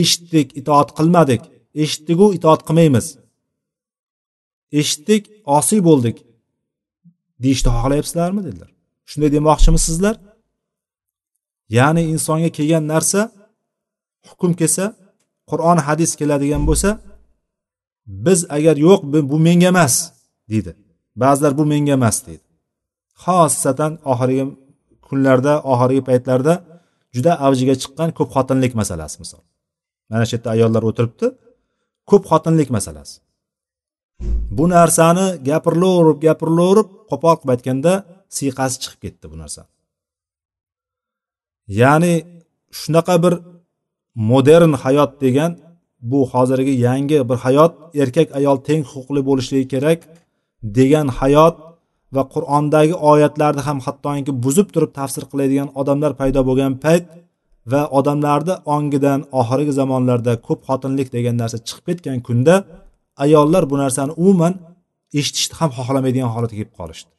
eshitdik 0.00 0.48
itoat 0.60 0.88
qilmadik 0.98 1.42
eshitdiku 1.74 2.34
itoat 2.34 2.60
qilmaymiz. 2.68 3.06
Eshitdik 4.80 5.22
osiy 5.56 5.80
bo'ldik. 5.88 6.16
Deyishni 7.42 7.70
xohlayapsizlarmi 7.76 8.42
dedilar. 8.46 8.70
Shunday 9.10 9.30
demoqchimisizlar? 9.36 10.16
Ya'ni 11.76 12.02
insonga 12.14 12.50
kelgan 12.56 12.84
narsa 12.92 13.20
hukm 14.28 14.52
kelsa 14.60 14.84
qur'on 15.50 15.78
hadis 15.86 16.10
keladigan 16.20 16.62
bo'lsa 16.68 16.90
biz 18.26 18.40
agar 18.56 18.76
yo'q 18.86 19.00
bu 19.30 19.38
menga 19.46 19.68
emas 19.74 19.94
deydi. 20.50 20.72
Ba'zilar 21.22 21.52
bu 21.58 21.64
menga 21.72 21.92
emas 21.98 22.16
deydi. 22.26 22.44
Xossatan 23.24 23.92
oxirgi 24.12 24.44
kunlarda 25.12 25.52
oxirgi 25.72 26.02
paytlarda 26.08 26.54
juda 27.16 27.32
avjiga 27.46 27.74
chiqqan 27.82 28.08
ko'p 28.18 28.30
xotinlik 28.36 28.72
masalasi 28.80 29.16
misol. 29.22 29.42
Mana 30.10 30.24
shu 30.28 30.34
yerda 30.36 30.48
ayollar 30.56 30.82
o'tiribdi. 30.90 31.26
Ko'p 32.10 32.24
xotinlik 32.30 32.68
masalasi. 32.76 33.14
Bu 34.56 34.64
narsani 34.76 35.26
gapirilaverib 35.48 36.18
gapirilaverib 36.26 36.88
qo'pol 37.10 37.34
qilib 37.38 37.52
aytganda 37.54 37.92
siyqasi 38.36 38.76
chiqib 38.82 39.00
ketdi 39.04 39.26
bu 39.32 39.36
narsa 39.42 39.62
ya'ni 41.80 42.14
shunaqa 42.80 43.14
bir 43.24 43.34
modern 44.30 44.72
hayot 44.82 45.12
degan 45.24 45.52
bu 46.10 46.20
hozirgi 46.32 46.74
yangi 46.88 47.18
bir 47.28 47.38
hayot 47.46 47.72
erkak 48.02 48.28
ayol 48.38 48.56
teng 48.68 48.82
huquqli 48.92 49.20
bo'lishligi 49.28 49.66
kerak 49.74 50.00
degan 50.78 51.08
hayot 51.20 51.56
va 52.16 52.22
qur'ondagi 52.34 52.94
oyatlarni 53.12 53.62
ham 53.68 53.78
hattoki 53.86 54.32
buzib 54.44 54.68
turib 54.74 54.92
tafsir 54.98 55.24
qiladigan 55.30 55.68
odamlar 55.80 56.12
paydo 56.20 56.40
bo'lgan 56.48 56.72
payt 56.84 57.04
va 57.72 57.82
odamlarni 57.98 58.54
ongidan 58.76 59.20
oxirgi 59.40 59.72
zamonlarda 59.80 60.32
ko'p 60.46 60.60
xotinlik 60.68 61.08
degan 61.16 61.36
narsa 61.42 61.58
chiqib 61.66 61.84
ketgan 61.88 62.18
kunda 62.28 62.54
ayollar 63.24 63.62
bu 63.70 63.76
narsani 63.82 64.12
umuman 64.22 64.54
eshitishni 65.18 65.54
ham 65.60 65.70
xohlamaydigan 65.78 66.30
holatga 66.34 66.56
kelib 66.60 66.74
qolishdi. 66.80 67.10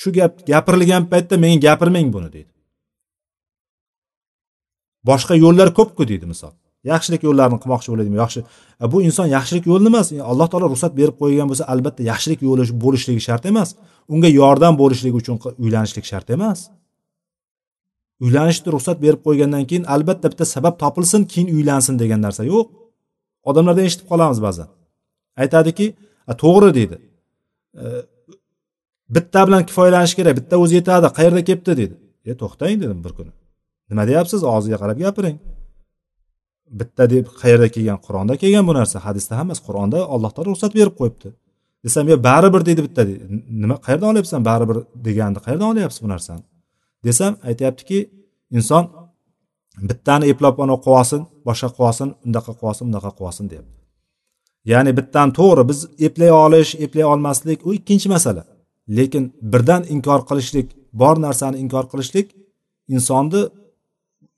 Shu 0.00 0.08
gap 0.18 0.32
gapirilgan 0.50 1.04
paytda 1.12 1.34
menga 1.44 1.60
gapirmang 1.66 2.08
buni 2.16 2.28
deydi. 2.36 2.52
Boshqa 5.08 5.34
yo'llar 5.44 5.68
ko'pku 5.78 6.02
deydi 6.10 6.26
misol. 6.32 6.54
Yaxshilik 6.84 7.22
yo'llarini 7.26 7.58
qilmoqchi 7.62 7.92
bo'ladimi 7.92 8.16
yaxshi. 8.22 8.40
E, 8.82 8.84
bu 8.92 9.02
inson 9.02 9.26
yaxshilik 9.36 9.66
yo'lini 9.70 9.90
emas. 9.92 10.12
E, 10.12 10.22
Alloh 10.22 10.48
taolo 10.52 10.66
ruxsat 10.72 10.92
berib 11.00 11.16
qo'ygan 11.22 11.46
bo'lsa 11.50 11.64
albatta 11.72 12.02
yaxshilik 12.10 12.40
yo'li 12.48 12.64
bo'lishligi 12.84 13.22
shart 13.28 13.46
emas. 13.52 13.74
Unga 14.08 14.28
yordam 14.40 14.74
bo'lishligi 14.82 15.16
uchun 15.22 15.36
uylanishlik 15.64 16.04
shart 16.10 16.30
emas. 16.36 16.58
Uylanishni 18.24 18.68
ruxsat 18.74 18.98
berib 19.04 19.20
qo'ygandan 19.26 19.64
keyin 19.70 19.84
albatta 19.94 20.26
bitta 20.32 20.44
sabab 20.54 20.74
topilsin 20.82 21.24
keyin 21.32 21.48
uylansin 21.56 21.98
degan 22.02 22.20
narsa 22.26 22.42
yo'q. 22.52 22.66
Odamlardan 23.48 23.84
eshitib 23.88 24.06
qolamiz 24.12 24.38
ba'zan. 24.46 24.68
Aytadiki 25.42 25.86
to'g'ri 26.42 26.70
deydi. 26.78 26.96
E, 27.82 27.84
bitta 29.14 29.40
bilan 29.46 29.62
kifoyalanish 29.68 30.14
kerak 30.18 30.34
bitta 30.40 30.54
o'zi 30.62 30.74
yetadi 30.80 31.06
qayerda 31.18 31.40
kelibdi 31.48 31.72
deydi. 31.80 31.94
E 32.30 32.34
to'xtang 32.42 32.74
dedim 32.82 33.00
bir 33.04 33.12
kuni. 33.18 33.32
Nima 33.90 34.04
deyapsiz? 34.10 34.40
Og'ziga 34.54 34.76
qarab 34.82 34.98
gapiring. 35.04 35.38
Bitta 36.80 37.10
deb 37.10 37.26
qayerda 37.40 37.68
kelgan? 37.74 37.98
Qur'onda 38.06 38.36
kelgan 38.42 38.64
bu 38.68 38.74
narsa. 38.74 38.96
Hadisda 39.06 39.38
ham 39.38 39.46
emas 39.46 39.60
qur'onda 39.66 39.98
alloh 40.14 40.30
taolo 40.34 40.48
ruxsat 40.52 40.72
berib 40.78 40.94
qo'yibdi. 41.00 41.28
Desam 41.84 42.08
yo 42.08 42.16
baribir 42.28 42.62
deydi 42.68 42.82
bitta 42.86 43.02
deydi 43.08 43.24
nima 43.62 43.76
qayerdan 43.86 44.08
olyapsan 44.12 44.40
baribir 44.50 44.78
deganni 45.06 45.40
qayerdan 45.46 45.68
olyapsiz 45.72 46.00
bu 46.04 46.08
narsani? 46.14 46.42
Desam 47.06 47.32
aytyaptiki 47.48 47.98
inson 48.58 48.84
bittani 49.88 50.24
eplab 50.32 50.56
ana 50.64 50.76
qilib 50.84 50.98
olsin 51.00 51.20
boshqa 51.48 51.68
qilib 51.74 51.88
olsin 51.88 52.08
undaqa 52.26 52.50
qilib 52.56 52.68
olsin 52.70 52.84
bunaqa 52.88 53.10
qilib 53.16 53.28
olsin 53.28 53.44
deyapti. 53.50 53.74
Ya'ni 54.72 54.90
bittani 54.98 55.32
to'g'ri 55.38 55.62
biz 55.70 55.78
eplay 56.06 56.30
olish 56.44 56.70
eplay 56.84 57.04
olmaslik 57.12 57.58
u 57.66 57.70
ikkinchi 57.78 58.08
masala. 58.14 58.42
Lekin 58.96 59.24
birdan 59.52 59.82
inkor 59.94 60.20
qilishlik 60.28 60.66
bor 61.00 61.16
narsani 61.26 61.56
inkor 61.64 61.84
qilishlik 61.92 62.26
insonni 62.94 63.42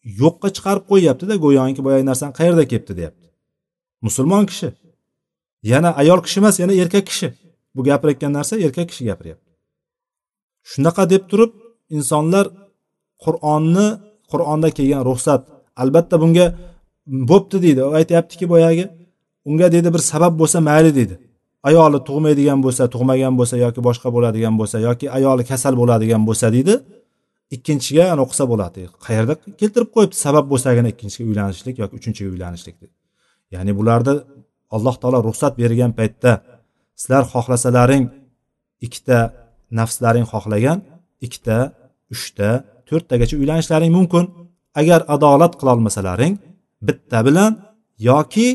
yo'qqa 0.05 0.49
chiqarib 0.57 0.85
qo'yyaptida 0.91 1.35
go'yoki 1.45 1.83
boyagi 1.87 2.05
narsani 2.11 2.33
qayerda 2.39 2.65
kelibdi 2.71 2.93
deyapti. 2.97 3.27
Musulmon 4.07 4.45
kishi. 4.51 4.69
Yana 5.63 5.91
ayol 6.01 6.21
kishi 6.27 6.41
emas 6.41 6.57
yana 6.63 6.73
erkak 6.83 7.07
kishi. 7.11 7.29
Bu 7.75 7.81
gapirayotgan 7.89 8.33
narsa 8.39 8.55
erkak 8.67 8.89
kishi 8.91 9.05
gapiryapti. 9.11 9.51
Shunaqa 10.71 11.03
deb 11.13 11.23
turib 11.31 11.53
insonlar 11.97 12.47
qur'onni 13.25 13.87
qur'onda 14.31 14.69
kelgan 14.77 15.03
ruxsat 15.09 15.43
albatta 15.83 16.17
bunga 16.23 16.47
bo'pti 17.31 17.57
deydi. 17.65 17.81
U 17.89 17.91
aytyaptiki 18.01 18.47
boyagi 18.53 18.85
unga 19.49 19.67
deydi 19.75 19.89
bir 19.95 20.03
sabab 20.13 20.35
bo'lsa 20.41 20.59
mayli 20.69 20.91
deydi. 20.99 21.15
Ayoli 21.69 21.99
tug'maydigan 22.09 22.59
bo'lsa 22.65 22.83
tug'magan 22.95 23.35
bo'lsa 23.39 23.57
yoki 23.65 23.81
boshqa 23.89 24.09
bo'ladigan 24.15 24.55
bo'lsa 24.61 24.77
yoki 24.89 25.07
ayoli 25.17 25.43
kasal 25.51 25.75
bo'ladigan 25.81 26.23
bo'lsa 26.29 26.47
deydi. 26.57 26.75
Ikkinchiga 27.55 28.05
ani 28.13 28.21
o'qisa 28.25 28.45
bo'ladi. 28.53 28.81
Qayerda 29.07 29.35
keltirib 29.61 29.91
qo'yibdi? 29.95 30.17
Sabab 30.27 30.45
bo'lsagina 30.53 30.89
ikkinchiga 30.95 31.27
uylanishlik 31.31 31.77
yoki 31.83 31.95
uchinchiga 32.01 32.29
uylanishlik 32.35 32.77
deb. 32.83 32.91
Ya'ni 33.55 33.73
bularni 33.79 34.15
alloh 34.77 34.95
taolo 35.03 35.19
ruxsat 35.29 35.53
bergan 35.63 35.93
paytda 35.99 36.33
sizlar 37.01 37.25
xohlasalaring 37.33 38.05
ikkita 38.87 39.19
nafslaring 39.79 40.27
xohlagan 40.33 40.79
ikkita 41.27 41.57
uchta 42.15 42.49
to'rttagacha 42.89 43.35
uylanishlaring 43.43 43.93
mumkin. 43.99 44.25
Agar 44.81 45.01
adolat 45.15 45.53
qilolmasalaring 45.61 46.35
bitta 46.89 47.19
bilan 47.27 47.53
yoki 48.11 48.49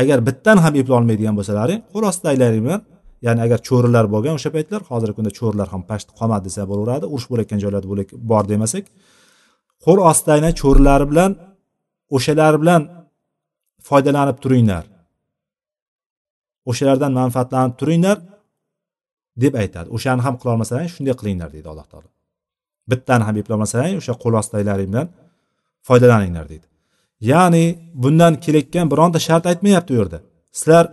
agar 0.00 0.18
bittan 0.28 0.58
ham 0.64 0.74
eplolmaydigan 0.80 1.34
bo'lsalaring 1.38 1.80
qo'l 1.92 2.04
ostidagilaring 2.10 2.62
bilan 2.66 2.80
ya'ni 3.26 3.40
agar 3.46 3.58
cho'rilar 3.68 4.04
bo'lgan 4.14 4.34
o'sha 4.38 4.50
paytlar 4.56 4.80
hozirgi 4.90 5.14
kunda 5.18 5.32
cho'rilar 5.38 5.68
ham 5.74 5.82
past 5.90 6.08
qolmadi 6.18 6.44
desa 6.48 6.62
bo'laveradi. 6.70 7.04
Urush 7.14 7.26
bo'layotgan 7.30 7.60
joylarda 7.64 7.86
bor 8.30 8.44
demasak 8.52 8.84
qo'l 9.84 9.98
ostidagi 10.10 10.50
cho'rilari 10.60 11.06
bilan 11.12 11.30
o'shalar 12.16 12.54
bilan 12.62 12.82
foydalanib 13.88 14.38
turinglar. 14.44 14.84
O'shalardan 16.70 17.12
manfaatlanib 17.20 17.74
turinglar 17.80 18.16
deb 19.42 19.54
aytadi. 19.62 19.88
O'shani 19.96 20.20
ham 20.26 20.34
qilolmasalaring 20.40 20.90
shunday 20.96 21.14
qilinglar 21.20 21.48
deydi 21.54 21.68
alloh 21.72 21.86
taolo. 21.92 22.08
Bittani 22.90 23.24
ham 23.28 23.36
eplolmasalaring 23.42 23.96
o'sha 24.02 24.14
qo'l 24.22 24.34
ostidagilaring 24.40 24.88
bilan 24.92 25.08
foydalaninglar 25.88 26.46
deydi. 26.52 26.66
Ya'ni 27.30 27.64
bundan 28.02 28.32
kelayotgan 28.44 28.86
bironta 28.92 29.18
shart 29.28 29.44
aytmayapti 29.50 29.90
u 29.94 29.96
yerda. 30.00 30.18
Sizlar 30.58 30.84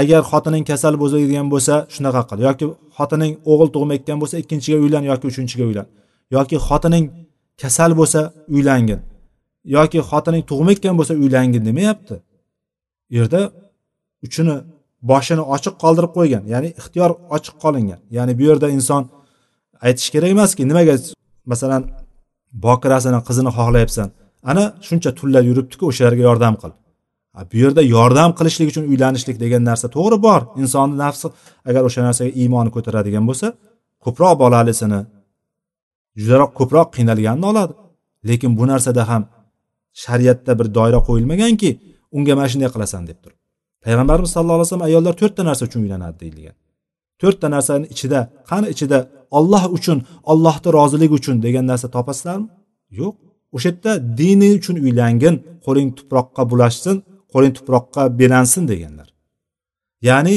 agar 0.00 0.22
xotining 0.30 0.64
kasal 0.70 0.94
bo'ladigan 1.02 1.46
bo'lsa 1.54 1.74
shunaqa 1.94 2.22
qil. 2.28 2.38
Yoki 2.48 2.66
xotining 2.96 3.32
o'g'il 3.50 3.68
tug'mayotgan 3.76 4.18
bo'lsa 4.22 4.36
ikkinchiga 4.42 4.78
uylan 4.84 5.02
yoki 5.10 5.24
uchinchiga 5.32 5.64
uylan. 5.70 5.86
Yoki 6.36 6.56
xotining 6.68 7.04
kasal 7.62 7.90
bo'lsa 8.00 8.20
uylangin. 8.54 9.00
Yoki 9.76 9.98
xotining 10.10 10.42
tug'mayotgan 10.50 10.94
bo'lsa 10.98 11.14
uylangin 11.22 11.62
demayapti. 11.68 12.14
U 13.10 13.14
yerda 13.18 13.40
uchini 14.26 14.56
boshini 15.10 15.44
ochiq 15.54 15.74
qoldirib 15.82 16.12
qo'ygan 16.18 16.42
ya'ni 16.52 16.68
ixtiyor 16.80 17.10
ochiq 17.36 17.54
qolingan. 17.64 18.00
Ya'ni 18.16 18.32
bu 18.38 18.42
yerda 18.50 18.68
inson 18.78 19.02
aytish 19.86 20.08
kerak 20.14 20.30
emaski 20.36 20.62
nimaga 20.70 20.94
masalan 21.52 21.82
bokirasini 22.66 23.20
qizini 23.28 23.50
xohlayapsan. 23.58 24.08
Ana 24.50 24.64
shuncha 24.86 25.10
tullab 25.18 25.44
yuribdiku 25.50 25.84
o'shalarga 25.90 26.22
yordam 26.28 26.54
qil. 26.62 26.72
Bu 27.52 27.56
yerda 27.62 27.82
yordam 27.82 28.30
qilishlik 28.38 28.68
uchun 28.72 28.84
uylanishlik 28.92 29.36
degan 29.44 29.62
narsa 29.70 29.86
to'g'ri 29.96 30.18
bor. 30.26 30.40
Insonni 30.62 30.96
nafsi 31.04 31.26
agar 31.68 31.82
o'sha 31.88 32.00
narsaga 32.08 32.30
iymoni 32.42 32.70
ko'taradigan 32.76 33.24
bo'lsa 33.28 33.46
ko'proq 34.04 34.34
bolalisini 34.42 35.00
judaroq 36.20 36.50
ko'proq 36.58 36.88
qiynalganini 36.96 37.46
oladi. 37.52 37.72
Lekin 38.28 38.50
bu 38.58 38.64
narsada 38.72 39.02
ham 39.10 39.22
shariatda 40.04 40.52
bir 40.58 40.66
doira 40.76 41.00
qo'yilmaganki 41.08 41.70
unga 42.16 42.32
mana 42.38 42.48
shunday 42.52 42.70
qilasan 42.74 43.02
deb 43.10 43.18
turib. 43.22 43.38
Payg'ambarimiz 43.84 44.30
sallallohu 44.34 44.58
alayhi 44.58 44.68
vasallam 44.68 44.88
ayollar 44.90 45.14
to'rtta 45.20 45.42
narsa 45.48 45.62
uchun 45.68 45.80
uylanadi 45.84 46.16
deyilgan. 46.22 46.56
To'rtta 47.20 47.46
narsani 47.54 47.86
ichida 47.94 48.20
qani 48.50 48.66
ichida 48.74 48.98
olloh 49.38 49.64
uchun 49.76 49.98
ollohni 50.32 50.68
roziligi 50.78 51.14
uchun 51.20 51.36
degan 51.46 51.64
narsa 51.70 51.86
topasizlarmi? 51.96 52.46
Yo'q. 53.00 53.14
O'sha 53.56 53.68
yerda 53.70 53.92
dini 54.20 54.48
uchun 54.58 54.76
uylangin 54.84 55.34
qo'ling 55.66 55.88
tuproqqa 55.98 56.42
bulashsin 56.50 56.96
qo'ling 57.34 57.54
tuproqqa 57.58 58.02
belansin 58.20 58.64
deganlar. 58.72 59.08
Ya'ni 60.08 60.36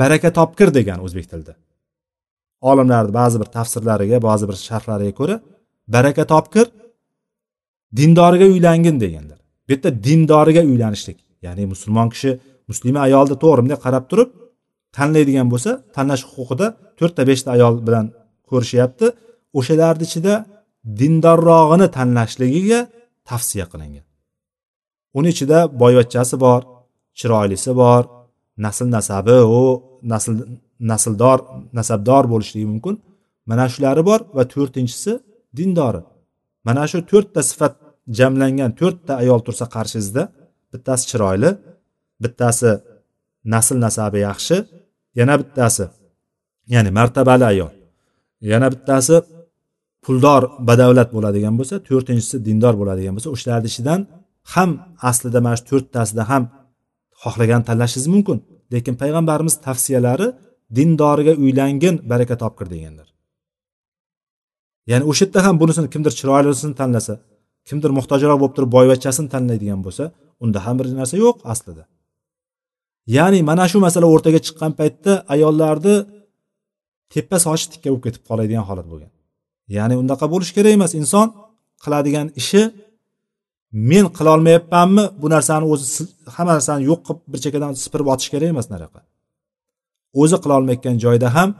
baraka 0.00 0.30
topkir 0.38 0.68
degan 0.78 0.98
o'zbek 1.06 1.26
tilida. 1.30 1.54
Olimlarni 2.70 3.12
ba'zi 3.20 3.36
bir 3.42 3.48
tafsirlariga 3.56 4.18
ba'zi 4.28 4.44
bir 4.50 4.56
sharhlariga 4.68 5.14
ko'ra 5.20 5.36
baraka 5.94 6.24
topkir 6.32 6.66
dindoriga 7.98 8.46
uylangin 8.54 8.96
deganlar. 9.04 9.38
Bu 9.66 9.72
yerda 9.72 9.90
dindoriga 10.06 10.62
uylanishlik 10.70 11.18
ya'ni 11.46 11.62
musulmon 11.72 12.08
kishi 12.14 12.30
muslima 12.70 13.00
ayolni 13.06 13.36
to'g'ri 13.42 13.60
bunday 13.64 13.80
qarab 13.86 14.04
turib 14.10 14.28
tanlaydigan 14.96 15.46
bo'lsa 15.52 15.70
tanlash 15.96 16.24
huquqida 16.32 16.66
to'rtta 16.98 17.22
beshta 17.30 17.48
ayol 17.56 17.74
bilan 17.86 18.06
ko'rishyapti. 18.50 19.06
O'shalarni 19.58 20.04
ichida 20.08 20.34
dindorrog'ini 21.00 21.86
tanlashligiga 21.96 22.80
tavsiya 23.28 23.66
qilingan. 23.72 24.07
Uni 25.18 25.28
ichida 25.34 25.58
boyvachchasi 25.80 26.36
bor 26.44 26.60
chiroylisi 27.18 27.72
bor 27.82 28.02
nasl 28.64 28.86
nasabi 28.96 29.38
u 29.58 29.62
nasl 30.12 30.32
nasldor 30.90 31.38
nasabdor 31.78 32.24
bo'lishligi 32.32 32.66
mumkin. 32.72 32.94
Mana 33.50 33.64
shulari 33.72 34.02
bor 34.10 34.20
va 34.36 34.44
to'rtinchisi 34.54 35.12
dindori. 35.58 36.02
Mana 36.66 36.82
shu 36.90 36.98
to'rtta 37.10 37.40
sifat 37.50 37.74
jamlangan 38.18 38.70
to'rtta 38.80 39.12
ayol 39.22 39.40
tursa 39.46 39.64
qarshingizda 39.74 40.22
bittasi 40.72 41.04
chiroyli 41.10 41.50
bittasi 42.22 42.70
nasl 43.54 43.76
nasabi 43.86 44.18
yaxshi 44.28 44.56
yana 45.18 45.34
bittasi 45.40 45.84
ya'ni 46.74 46.90
martabali 46.98 47.44
ayol 47.52 47.72
yana 48.52 48.68
bittasi 48.74 49.16
puldor 50.04 50.42
badavlat 50.68 51.08
bo'ladigan 51.16 51.54
bo'lsa 51.58 51.76
to'rtinchisi 51.88 52.36
dindor 52.46 52.74
bo'ladigan 52.80 53.12
bo'lsa 53.16 53.28
o'shalarni 53.34 53.68
ichidan 53.72 54.00
ham 54.54 54.70
aslida 55.10 55.38
mana 55.44 55.56
shu 55.58 55.64
to'rttasida 55.70 56.22
ham 56.30 56.42
xohlagan 57.22 57.62
tanlashingiz 57.68 58.08
mumkin. 58.14 58.38
Lekin 58.72 58.94
payg'ambarimiz 59.02 59.54
tavsiyalari 59.66 60.26
dindoriga 60.76 61.32
uylangin 61.44 61.94
baraka 62.10 62.34
topkir 62.42 62.66
deganlar 62.74 63.08
ya'ni 64.90 65.04
o'sha 65.10 65.24
yerda 65.24 65.40
ham 65.46 65.54
bunisini 65.62 65.88
kimdir 65.94 66.12
chiroylisini 66.18 66.74
tanlasa 66.80 67.14
kimdir 67.68 67.90
muhtojroq 67.98 68.38
bo'lib 68.42 68.54
turib 68.56 68.70
boyvachchasini 68.76 69.28
tanlaydigan 69.34 69.80
bo'lsa 69.86 70.04
unda 70.44 70.58
ham 70.66 70.74
bir 70.78 70.86
narsa 71.00 71.16
yo'q 71.24 71.36
aslida. 71.52 71.84
Ya'ni 73.16 73.40
mana 73.50 73.64
shu 73.70 73.78
masala 73.86 74.06
o'rtaga 74.14 74.40
chiqqan 74.46 74.72
paytda 74.80 75.12
ayollarni 75.34 75.94
tepa 77.12 77.36
sochi 77.46 77.66
tikka 77.72 77.88
bo'lib 77.90 78.04
ketib 78.06 78.22
qoladigan 78.28 78.64
holat 78.68 78.86
bo'lgan. 78.92 79.10
Ya'ni 79.76 79.94
unaqa 80.02 80.26
bo'lishi 80.32 80.52
kerak 80.56 80.72
emas. 80.78 80.92
Inson 81.00 81.28
qiladigan 81.84 82.26
ishi 82.40 82.62
men 83.72 84.04
qilolmayapmanmi 84.18 85.04
bu 85.22 85.26
narsani 85.34 85.64
o'zi 85.72 86.06
hamma 86.36 86.52
narsani 86.58 86.82
yo'q 86.90 87.00
qilib 87.06 87.20
bir 87.32 87.38
chekkadan 87.44 87.72
sipirib 87.82 88.08
otish 88.14 88.30
kerak 88.32 88.48
emas 88.54 88.66
nariyoqqa 88.72 89.00
o'zi 90.22 90.36
qilolmayotgan 90.44 90.96
joyda 91.04 91.28
ham 91.36 91.50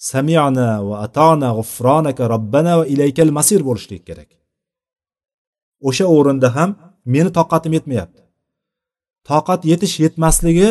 samiana 0.00 0.68
va 0.88 0.96
atona 1.06 1.50
g'ufronaka 1.58 2.22
robbana 2.34 2.72
va 2.80 2.84
ilaykal 2.94 3.30
masir 3.38 3.60
bo'lishlik 3.68 4.02
kerak. 4.08 4.30
O'sha 5.88 6.06
o'rinda 6.16 6.48
ham 6.56 6.70
meni 7.14 7.30
toqatim 7.38 7.72
yetmayapti. 7.78 8.22
Toqat 9.30 9.60
yetish 9.70 9.94
yetmasligi 10.04 10.70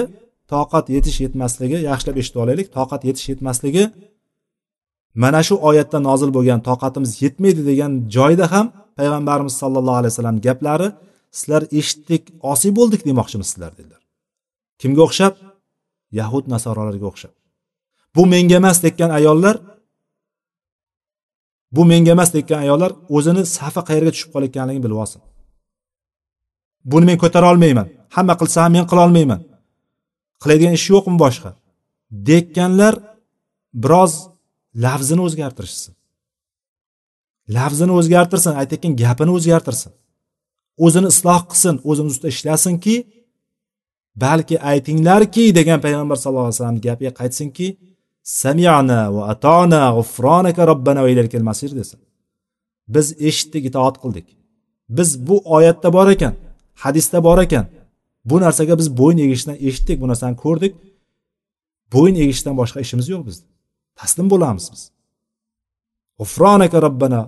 toqat 0.54 0.86
yetish 0.96 1.18
yetmasligi 1.26 1.78
yaxshilab 1.90 2.18
eshitib 2.22 2.40
olaylik 2.44 2.68
toqat 2.78 3.02
yetish 3.10 3.28
yetmasligi 3.32 3.84
mana 5.24 5.42
shu 5.48 5.56
oyatda 5.70 5.98
nozil 6.10 6.30
bo'lgan 6.38 6.60
toqatimiz 6.70 7.12
yetmaydi 7.24 7.62
degan 7.70 7.92
joyda 8.16 8.46
ham 8.54 8.66
payg'ambarimiz 9.00 9.54
sollallohu 9.62 9.98
alayhi 10.02 10.14
vasallam 10.14 10.38
gaplari 10.48 10.88
sizlar 11.38 11.64
eshitdik 11.80 12.24
osiy 12.52 12.72
bo'ldik 12.80 13.02
demoqchimisizlar 13.10 13.72
dedilar. 13.80 14.02
Kimga 14.82 15.02
o'xshab? 15.08 15.34
Yahud 16.20 16.46
nasorolarga 16.54 17.06
o'xshab. 17.12 17.34
Bu 18.16 18.24
menga 18.34 18.56
emas 18.62 18.78
degan 18.86 19.12
ayollar 19.20 19.56
bu 21.76 21.86
menga 21.92 22.12
emas 22.18 22.30
degan 22.38 22.60
ayollar 22.66 22.92
o'zini 23.16 23.44
safi 23.58 23.82
qayerga 23.90 24.12
tushib 24.16 24.30
qolayotganligini 24.34 24.84
bilib 24.86 25.00
olsin. 25.04 25.22
Buni 26.92 27.06
men 27.10 27.18
ko'tara 27.24 27.48
olmayman. 27.52 27.88
Hamma 28.16 28.34
qilsa 28.42 28.58
ham 28.64 28.72
men 28.78 28.86
qilolmayman 28.92 29.42
qiladigan 30.42 30.74
ishi 30.80 30.90
yo'qmi 30.96 31.18
boshqa? 31.26 31.50
Deganlar 32.30 32.94
biroz 33.84 34.14
lafzini 34.84 35.22
o'zgartirishsin. 35.28 35.94
Lafzini 37.58 37.94
o'zgartirsin 38.00 38.54
aytayotgan 38.62 38.94
gapini 39.04 39.32
o'zgartirsin. 39.38 39.92
O'zini 40.86 41.08
isloh 41.14 41.42
qilsin 41.52 41.76
o'zini 41.90 42.08
ustida 42.12 42.30
ishlasinki 42.36 42.96
balki 44.24 44.56
aytinglarki 44.72 45.44
degan 45.60 45.80
payg'ambar 45.86 46.18
sallallohu 46.22 46.48
alayhi 46.50 46.58
vasallam 46.60 46.80
gapiga 46.88 47.12
qaytsinki 47.20 47.68
samiana 48.42 49.02
va 49.16 49.22
atona 49.34 49.84
g'ufronaka 49.98 50.62
robbana 50.72 51.00
va 51.06 51.10
ilaykal 51.14 51.46
masir 51.50 51.72
desin. 51.80 52.00
Biz 52.96 53.08
eshitdik 53.28 53.64
itoat 53.70 53.96
qildik. 54.04 54.28
Biz 54.98 55.10
bu 55.28 55.36
oyatda 55.56 55.90
bor 55.98 56.08
ekan 56.16 56.34
hadisda 56.84 57.24
bor 57.28 57.40
ekan. 57.46 57.66
Bu 58.30 58.36
narsaga 58.44 58.74
biz 58.82 58.88
bo'yin 59.00 59.20
egishdan 59.26 59.56
eshitdik 59.68 59.98
bu 60.02 60.08
narsani 60.12 60.36
ko'rdik. 60.44 60.74
Bo'yin 61.94 62.16
egishdan 62.24 62.54
boshqa 62.62 62.80
ishimiz 62.86 63.08
yo'q 63.14 63.24
bizni 63.28 63.46
taslim 64.00 64.28
bo'lamiz 64.34 64.66
biz. 64.74 64.82
G'ufronaka 66.20 66.78
robbana 66.86 67.22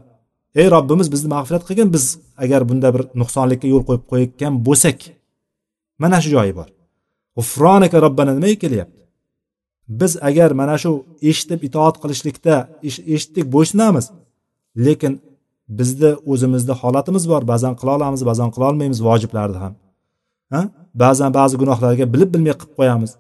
ey 0.59 0.67
robbimiz 0.75 1.07
bizni 1.13 1.29
mag'firat 1.35 1.63
qilgin. 1.67 1.89
Biz 1.95 2.05
agar 2.43 2.61
bunda 2.69 2.89
bir 2.95 3.03
nuqsonlikka 3.21 3.67
yo'l 3.73 3.83
qo'yib 3.89 4.03
qo'yayotgan 4.11 4.53
bo'lsak 4.67 4.99
mana 6.01 6.17
shu 6.23 6.29
joyi 6.35 6.53
bor. 6.59 6.69
G'ufronaka 7.37 7.97
robbana 8.05 8.31
nimaga 8.37 8.57
kelyapti? 8.63 9.01
Biz 9.99 10.11
agar 10.29 10.51
mana 10.61 10.75
shu 10.83 10.91
eshitib 11.29 11.61
itoat 11.67 11.95
qilishlikda 12.03 12.55
eshitdik 13.15 13.45
bo'ysunamiz. 13.55 14.05
Lekin 14.85 15.13
bizni 15.79 16.11
o'zimizni 16.31 16.73
holatimiz 16.81 17.23
bor. 17.31 17.41
Ba'zan 17.51 17.73
qila 17.79 17.91
olamiz 17.97 18.21
ba'zan 18.29 18.49
qila 18.53 18.65
olmaymiz 18.71 18.99
vojiblarni 19.07 19.57
ham. 19.63 19.73
Ha? 20.53 20.61
Ba'zan 21.03 21.31
ba'zi 21.39 21.55
gunohlarga 21.61 22.05
bilib 22.13 22.29
bilmay 22.33 22.55
qilib 22.59 22.73
qo'yamiz. 22.79 23.11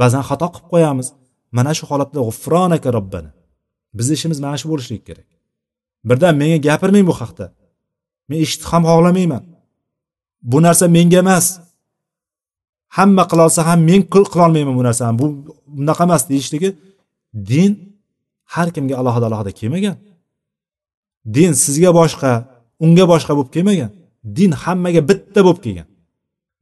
Ba'zan 0.00 0.22
xato 0.28 0.46
qilib 0.54 0.68
qo'yamiz. 0.74 1.06
Mana 1.56 1.72
shu 1.78 1.84
holatda 1.90 2.20
g'ufronaka 2.26 2.88
robbana. 2.96 3.30
Bizni 3.98 4.12
ishimiz 4.18 4.38
mana 4.44 4.56
shu 4.60 4.66
bo'lishligi 4.72 5.04
kerak. 5.08 5.28
Birdan 6.04 6.34
menga 6.40 6.56
gapirmang 6.68 7.06
bu 7.10 7.14
haqda. 7.20 7.46
Men 8.28 8.38
eshitib 8.44 8.68
ham 8.72 8.82
xohlamayman. 8.90 9.42
Bu 10.42 10.58
narsa 10.66 10.84
menga 10.96 11.18
emas. 11.24 11.46
Hamma 12.96 13.24
qilolsa 13.30 13.60
ham 13.68 13.80
men 13.90 14.00
qilolmayman 14.14 14.74
bu 14.80 14.82
narsani. 14.88 15.14
Bu 15.20 15.26
bunaqa 15.78 16.02
emas 16.08 16.22
deyishligi 16.30 16.70
din 17.50 17.70
har 18.54 18.68
kimga 18.74 18.94
alohida 19.00 19.26
alohida 19.30 19.52
kelmagan. 19.60 19.96
Din 21.34 21.52
sizga 21.64 21.90
boshqa 22.00 22.30
unga 22.84 23.04
boshqa 23.12 23.32
bo'lib 23.36 23.50
kelmagan. 23.56 23.90
Din 24.36 24.50
hammaga 24.62 25.00
bitta 25.10 25.40
bo'lib 25.46 25.60
kelgan. 25.64 25.88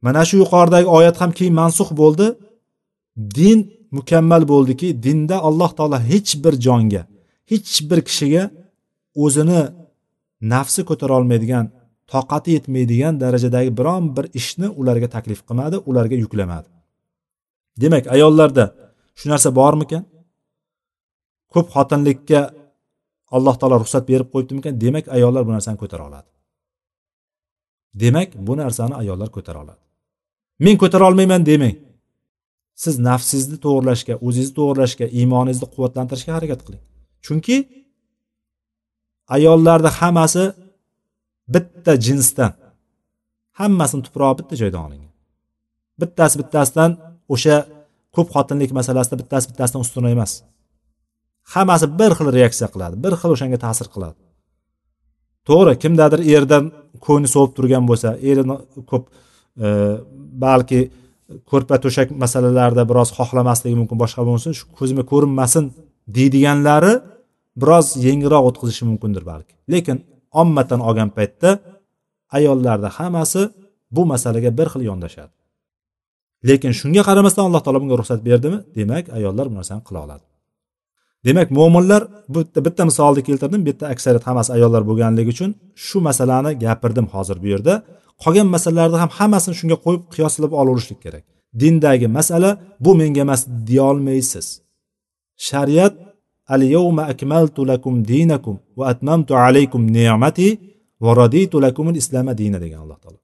Mana 0.05 0.21
shu 0.27 0.35
yuqoridagi 0.43 0.87
oyat 0.97 1.15
ham 1.21 1.31
keyin 1.37 1.53
mansux 1.61 1.89
bo'ldi. 2.01 2.27
Din 3.37 3.59
mukammal 3.91 4.43
bo'ldiki 4.51 5.03
dinda 5.03 5.37
alloh 5.47 5.71
taolo 5.77 5.99
hech 6.11 6.31
bir 6.43 6.53
jonga 6.65 7.01
hech 7.51 7.71
bir 7.89 7.99
kishiga 8.07 8.43
o'zini 9.23 9.61
nafsi 10.53 10.81
ko'tara 10.89 11.13
olmaydigan 11.19 11.65
toqati 12.13 12.49
yetmaydigan 12.57 13.13
darajadagi 13.23 13.71
biron 13.79 14.03
bir 14.17 14.25
ishni 14.39 14.67
ularga 14.79 15.07
taklif 15.15 15.39
qilmadi 15.47 15.77
ularga 15.89 16.15
yuklamadi. 16.23 16.67
Demak 17.81 18.03
ayollarda 18.15 18.65
shu 19.19 19.25
narsa 19.31 19.49
bormikan? 19.59 20.03
Ko'p 21.53 21.67
xotinlikka 21.75 22.39
alloh 23.35 23.55
taolo 23.59 23.75
ruxsat 23.83 24.03
berib 24.11 24.27
qo'yibdimikan? 24.33 24.73
Demak 24.83 25.05
ayollar 25.15 25.41
bu 25.47 25.51
narsani 25.57 25.77
ko'tara 25.83 26.03
oladi. 26.09 26.29
Demak 28.01 28.29
bu 28.47 28.53
narsani 28.61 28.95
ayollar 29.01 29.29
ko'tara 29.35 29.59
oladi. 29.63 29.83
Men 30.65 30.75
ko'tara 30.81 31.03
olmayman 31.09 31.45
demang. 31.51 31.75
Siz 32.83 32.95
nafsingizni 33.07 33.57
to'g'irlashga 33.65 34.13
o'zingizni 34.25 34.55
to'g'irlashga 34.59 35.05
iymoningizni 35.17 35.67
quvvatlantirishga 35.73 36.31
harakat 36.37 36.61
qiling. 36.65 36.83
Chunki 37.25 37.55
ayollarni 39.35 39.91
hammasi 39.99 40.43
bitta 41.53 41.93
jinsdan 42.05 42.51
hammasini 43.59 44.01
tuprog'i 44.07 44.37
bitta 44.39 44.55
joydan 44.61 44.81
olingan. 44.87 45.13
Bittasi 46.01 46.35
bittasidan 46.41 46.91
o'sha 47.33 47.57
ko'p 48.15 48.27
xotinlik 48.35 48.71
masalasida 48.79 49.15
bittasi 49.21 49.45
bittasidan 49.51 49.81
ustun 49.85 50.05
emas. 50.13 50.31
Hammasi 51.53 51.85
bir 51.99 52.11
xil 52.17 52.27
reaksiya 52.37 52.67
qiladi 52.73 52.95
bir 53.03 53.13
xil 53.21 53.31
o'shanga 53.35 53.59
ta'sir 53.65 53.87
qiladi. 53.93 54.17
To'g'ri 55.47 55.73
kimdadir 55.83 56.21
erdan 56.35 56.63
ko'ngli 57.05 57.29
sovib 57.35 57.51
turgan 57.57 57.83
bo'lsa 57.89 58.09
erini 58.29 58.55
ko'p 58.91 59.03
e, 59.65 59.67
balki 60.45 60.79
ko'rpa 61.49 61.75
to'shak 61.83 62.07
masalalarida 62.23 62.83
biroz 62.89 63.09
xohlamasligi 63.17 63.75
mumkin 63.81 63.97
boshqa 64.03 64.21
bo'lsin 64.29 64.51
shu 64.57 64.63
ko'zimga 64.79 65.03
ko'rinmasin 65.11 65.65
deydiganlari 66.17 66.93
biroz 67.61 67.87
yengilroq 68.05 68.43
o'tkazishi 68.49 68.83
mumkindir 68.89 69.23
balki. 69.31 69.53
Lekin 69.73 69.97
ommatan 70.41 70.79
olgan 70.87 71.09
paytda 71.17 71.49
ayollarda 72.37 72.89
hammasi 72.97 73.41
bu 73.95 74.01
masalaga 74.11 74.49
bir 74.57 74.67
xil 74.73 74.83
yondashadi. 74.89 75.33
Lekin 76.47 76.71
shunga 76.79 77.01
qaramasdan 77.09 77.43
alloh 77.47 77.61
taolo 77.65 77.79
bunga 77.83 77.95
ruxsat 78.01 78.19
berdimi? 78.29 78.57
Demak 78.77 79.05
ayollar 79.17 79.45
bu 79.51 79.55
narsani 79.59 79.81
qila 79.87 79.99
oladi. 80.05 80.25
Demak 81.25 81.47
mo'minlar 81.57 82.01
bitta 82.35 82.59
bitta 82.65 82.83
misolni 82.89 83.21
keltirdim. 83.27 83.61
Bu 83.65 83.69
yerda 83.71 83.85
aksariyat 83.93 84.25
hammasi 84.29 84.49
ayollar 84.57 84.81
bo'lganligi 84.89 85.29
uchun 85.35 85.49
shu 85.85 85.97
masalani 86.07 86.51
gapirdim 86.65 87.07
hozir 87.13 87.37
bu 87.43 87.47
yerda. 87.53 87.73
Qolgan 88.23 88.47
masalalarni 88.55 88.97
ham 89.03 89.11
hammasini 89.17 89.55
shunga 89.59 89.77
qo'yib 89.85 90.03
qiyoslab 90.13 90.51
olaverishlik 90.61 90.99
kerak. 91.05 91.23
Dindagi 91.61 92.07
masala 92.17 92.49
bu 92.85 92.91
menga 92.99 93.21
emas 93.25 93.41
deyolmaysiz 93.69 94.47
shariat 95.47 95.93
al 96.53 96.61
yawma 96.75 97.03
akmaltu 97.13 97.61
lakum 97.71 97.93
dinakum 98.11 98.57
عليكم 99.31 99.81
نعمتي 99.89 100.59
alaykum 101.01 101.55
لكم 101.55 101.89
الإسلام 101.89 102.31
دينا 102.31 102.31
lakum 102.31 102.31
islama 102.31 102.37
dina 102.37 102.59
degan 102.61 102.79
alloh 102.85 102.97
taolo 103.03 103.19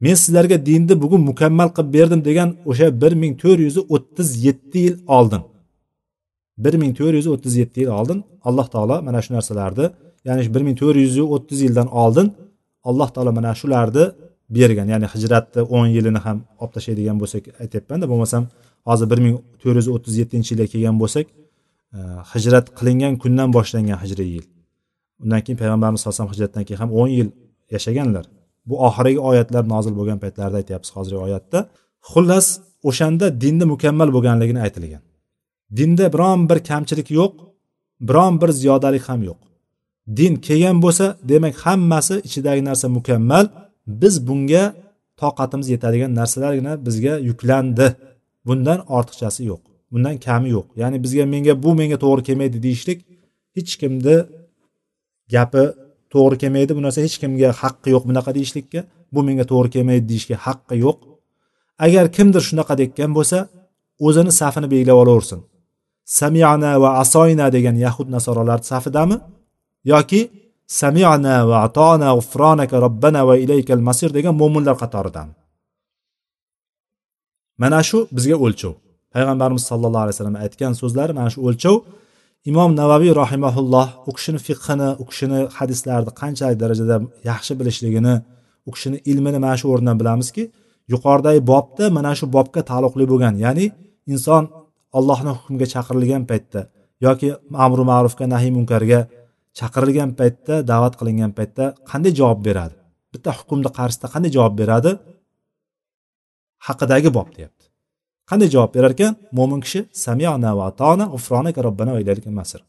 men 0.00 0.14
sizlarga 0.14 0.56
dinni 0.66 0.94
bugun 1.02 1.20
mukammal 1.30 1.68
qilib 1.76 1.92
berdim 1.96 2.20
degan 2.28 2.48
o'sha 2.70 2.86
bir 3.02 3.12
ming 3.22 3.34
to'rt 3.42 3.60
yuz 3.66 3.76
o'ttiz 3.94 4.28
yetti 4.46 4.78
yil 4.86 4.96
oldin. 5.18 5.42
bir 6.64 6.74
ming 6.82 6.92
to'rt 6.98 7.14
yuz 7.18 7.26
o'ttiz 7.34 7.54
yetti 7.60 7.78
yil 7.82 7.90
oldin 7.98 8.18
alloh 8.48 8.66
taolo 8.74 8.96
mana 9.06 9.20
shu 9.24 9.30
narsalarni 9.36 9.86
ya'ni 10.26 10.42
bir 10.54 10.62
ming 10.66 10.76
to'rt 10.80 10.96
yuz 11.04 11.16
o'ttiz 11.36 11.58
yildan 11.66 11.88
oldin 12.02 12.26
alloh 12.88 13.08
taolo 13.14 13.30
mana 13.38 13.52
shularni 13.60 14.04
bergan 14.56 14.86
ya'ni 14.92 15.06
hijratni 15.14 15.62
o'n 15.76 15.86
yilini 15.96 16.20
ham 16.26 16.38
olib 16.60 16.72
tashlaydigan 16.76 17.16
bo'lsak 17.22 17.44
aytyapmanda 17.62 18.06
bo'lmasam 18.12 18.42
hozir 18.88 19.06
bir 19.12 19.20
ming 19.24 19.34
to'rt 19.62 19.76
yuz 19.80 19.88
o'ttiz 19.94 20.14
yettinchi 20.20 20.50
yilga 20.52 20.66
kelgan 20.72 20.96
bo'lsak 21.02 21.26
hijrat 22.32 22.66
qilingan 22.78 23.14
kundan 23.22 23.48
boshlangan 23.56 23.98
hijriy 24.04 24.30
yil. 24.36 24.46
Undan 25.22 25.40
keyin 25.44 25.58
payg'ambarimiz 25.62 25.98
sallallohu 26.00 26.16
alayhi 26.16 26.26
vasallam 26.26 26.34
hijratdan 26.34 26.64
keyin 26.66 26.80
ham 26.82 26.90
o'n 27.00 27.10
yil 27.18 27.28
yashaganlar. 27.74 28.24
Bu 28.68 28.74
oxirgi 28.88 29.20
oyatlar 29.30 29.64
nozil 29.74 29.94
bo'lgan 29.98 30.18
paytlarida 30.24 30.56
aytyapmiz 30.62 30.90
hozirgi 30.96 31.20
oyatda. 31.26 31.58
Xullas 32.10 32.46
o'shanda 32.88 33.26
dinni 33.42 33.64
mukammal 33.72 34.08
bo'lganligini 34.16 34.60
aytilgan. 34.66 35.02
Dinda 35.78 36.06
biron 36.14 36.40
bir 36.50 36.58
kamchilik 36.70 37.08
yo'q 37.18 37.32
biron 38.08 38.34
bir 38.40 38.50
ziyodalik 38.60 39.04
ham 39.08 39.20
yo'q. 39.28 39.40
Din 40.18 40.32
kelgan 40.46 40.78
bo'lsa 40.84 41.06
demak 41.30 41.54
hammasi 41.64 42.14
ichidagi 42.28 42.62
narsa 42.68 42.86
mukammal. 42.98 43.44
Biz 44.00 44.14
bunga 44.28 44.64
toqatimiz 45.20 45.66
yetadigan 45.74 46.10
narsalargina 46.20 46.72
bizga 46.86 47.14
yuklandi. 47.28 47.86
Bundan 48.46 48.78
ortiqchasi 48.96 49.42
yo'q. 49.50 49.62
Bundan 49.94 50.16
kami 50.26 50.48
yo'q. 50.56 50.66
Ya'ni 50.80 50.96
bizga 51.04 51.24
menga 51.34 51.54
bu 51.64 51.70
menga 51.80 51.98
to'g'ri 52.04 52.22
kelmaydi 52.28 52.58
deyishlik 52.66 52.98
hech 53.56 53.72
kimni 53.80 54.16
gapi 55.34 55.64
to'g'ri 56.14 56.36
kelmaydi. 56.42 56.72
Bu 56.76 56.82
narsa 56.86 57.00
hech 57.06 57.16
kimga 57.22 57.48
haqqi 57.62 57.88
yo'q 57.94 58.04
bunaqa 58.10 58.30
deyishlikka. 58.38 58.80
Bu 59.14 59.20
menga 59.28 59.44
to'g'ri 59.52 59.68
kelmaydi 59.74 60.04
deyishga 60.12 60.36
haqqi 60.46 60.74
yo'q. 60.84 60.98
Agar 61.86 62.04
kimdir 62.16 62.42
shunaqa 62.48 62.74
deyotgan 62.80 63.10
bo'lsa 63.18 63.38
o'zini 64.06 64.32
safini 64.40 64.66
belgilab 64.72 64.98
olaversin. 65.02 65.40
Samiana 66.18 66.72
va 66.82 66.90
asoyna 67.02 67.46
degan 67.56 67.76
yahud 67.86 68.08
nasorolar 68.14 68.58
safidami? 68.70 69.16
Yoki 69.92 70.20
samiana 70.80 71.36
va 71.50 71.56
atona 71.66 72.08
g'ufronaka 72.16 72.76
robbana 72.84 73.20
va 73.28 73.34
ilaykal 73.44 73.82
masir 73.88 74.10
degan 74.16 74.34
mo'minlar 74.40 74.76
qatoridami 74.82 75.34
mana 77.58 77.80
shu 77.88 77.98
bizga 78.16 78.36
o'lchov. 78.46 78.74
Payg'ambarimiz 79.14 79.64
sallallohu 79.70 80.04
alayhi 80.04 80.16
vasallam 80.16 80.36
aytgan 80.44 80.72
so'zlari 80.80 81.12
mana 81.18 81.28
shu 81.34 81.40
o'lchov. 81.48 81.76
Imom 82.50 82.70
navaviy 82.80 83.12
rahimaulloh 83.22 83.86
u 84.08 84.10
kishini 84.16 84.38
fiqhini 84.46 84.88
u 85.02 85.04
kishini 85.10 85.40
hadislarni 85.56 86.12
qanchalik 86.20 86.58
darajada 86.62 86.96
yaxshi 87.30 87.52
bilishligini 87.60 88.14
u 88.68 88.70
kishini 88.74 88.98
ilmini 89.10 89.38
mana 89.44 89.56
shu 89.60 89.66
o'rindan 89.72 89.96
bilamizki 90.00 90.42
yuqoridagi 90.92 91.40
bobda 91.52 91.84
mana 91.96 92.12
shu 92.18 92.26
bobga 92.36 92.60
taalluqli 92.70 93.04
bo'lgan. 93.12 93.34
Ya'ni 93.44 93.66
inson 94.12 94.42
allohni 94.98 95.30
hukmiga 95.38 95.66
chaqirilgan 95.74 96.22
paytda 96.30 96.60
yoki 97.06 97.28
amru 97.66 97.82
ma'rufga 97.90 98.24
nahiy 98.34 98.52
munkarga 98.58 99.00
chaqirilgan 99.58 100.10
paytda 100.18 100.54
da'vat 100.70 100.94
qilingan 101.00 101.32
paytda 101.38 101.64
qanday 101.90 102.12
javob 102.20 102.40
beradi? 102.48 102.74
Bitta 103.12 103.30
hukmni 103.38 103.70
qarshisida 103.78 104.08
qanday 104.14 104.30
javob 104.36 104.54
beradi? 104.60 104.90
Haqidagi 106.66 107.10
bob 107.16 107.28
deyapti. 107.36 107.53
Qanday 108.30 108.48
javob 108.54 108.70
berar 108.76 108.92
ekan? 108.96 109.12
Mo'min 109.38 109.60
kishi 109.64 109.80
samiana 110.04 110.50
va 110.58 110.64
atona 110.70 111.04
ufronaka 111.16 111.60
robbana 111.68 111.92
va 111.96 112.30
masir 112.40 112.60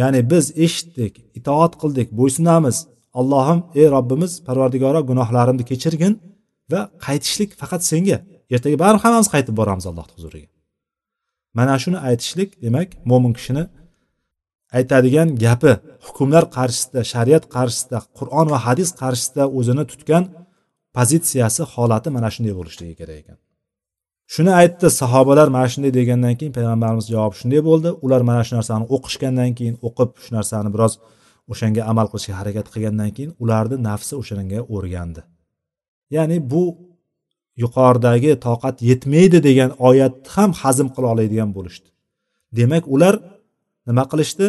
ya'ni 0.00 0.20
biz 0.30 0.44
eshitdik 0.64 1.12
itoat 1.38 1.72
qildik 1.82 2.08
bo'ysunamiz. 2.18 2.76
Allohim 3.20 3.60
ey 3.80 3.86
robbimiz 3.96 4.32
parvardigoro 4.46 5.00
gunohlarimni 5.10 5.64
kechirgin 5.70 6.12
va 6.72 6.80
qaytishlik 7.06 7.50
faqat 7.60 7.82
senga. 7.90 8.18
Ertaga 8.54 8.76
baribir 8.82 9.02
hammamiz 9.04 9.28
qaytib 9.34 9.54
boramiz 9.60 9.84
allohni 9.90 10.12
huzuriga. 10.16 10.48
Mana 11.58 11.74
shuni 11.82 11.98
aytishlik 12.08 12.50
demak 12.64 12.88
mo'min 13.10 13.32
kishini 13.38 13.64
aytadigan 14.78 15.28
gapi 15.44 15.72
hukmlar 16.06 16.44
qarshisida 16.56 17.00
shariat 17.12 17.44
qarshisida 17.54 17.98
qur'on 18.18 18.46
va 18.52 18.58
hadis 18.66 18.90
qarshisida 19.02 19.44
o'zini 19.58 19.84
tutgan 19.92 20.24
pozitsiyasi 20.96 21.62
holati 21.74 22.08
mana 22.16 22.28
shunday 22.34 22.54
bo'lishligi 22.58 22.94
kerak 23.00 23.18
ekan. 23.22 23.38
Shuni 24.34 24.52
aytdi 24.60 24.86
sahobalar 25.00 25.48
mana 25.56 25.68
shunday 25.72 25.92
degandan 25.98 26.34
keyin 26.38 26.52
payg'ambarimiz 26.58 27.06
javobi 27.14 27.36
shunday 27.40 27.60
bo'ldi. 27.68 27.88
Ular 28.04 28.22
mana 28.28 28.42
shu 28.46 28.52
narsani 28.58 28.84
o'qishgandan 28.94 29.50
keyin 29.58 29.76
o'qib 29.86 30.10
shu 30.24 30.30
narsani 30.36 30.68
biroz 30.74 30.92
o'shanga 31.52 31.82
amal 31.90 32.06
qilishga 32.12 32.34
harakat 32.40 32.66
qilgandan 32.72 33.10
keyin 33.16 33.32
ularni 33.42 33.76
nafsi 33.88 34.12
o'shanga 34.20 34.60
o'rgandi. 34.74 35.20
Ya'ni 36.16 36.36
bu 36.52 36.64
yuqoridagi 37.62 38.32
toqat 38.46 38.76
yetmaydi 38.90 39.38
degan 39.48 39.70
oyatni 39.88 40.28
ham 40.34 40.50
hazm 40.60 40.88
qila 40.94 41.06
oladigan 41.14 41.50
bo'lishdi. 41.56 41.88
Demak 42.58 42.84
ular 42.94 43.14
nima 43.88 44.04
qilishdi? 44.12 44.46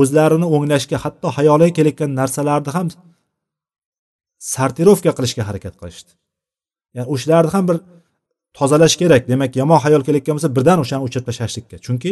O'zlarini 0.00 0.46
o'nglashga 0.54 0.96
hatto 1.04 1.28
xayoliga 1.36 1.72
kelayotgan 1.78 2.10
narsalarni 2.20 2.70
ham 2.76 2.86
sortirovka 4.54 5.10
qilishga 5.18 5.42
harakat 5.48 5.74
qilishdi. 5.80 6.10
Ya'ni 6.96 7.08
o'shalarni 7.14 7.50
ham 7.56 7.64
bir 7.70 7.78
tozalash 8.58 8.96
kerak. 9.00 9.22
Demak 9.32 9.56
yomon 9.60 9.78
xayol 9.84 10.02
kelayotgan 10.06 10.34
bo'lsa 10.36 10.50
birdan 10.56 10.78
o'shani 10.84 11.02
o'chirib 11.06 11.26
tashlashlikka 11.28 11.76
chunki 11.86 12.10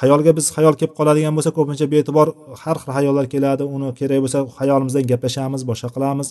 xayolga 0.00 0.32
biz 0.38 0.46
xayol 0.56 0.74
kelib 0.80 0.94
qoladigan 0.98 1.34
bo'lsa 1.36 1.50
ko'pincha 1.58 1.86
bee'tibor 1.94 2.28
har 2.62 2.76
xil 2.82 2.90
xayollar 2.96 3.26
keladi. 3.34 3.64
Uni 3.76 3.88
kerak 4.00 4.20
bo'lsa 4.24 4.38
xayolimizdan 4.58 5.04
gaplashamiz 5.10 5.62
boshqa 5.70 5.88
qilamiz. 5.96 6.28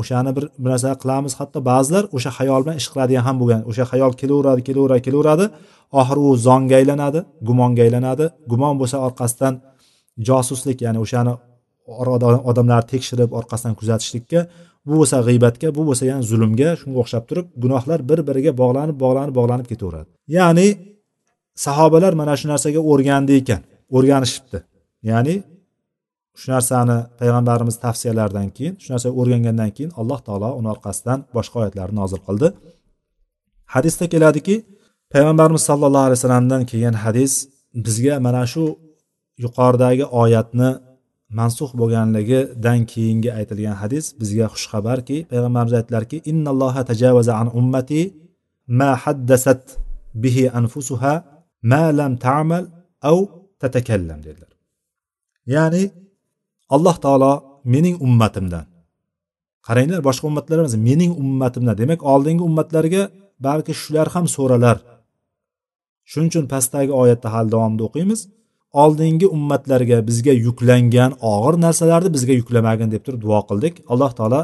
O'shani 0.00 0.30
bir 0.36 0.44
bir 0.62 0.70
narsa 0.74 0.90
qilamiz. 1.02 1.32
Hatto 1.40 1.58
ba'zilar 1.70 2.04
o'sha 2.16 2.30
xayol 2.38 2.60
bilan 2.64 2.76
ish 2.80 2.88
qiladigan 2.92 3.24
ham 3.28 3.36
bo'lgan. 3.40 3.60
O'sha 3.70 3.84
xayol 3.92 4.12
kelaveradi 4.20 4.62
kelaveradi 4.68 5.02
kelaveradi. 5.06 5.44
Oxiri 6.00 6.20
u 6.28 6.30
zonga 6.46 6.74
aylanadi 6.80 7.20
gumonga 7.48 7.82
aylanadi. 7.86 8.24
Gumon 8.50 8.74
bo'lsa 8.80 8.96
orqasidan 9.06 9.54
josuslik 10.28 10.78
ya'ni 10.86 10.98
o'shani 11.04 11.32
odamlarni 12.50 12.88
tekshirib 12.92 13.30
orqasidan 13.38 13.74
kuzatishlikka 13.80 14.40
bu 14.86 14.92
bo'lsa 15.00 15.16
g'iybatga 15.26 15.68
bu 15.76 15.82
bo'lsa 15.88 16.04
yana 16.10 16.22
zulmga 16.30 16.70
shunga 16.80 16.98
o'xshab 17.02 17.24
turib 17.28 17.46
gunohlar 17.62 18.00
bir 18.10 18.20
biriga 18.28 18.52
bog'lanib 18.62 18.96
bog'lanib 19.04 19.34
bog'lanib 19.38 19.66
ketaveradi. 19.72 20.10
Ya'ni 20.36 20.68
sahobalar 21.64 22.12
mana 22.20 22.34
shu 22.40 22.46
narsaga 22.52 22.80
o'rgandi 22.92 23.32
ekan 23.40 23.60
o'rganishibdi. 23.96 24.58
Ya'ni 25.10 25.34
shu 26.40 26.46
narsani 26.54 26.96
payg'ambarimiz 27.20 27.76
tavsiyalaridan 27.84 28.48
keyin 28.56 28.74
shu 28.82 28.88
narsaga 28.92 29.14
o'rgangandan 29.20 29.70
keyin 29.76 29.92
alloh 30.00 30.20
taolo 30.26 30.48
uni 30.60 30.68
orqasidan 30.74 31.18
boshqa 31.36 31.56
oyatlarni 31.62 31.96
nozil 32.02 32.20
qildi. 32.26 32.48
Hadisda 33.74 34.04
keladiki 34.12 34.56
payg'ambarimiz 35.14 35.62
sallallohu 35.70 36.04
alayhi 36.06 36.18
vasallamdan 36.18 36.62
kelgan 36.70 36.96
hadis 37.04 37.32
bizga 37.86 38.14
mana 38.26 38.42
shu 38.52 38.64
yuqoridagi 39.44 40.04
oyatni 40.22 40.70
mansux 41.38 41.70
bo'lganligidan 41.80 42.78
keyingi 42.92 43.30
aytilgan 43.38 43.76
hadis 43.82 44.04
bizga 44.20 44.46
xushxabarki 44.54 45.16
payg'ambarimiz 45.30 45.74
aytdilarki 45.80 46.16
innalloha 46.30 46.80
tajavaza 46.90 47.32
an 47.42 47.48
ummati 47.60 48.00
ma 48.78 48.90
haddasat 49.04 49.62
bihi 50.22 50.44
anfusuha 50.60 51.14
ma 51.70 51.82
lam 51.98 52.12
ta'mal 52.26 52.64
au 53.10 53.18
tatakallam 53.60 54.18
dedilar. 54.26 54.52
Ya'ni 55.54 55.82
alloh 56.74 56.96
taolo 57.04 57.32
mening 57.74 57.96
ummatimdan 58.06 58.66
qaranglar 59.66 60.00
boshqa 60.08 60.24
ummatlar 60.30 60.56
emas 60.62 60.74
mening 60.88 61.12
ummatimdan 61.22 61.76
demak 61.82 62.00
oldingi 62.12 62.42
ummatlarga 62.48 63.02
balki 63.46 63.72
shular 63.82 64.06
ham 64.14 64.26
so'ralar. 64.36 64.78
Shuning 66.10 66.30
uchun 66.32 66.44
pastdagi 66.52 66.92
oyatda 67.02 67.28
hali 67.34 67.48
davomida 67.54 67.82
o'qiymiz. 67.88 68.20
Oldingi 68.72 69.26
ummatlarga 69.36 69.96
bizga 70.08 70.32
yuklangan 70.46 71.10
og'ir 71.32 71.54
narsalarni 71.64 72.10
bizga 72.16 72.34
yuklamagin 72.40 72.88
deb 72.94 73.02
turib 73.06 73.20
duo 73.26 73.40
qildik. 73.48 73.74
Alloh 73.92 74.12
taolo 74.18 74.40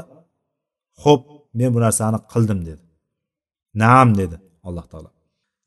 ho'p 1.05 1.23
men 1.59 1.71
bu 1.75 1.79
narsani 1.87 2.19
qildim 2.33 2.61
dedi. 2.69 2.83
Naam 3.83 4.09
dedi 4.21 4.37
alloh 4.69 4.87
taolo. 4.93 5.09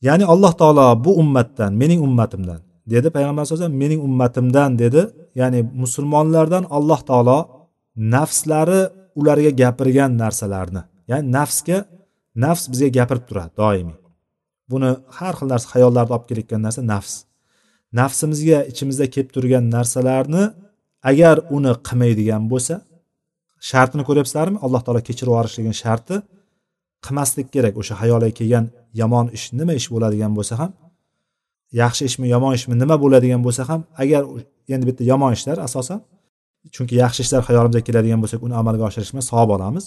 Ya'ni 0.08 0.26
alloh 0.34 0.54
taolo 0.62 0.86
bu 1.06 1.12
ummatdan 1.22 1.72
mening 1.82 2.00
ummatimdan 2.08 2.60
dedi 2.94 3.08
payg'ambar 3.16 3.44
sallallohu 3.46 3.66
alayhi 3.66 3.84
mening 3.84 4.02
ummatimdan 4.08 4.72
dedi. 4.84 5.02
Ya'ni 5.40 5.60
musulmonlardan 5.84 6.64
alloh 6.78 7.02
taolo 7.10 7.38
nafslari 7.96 8.82
ularga 9.20 9.52
gapirgan 9.62 10.12
narsalarni 10.24 10.82
ya'ni 11.12 11.28
nafsga 11.38 11.78
nafs 12.44 12.64
bizga 12.72 12.90
gapirib 12.98 13.24
turadi 13.30 13.52
doimiy. 13.62 13.98
Buni 14.72 14.90
har 15.18 15.34
xil 15.38 15.48
narsa 15.54 15.68
xayollarda 15.74 16.12
olib 16.16 16.26
kelayotgan 16.30 16.62
narsa 16.68 16.82
nafs. 16.94 17.14
Nafsimizga 18.00 18.60
ichimizda 18.72 19.06
kelib 19.14 19.30
turgan 19.36 19.64
narsalarni 19.76 20.44
agar 21.10 21.36
uni 21.56 21.74
qilmaydigan 21.88 22.44
bo'lsa 22.52 22.76
shartini 23.70 24.04
ko'ryapsizlarmi? 24.08 24.58
Alloh 24.66 24.82
taolo 24.86 25.02
kechirib 25.08 25.32
yuborishligini 25.32 25.78
sharti 25.84 26.16
qilmaslik 27.06 27.48
kerak. 27.56 27.74
O'sha 27.82 27.94
xayolga 28.02 28.32
kelgan 28.40 28.66
yomon 29.02 29.26
ish 29.38 29.46
nima 29.60 29.74
ish 29.80 29.88
bo'ladigan 29.94 30.32
bo'lsa 30.38 30.54
ham 30.62 30.72
yaxshi 31.82 32.04
ishmi 32.10 32.28
yomon 32.36 32.54
ishmi 32.60 32.76
nima 32.82 32.96
bo'ladigan 33.04 33.42
bo'lsa 33.46 33.62
ham 33.70 33.82
agar 34.04 34.22
endi 34.74 34.86
bitta 34.90 35.04
yomon 35.12 35.32
ishlar 35.38 35.58
asosan 35.68 36.00
chunki 36.76 36.96
yaxshi 37.04 37.22
ishlar 37.26 37.42
xayolimizga 37.48 37.82
keladigan 37.88 38.20
bo'lsak 38.24 38.40
uni 38.48 38.56
amalga 38.62 38.84
oshirishmi 38.90 39.22
savob 39.30 39.50
olamiz. 39.58 39.86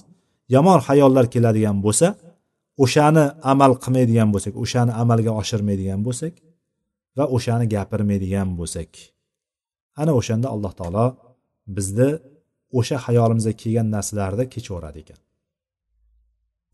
Yomon 0.54 0.78
xayollar 0.88 1.24
keladigan 1.34 1.76
bo'lsa 1.86 2.06
o'shani 2.84 3.24
amal 3.52 3.72
qilmaydigan 3.84 4.28
bo'lsak 4.34 4.54
o'shani 4.62 4.92
amalga 5.02 5.32
oshirmaydigan 5.40 6.00
bo'lsak 6.06 6.32
va 7.19 7.25
o'shani 7.37 7.66
gapirmaydigan 7.75 8.49
bo'lsak. 8.59 8.91
Ana 10.01 10.12
o'shanda 10.21 10.49
alloh 10.55 10.73
taolo 10.81 11.07
bizni 11.77 12.11
o'sha 12.79 12.97
hayolimizga 13.07 13.53
kelgan 13.62 13.87
narsalarni 13.95 14.45
kechaveradi 14.55 14.99
ekan. 15.05 15.19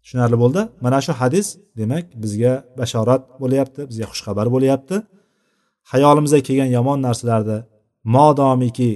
Tushunarli 0.03 0.37
bo'ldi? 0.43 0.63
Mana 0.85 0.99
shu 1.05 1.13
hadis 1.21 1.47
demak 1.81 2.05
bizga 2.23 2.53
bashorat 2.81 3.23
bo'lyapti 3.43 3.81
bizga 3.91 4.07
xushxabar 4.13 4.47
bo'lyapti. 4.55 4.97
Hayolimizga 5.93 6.41
kelgan 6.49 6.71
yomon 6.77 6.99
narsalarni 7.07 7.59
modomiki 8.17 8.91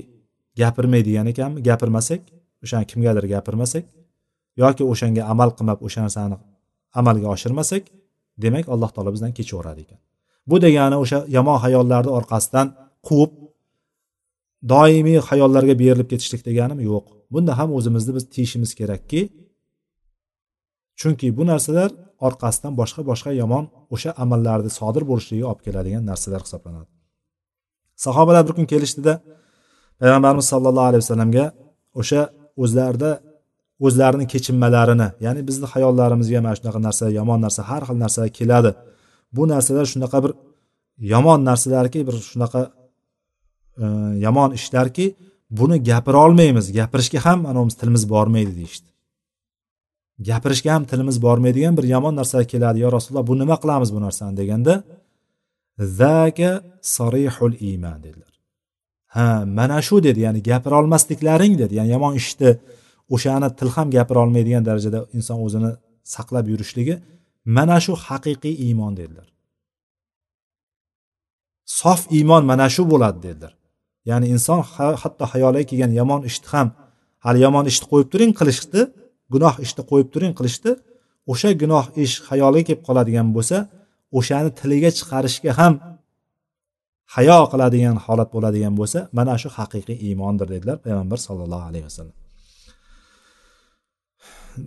gapirmaydigan 0.60 1.26
ekanmi? 1.32 1.58
Gapirmasak 1.68 2.20
o'shani 2.64 2.86
kimgadir 2.90 3.24
gapirmasak 3.34 3.84
yoki 4.62 4.82
o'shanga 4.92 5.22
amal 5.32 5.50
qilmab 5.56 5.78
o'sha 5.86 6.00
narsani 6.06 6.36
amalga 7.00 7.28
oshirmasak 7.34 7.82
demak 8.44 8.64
alloh 8.74 8.90
taolo 8.94 9.10
bizdan 9.16 9.32
kechaveradi 9.38 9.80
ekan. 9.86 10.00
Bu 10.50 10.56
degani 10.64 10.96
o'sha 11.02 11.18
yomon 11.36 11.58
hayollarni 11.64 12.10
orqasidan 12.18 12.66
quvib 13.08 13.32
doimiy 14.72 15.18
hayollarga 15.28 15.74
berilib 15.82 16.08
ketishlik 16.12 16.42
deganim 16.48 16.80
yo'q. 16.90 17.04
Bunda 17.32 17.52
ham 17.58 17.68
o'zimizni 17.78 18.12
biz 18.16 18.24
tiyishimiz 18.34 18.70
kerakki 18.80 19.20
chunki 21.00 21.26
bu 21.38 21.42
narsalar 21.50 21.90
orqasidan 22.26 22.72
boshqa 22.80 23.00
boshqa 23.10 23.30
yomon 23.42 23.64
o'sha 23.94 24.10
amallarni 24.22 24.70
sodir 24.78 25.02
bo'lishligiga 25.10 25.46
olib 25.50 25.62
keladigan 25.66 26.02
narsalar 26.10 26.40
hisoblanadi. 26.46 26.90
Sahobalar 28.04 28.42
bir 28.48 28.54
kun 28.58 28.66
kelishdida 28.72 29.14
payg'ambarimiz 30.00 30.46
sollallohu 30.52 30.88
alayhi 30.90 31.02
vasallamga 31.04 31.46
o'sha 32.00 32.20
o'zlarida 32.62 33.10
o'zlarini 33.86 34.26
kechinmalarini 34.32 35.08
ya'ni 35.26 35.40
bizni 35.48 35.66
hayollarimizga 35.74 36.40
mana 36.44 36.54
shunaqa 36.58 36.80
narsa 36.88 37.04
yomon 37.18 37.38
narsa 37.46 37.60
har 37.70 37.82
xil 37.88 37.98
narsa 38.04 38.20
keladi 38.38 38.70
bu 39.32 39.48
narsalar 39.48 39.86
shunaqa 39.92 40.18
bir 40.24 40.32
yomon 40.98 41.44
narsalarki 41.44 42.06
bir 42.06 42.12
shunaqa 42.12 42.60
e, 43.82 43.84
yomon 44.24 44.50
ishlarki 44.58 45.14
buni 45.50 45.76
gapira 45.82 46.18
olmaymiz. 46.26 46.72
Gapirishga 46.72 47.24
ham 47.24 47.46
anavimiz 47.46 47.74
tilimiz 47.74 48.04
bormaydi 48.10 48.56
deyishdi. 48.56 48.88
Gapirishga 50.28 50.74
ham 50.74 50.84
tilimiz 50.84 51.22
bormaydigan 51.22 51.76
bir 51.76 51.84
yomon 51.94 52.16
narsalar 52.16 52.44
keladi. 52.52 52.78
Yo 52.84 52.92
rasululloh 52.92 53.26
bu 53.26 53.38
nima 53.38 53.56
qilamiz 53.62 53.90
bu 53.94 54.00
narsani 54.00 54.36
deganda 54.36 54.82
zaka 55.78 56.50
sarihul 56.82 57.54
iymon 57.68 57.98
dedilar. 58.06 58.34
Ha 59.14 59.44
mana 59.58 59.82
shu 59.82 60.02
dedi 60.02 60.20
ya'ni 60.26 60.42
gapira 60.42 60.74
olmasliklaring 60.80 61.58
dedi. 61.58 61.74
Ya'ni 61.78 61.90
yomon 61.96 62.14
ishni 62.22 62.50
o'shani 63.14 63.48
til 63.58 63.70
ham 63.76 63.90
gapira 63.96 64.20
olmaydigan 64.24 64.64
darajada 64.68 64.98
inson 65.16 65.38
o'zini 65.46 65.70
saqlab 66.14 66.46
yurishligi 66.52 66.94
mana 67.56 67.76
shu 67.84 67.92
haqiqiy 68.06 68.54
iymon 68.66 68.92
dedilar. 69.00 69.28
Sof 71.78 72.00
iymon 72.16 72.42
mana 72.50 72.66
shu 72.74 72.82
bo'ladi 72.92 73.18
dedilar. 73.26 73.52
Ya'ni 74.10 74.26
inson 74.34 74.60
hatto 75.02 75.24
hayoliga 75.32 75.66
kelgan 75.70 75.92
yomon 76.00 76.20
ishni 76.30 76.48
ham 76.52 76.68
hali 77.24 77.38
yomon 77.46 77.64
ishni 77.72 77.86
qo'yib 77.90 78.08
turing 78.12 78.32
qilishni 78.38 78.82
gunoh 79.32 79.54
ishni 79.64 79.82
qo'yib 79.90 80.08
turing 80.14 80.32
qilishdi 80.38 80.70
o'sha 81.32 81.50
gunoh 81.62 81.84
ish 82.04 82.14
xayoliga 82.28 82.64
kelib 82.68 82.82
qoladigan 82.88 83.28
bo'lsa 83.36 83.56
o'shani 84.18 84.50
tiliga 84.60 84.90
chiqarishga 84.98 85.52
ham 85.60 85.74
hayo 87.14 87.38
qiladigan 87.52 87.96
holat 88.04 88.28
bo'ladigan 88.34 88.74
bo'lsa 88.80 88.98
mana 89.18 89.34
shu 89.42 89.48
haqiqiy 89.58 89.96
iymondir 90.06 90.46
dedilar 90.54 90.76
payg'ambar 90.84 91.18
sallallohu 91.26 91.66
alayhi 91.70 91.86
vasallam. 91.88 92.27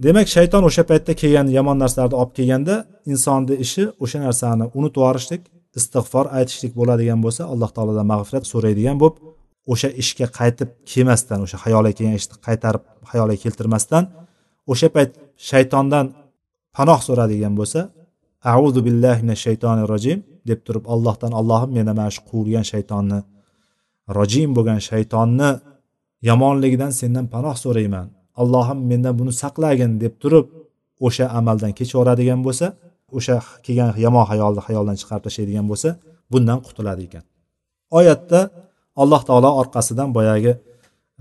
Demak 0.06 0.28
shayton 0.36 0.64
o'sha 0.70 0.84
paytda 0.92 1.14
kelgan 1.22 1.48
yomon 1.58 1.78
narsalarni 1.84 2.16
olib 2.22 2.34
kelganda 2.38 2.76
insonni 3.12 3.56
ishi 3.66 3.84
o'sha 4.04 4.20
narsani 4.26 4.66
unutib 4.78 5.00
yuborishlik 5.02 5.42
istig'for 5.80 6.26
aytishlik 6.38 6.74
bo'ladigan 6.80 7.20
bo'lsa 7.26 7.42
alloh 7.54 7.70
taolodan 7.76 8.08
mag'firat 8.14 8.46
so'raydigan 8.52 8.98
bo'lib 9.02 9.16
o'sha 9.74 9.90
ishga 10.02 10.28
qaytib 10.40 10.70
kelmasdan 10.92 11.40
o'sha 11.46 11.58
xayoliga 11.64 11.96
kelgan 11.98 12.16
ishni 12.22 12.36
qaytarib 12.48 12.84
xayoliga 13.12 13.40
keltirmasdan 13.44 14.04
o'sha 14.72 14.88
payt 14.96 15.12
shaytondan 15.50 16.06
panoh 16.78 17.00
so'radigan 17.08 17.54
bo'lsa 17.60 17.80
auzu 18.56 18.80
billahi 18.88 19.20
minash 19.26 19.42
shaytonir 19.48 19.88
rojim 19.94 20.20
deb 20.50 20.60
turib 20.66 20.86
allohdan 20.94 21.32
allohim 21.40 21.72
meni 21.78 21.92
mana 22.00 22.12
shu 22.16 22.22
quvilgan 22.30 22.66
shaytonni 22.72 23.20
rojim 24.18 24.50
bo'lgan 24.58 24.80
shaytonni 24.90 25.50
yomonligidan 26.30 26.92
sendan 27.00 27.26
panoh 27.34 27.56
so'rayman. 27.64 28.08
Allohim 28.42 28.80
mendan 28.92 29.14
buni 29.20 29.34
saqlagin 29.44 29.92
deb 30.04 30.14
turib 30.22 30.46
o'sha 31.08 31.26
amaldan 31.40 31.72
kechaveradigan 31.80 32.40
bo'lsa 32.48 32.68
o'sha 33.18 33.36
kelgan 33.66 33.90
yomon 34.06 34.26
hayolni 34.32 34.62
xayoldan 34.68 34.96
chiqarib 35.02 35.24
tashlaydigan 35.28 35.66
bo'lsa 35.72 35.90
bundan 36.32 36.60
qutuladi 36.68 37.02
ekan. 37.08 37.24
Oyatda 38.00 38.40
alloh 39.02 39.22
taolo 39.30 39.50
orqasidan 39.62 40.10
boyagi 40.18 40.54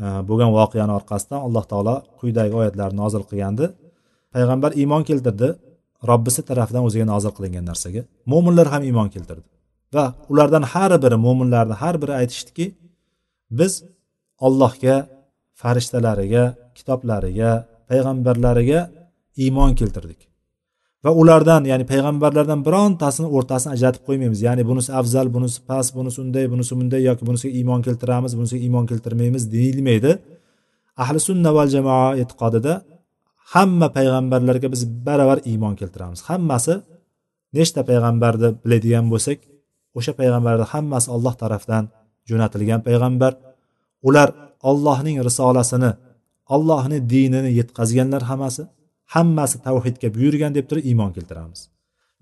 e, 0.03 0.07
bo'lgan 0.29 0.51
voqeani 0.59 0.93
orqasidan 0.99 1.41
alloh 1.47 1.65
taolo 1.73 1.95
quyidagi 2.19 2.55
oyatlarni 2.61 2.97
nozil 3.03 3.23
qilgandi. 3.31 3.67
Payg'ambar 4.35 4.71
iymon 4.81 5.03
keltirdi. 5.09 5.49
Robbisi 6.11 6.41
tarafidan 6.49 6.83
o'ziga 6.89 7.07
nozil 7.13 7.33
qilingan 7.37 7.65
narsaga. 7.71 8.03
Mo'minlar 8.33 8.67
ham 8.73 8.83
iymon 8.89 9.09
keltirdi. 9.15 9.47
Va 9.95 10.05
ulardan 10.33 10.65
har 10.73 10.93
biri 11.05 11.17
mo'minlarni 11.27 11.75
har 11.83 11.95
biri 12.03 12.15
aytishdiki 12.21 12.67
biz 13.59 13.73
ollohga 14.47 14.97
farishtalariga 15.61 16.45
kitoblariga 16.77 17.51
payg'ambarlariga 17.91 18.81
iymon 19.45 19.73
keltirdik. 19.81 20.21
Va 21.05 21.11
ulardan 21.21 21.63
ya'ni 21.71 21.85
payg'ambarlardan 21.93 22.61
birontasini 22.67 23.29
o'rtasini 23.37 23.71
ajratib 23.77 24.03
qo'ymaymiz. 24.09 24.41
Ya'ni 24.47 24.63
bunisi 24.71 24.91
afzal 25.01 25.27
bunisi 25.35 25.59
past 25.69 25.91
bunisi 25.97 26.19
unday 26.25 26.45
bunisi 26.53 26.73
bunday 26.79 27.03
yoki 27.09 27.23
bunisiga 27.29 27.53
iymon 27.61 27.81
keltiramiz 27.87 28.33
bunisiga 28.39 28.63
iymon 28.67 28.85
keltirmaymiz 28.91 29.43
deyilmaydi. 29.55 30.13
Ahli 31.03 31.19
sunna 31.29 31.51
val 31.57 31.69
jamoa 31.75 32.09
e'tiqodida 32.23 32.73
hamma 33.55 33.89
payg'ambarlarga 33.97 34.69
biz 34.75 34.83
baravar 35.07 35.39
iymon 35.51 35.75
keltiramiz. 35.81 36.21
Hammasi 36.29 36.75
nechta 37.57 37.81
payg'ambarni 37.91 38.49
biladigan 38.63 39.07
bo'lsak 39.13 39.39
o'sha 39.99 40.13
payg'ambarlar 40.21 40.67
hammasi 40.75 41.09
olloh 41.17 41.35
tarafdan 41.43 41.85
jo'natilgan 42.29 42.81
payg'ambar. 42.87 43.33
Ular 44.09 44.29
ollohning 44.69 45.17
risolasini 45.29 45.93
ollohni 46.55 46.99
dinini 47.13 47.51
yetkazganlar 47.61 48.23
hammasi 48.31 48.63
hammasi 49.15 49.57
tavhidga 49.67 50.09
buyurgan 50.17 50.53
deb 50.57 50.67
turib 50.71 50.85
iymon 50.91 51.11
keltiramiz. 51.17 51.61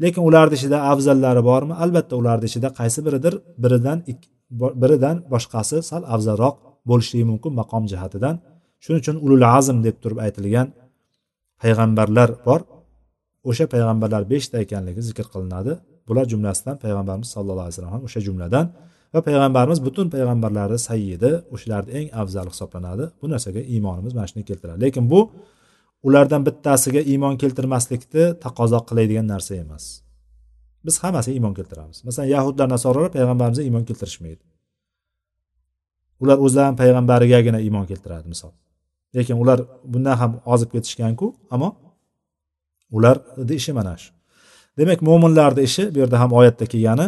Lekin 0.03 0.23
ularni 0.29 0.55
ichida 0.59 0.79
afzallari 0.93 1.43
bormi? 1.51 1.75
Albatta 1.85 2.15
ularni 2.21 2.47
ichida 2.51 2.69
qaysi 2.79 3.01
biridir 3.07 3.35
biridan 3.63 3.99
biridan 4.83 5.17
boshqasi 5.33 5.77
sal 5.91 6.03
afzalroq 6.15 6.57
bo'lishligi 6.91 7.25
mumkin 7.31 7.53
maqom 7.61 7.85
jihatidan. 7.93 8.35
Shuning 8.85 9.01
uchun 9.05 9.17
ulul 9.25 9.45
azm 9.59 9.77
deb 9.87 9.97
turib 10.03 10.19
aytilgan 10.27 10.67
payg'ambarlar 11.63 12.29
bor. 12.47 12.61
O'sha 13.51 13.65
payg'ambarlar 13.75 14.23
beshta 14.33 14.57
ekanligi 14.65 15.01
zikr 15.09 15.27
qilinadi. 15.35 15.73
Bular 16.09 16.25
jumlasidan 16.33 16.77
payg'ambarimiz 16.85 17.29
sallallohu 17.35 17.67
alayhi 17.67 17.77
vasallam 17.77 17.95
ham 17.97 18.03
o'sha 18.09 18.21
jumladan 18.29 18.67
va 19.15 19.21
payg'ambarimiz 19.29 19.81
butun 19.87 20.07
payg'ambarlarni 20.15 20.79
sayyidi 20.89 21.31
o'shalarni 21.55 21.91
eng 21.99 22.09
afzali 22.23 22.51
hisoblanadi. 22.55 23.05
Bu 23.21 23.27
narsaga 23.33 23.61
iymonimiz 23.75 24.13
mana 24.17 24.27
shuni 24.31 24.45
keltiradi. 24.51 24.79
Lekin 24.85 25.05
bu 25.13 25.21
ulardan 26.07 26.43
bittasiga 26.49 27.01
iymon 27.13 27.35
keltirmaslikni 27.43 28.25
taqozo 28.45 28.79
qiladigan 28.89 29.27
narsa 29.33 29.55
emas. 29.65 29.85
Biz 30.87 30.95
hammasiga 31.03 31.35
iymon 31.39 31.55
keltiramiz. 31.59 31.99
Masalan 32.07 32.29
yahudlar 32.37 32.67
nasoralar 32.75 33.11
payg'ambarimizga 33.17 33.65
iymon 33.69 33.85
keltirishmaydi. 33.89 34.43
Ular 36.23 36.39
o'zlarini 36.47 36.77
payg'ambarigagina 36.83 37.59
iymon 37.67 37.87
keltiradi 37.91 38.27
misol. 38.35 38.53
Lekin 39.17 39.37
ular 39.43 39.59
bundan 39.93 40.17
ham 40.21 40.33
ozib 40.53 40.71
ketishganku 40.75 41.27
ammo 41.55 41.71
ularni 42.97 43.55
ishi 43.61 43.73
mana 43.79 43.95
shu. 44.03 44.11
Demak 44.79 45.01
mo'minlarni 45.09 45.63
ishi 45.69 45.85
bu 45.95 45.99
yerda 46.03 46.17
ham 46.23 46.31
oyatda 46.39 46.67
kelgani 46.73 47.07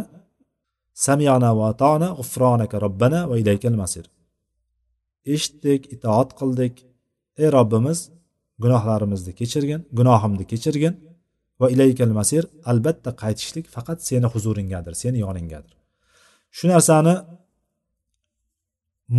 samiyana 1.06 1.50
va 1.58 1.64
atona 1.72 2.08
g'ufronaka 2.18 2.76
robbana 2.84 3.20
va 3.30 3.34
ilaykal 3.42 3.76
masir 3.82 4.06
eshitdik 5.34 5.92
itoat 5.94 6.30
qildik. 6.40 6.74
Ey 7.42 7.48
robbimiz 7.56 7.98
gunohlarimizni 8.62 9.32
kechirgin 9.40 9.80
gunohimni 9.98 10.44
kechirgin 10.52 10.94
va 11.60 11.66
ilaykal 11.74 12.12
masir 12.18 12.44
albatta 12.70 13.10
qaytishlik 13.22 13.66
faqat 13.74 13.98
seni 14.08 14.28
huzuringgadir 14.34 14.94
seni 15.02 15.18
yoninggadir. 15.24 15.74
Shu 16.56 16.64
narsani 16.72 17.14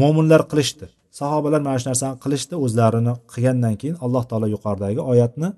mo'minlar 0.02 0.42
qilishdi. 0.52 0.86
Sahobalar 1.20 1.62
mana 1.66 1.78
shu 1.82 1.88
narsani 1.92 2.16
qilishdi 2.24 2.56
o'zlarini 2.66 3.14
qilgandan 3.32 3.76
keyin 3.82 3.98
alloh 4.06 4.24
taolo 4.30 4.48
yuqoridagi 4.56 5.02
oyatni 5.12 5.50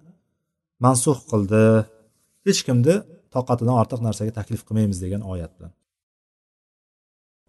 mansux 0.85 1.17
qildi. 1.31 1.63
Hech 2.47 2.61
kimni 2.67 2.95
toqatidan 3.35 3.75
ortiq 3.81 3.99
narsaga 4.07 4.31
taklif 4.39 4.61
qilmaymiz 4.67 4.97
degan 5.05 5.21
oyat 5.33 5.51
bilan. 5.57 5.71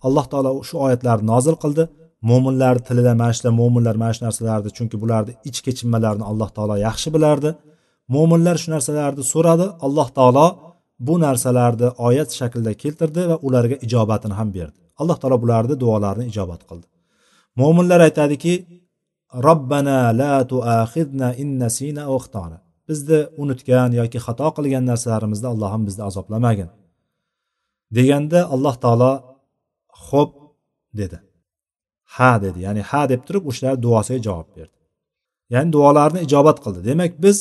Alloh 0.06 0.26
taolo 0.32 0.50
shu 0.68 0.76
oyatlarni 0.86 1.26
nozil 1.32 1.56
qildi. 1.64 1.84
Mo'minlar 2.28 2.76
tilida 2.86 3.12
mana 3.20 3.32
shular 3.36 3.54
mo'minlar 3.60 3.96
mana 4.02 4.12
shu 4.16 4.22
narsalarni 4.26 4.70
chunki 4.76 4.96
bularni 5.02 5.32
ich 5.48 5.58
kechinmalarini 5.66 6.24
alloh 6.30 6.50
taolo 6.56 6.74
yaxshi 6.86 7.08
bilardi. 7.16 7.50
Mo'minlar 8.14 8.56
shu 8.62 8.68
narsalarni 8.74 9.24
so'radi. 9.32 9.66
Alloh 9.86 10.08
taolo 10.18 10.46
bu 11.06 11.14
narsalarni 11.26 11.88
oyat 12.08 12.30
shaklida 12.38 12.72
keltirdi 12.82 13.22
va 13.30 13.36
ularga 13.46 13.76
ijobatini 13.86 14.34
ham 14.40 14.48
berdi. 14.56 14.78
Alloh 15.00 15.16
taolo 15.22 15.36
bularni 15.44 15.74
duolarini 15.82 16.26
ijobat 16.32 16.62
qildi. 16.68 16.86
Mo'minlar 17.60 18.00
aytadiki 18.08 18.54
robbana 19.46 19.98
la 20.20 20.34
tuaxidna 20.50 21.28
innasina 21.42 22.02
nasina 22.06 22.56
bizni 22.88 23.18
unutgan 23.42 23.90
yoki 24.00 24.18
xato 24.26 24.48
qilgan 24.56 24.84
narsalarimizda 24.90 25.48
allohim 25.54 25.82
bizni 25.88 26.02
azoblamagin. 26.10 26.68
Deganda 27.96 28.40
alloh 28.54 28.74
taolo 28.84 29.12
xo'p 30.06 30.32
dedi. 31.00 31.18
Ha 32.16 32.32
dedi 32.44 32.58
ya'ni 32.66 32.82
ha 32.90 33.02
deb 33.12 33.20
turib 33.26 33.44
o'shalar 33.50 33.76
duosiga 33.84 34.20
javob 34.26 34.48
berdi. 34.56 34.78
Ya'ni 35.54 35.70
duolarni 35.76 36.20
ijobat 36.26 36.58
qildi. 36.64 36.80
Demak 36.90 37.12
biz 37.24 37.38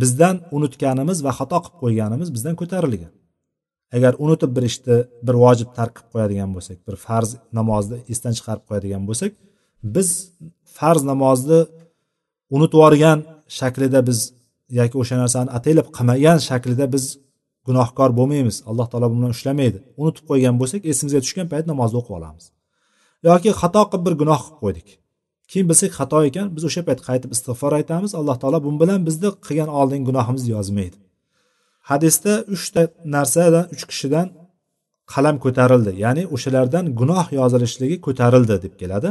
bizdan 0.00 0.36
unutganimiz 0.56 1.18
va 1.26 1.32
xato 1.38 1.58
qilib 1.64 1.78
qo'yganimiz 1.82 2.28
bizdan 2.36 2.54
ko'tarilgan. 2.60 3.12
Agar 3.96 4.12
unutib 4.24 4.50
bir 4.56 4.64
ishni 4.70 4.96
bir 5.26 5.36
vojib 5.44 5.70
tark 5.78 5.92
qilib 5.96 6.10
qo'yadigan 6.14 6.50
bo'lsak 6.56 6.78
bir 6.86 6.96
farz 7.06 7.30
namozni 7.58 7.96
esdan 8.12 8.32
chiqarib 8.38 8.64
qo'yadigan 8.68 9.02
bo'lsak 9.08 9.32
biz 9.94 10.08
farz 10.78 11.02
namozni 11.10 11.60
unutib 12.56 12.78
yuborgan 12.78 13.18
shaklida 13.58 14.00
biz 14.08 14.18
yoki 14.78 14.96
o'sha 15.02 15.16
narsani 15.22 15.50
ataylab 15.58 15.88
qilmagan 15.96 16.38
shaklida 16.48 16.86
biz 16.94 17.04
gunohkor 17.68 18.10
bo'lmaymiz. 18.18 18.56
Alloh 18.70 18.86
taolo 18.90 19.08
bilan 19.14 19.30
ushlamaydi. 19.36 19.78
Unutib 20.00 20.24
qo'ygan 20.30 20.54
bo'lsak 20.60 20.82
esimizga 20.90 21.20
tushgan 21.24 21.46
payt 21.52 21.66
namozni 21.72 21.96
o'qib 22.00 22.14
olamiz. 22.18 22.44
Yoki 23.28 23.50
xato 23.60 23.82
qilib 23.90 24.04
bir 24.06 24.14
gunoh 24.22 24.40
qilib 24.44 24.60
qo'ydik. 24.64 24.88
Keyin 25.50 25.66
bilsak 25.70 25.92
xato 25.98 26.18
ekan 26.28 26.46
biz 26.56 26.64
o'sha 26.68 26.82
payt 26.88 27.00
qaytib 27.08 27.30
istig'for 27.36 27.72
aytamiz. 27.80 28.10
Alloh 28.20 28.36
taolo 28.42 28.58
bu 28.66 28.70
bilan 28.82 29.00
bizni 29.08 29.28
qilgan 29.46 29.70
oldingi 29.80 30.04
gunohimizni 30.10 30.50
yozmaydi. 30.56 30.96
Hadisda 31.90 32.32
uchta 32.54 32.82
narsadan 33.14 33.64
uch 33.74 33.84
kishidan 33.90 34.26
qalam 35.12 35.36
ko'tarildi. 35.44 35.92
Ya'ni 36.04 36.22
o'shalardan 36.34 36.84
gunoh 37.00 37.26
yozilishligi 37.38 37.96
ko'tarildi 38.06 38.56
deb 38.64 38.74
keladi. 38.80 39.10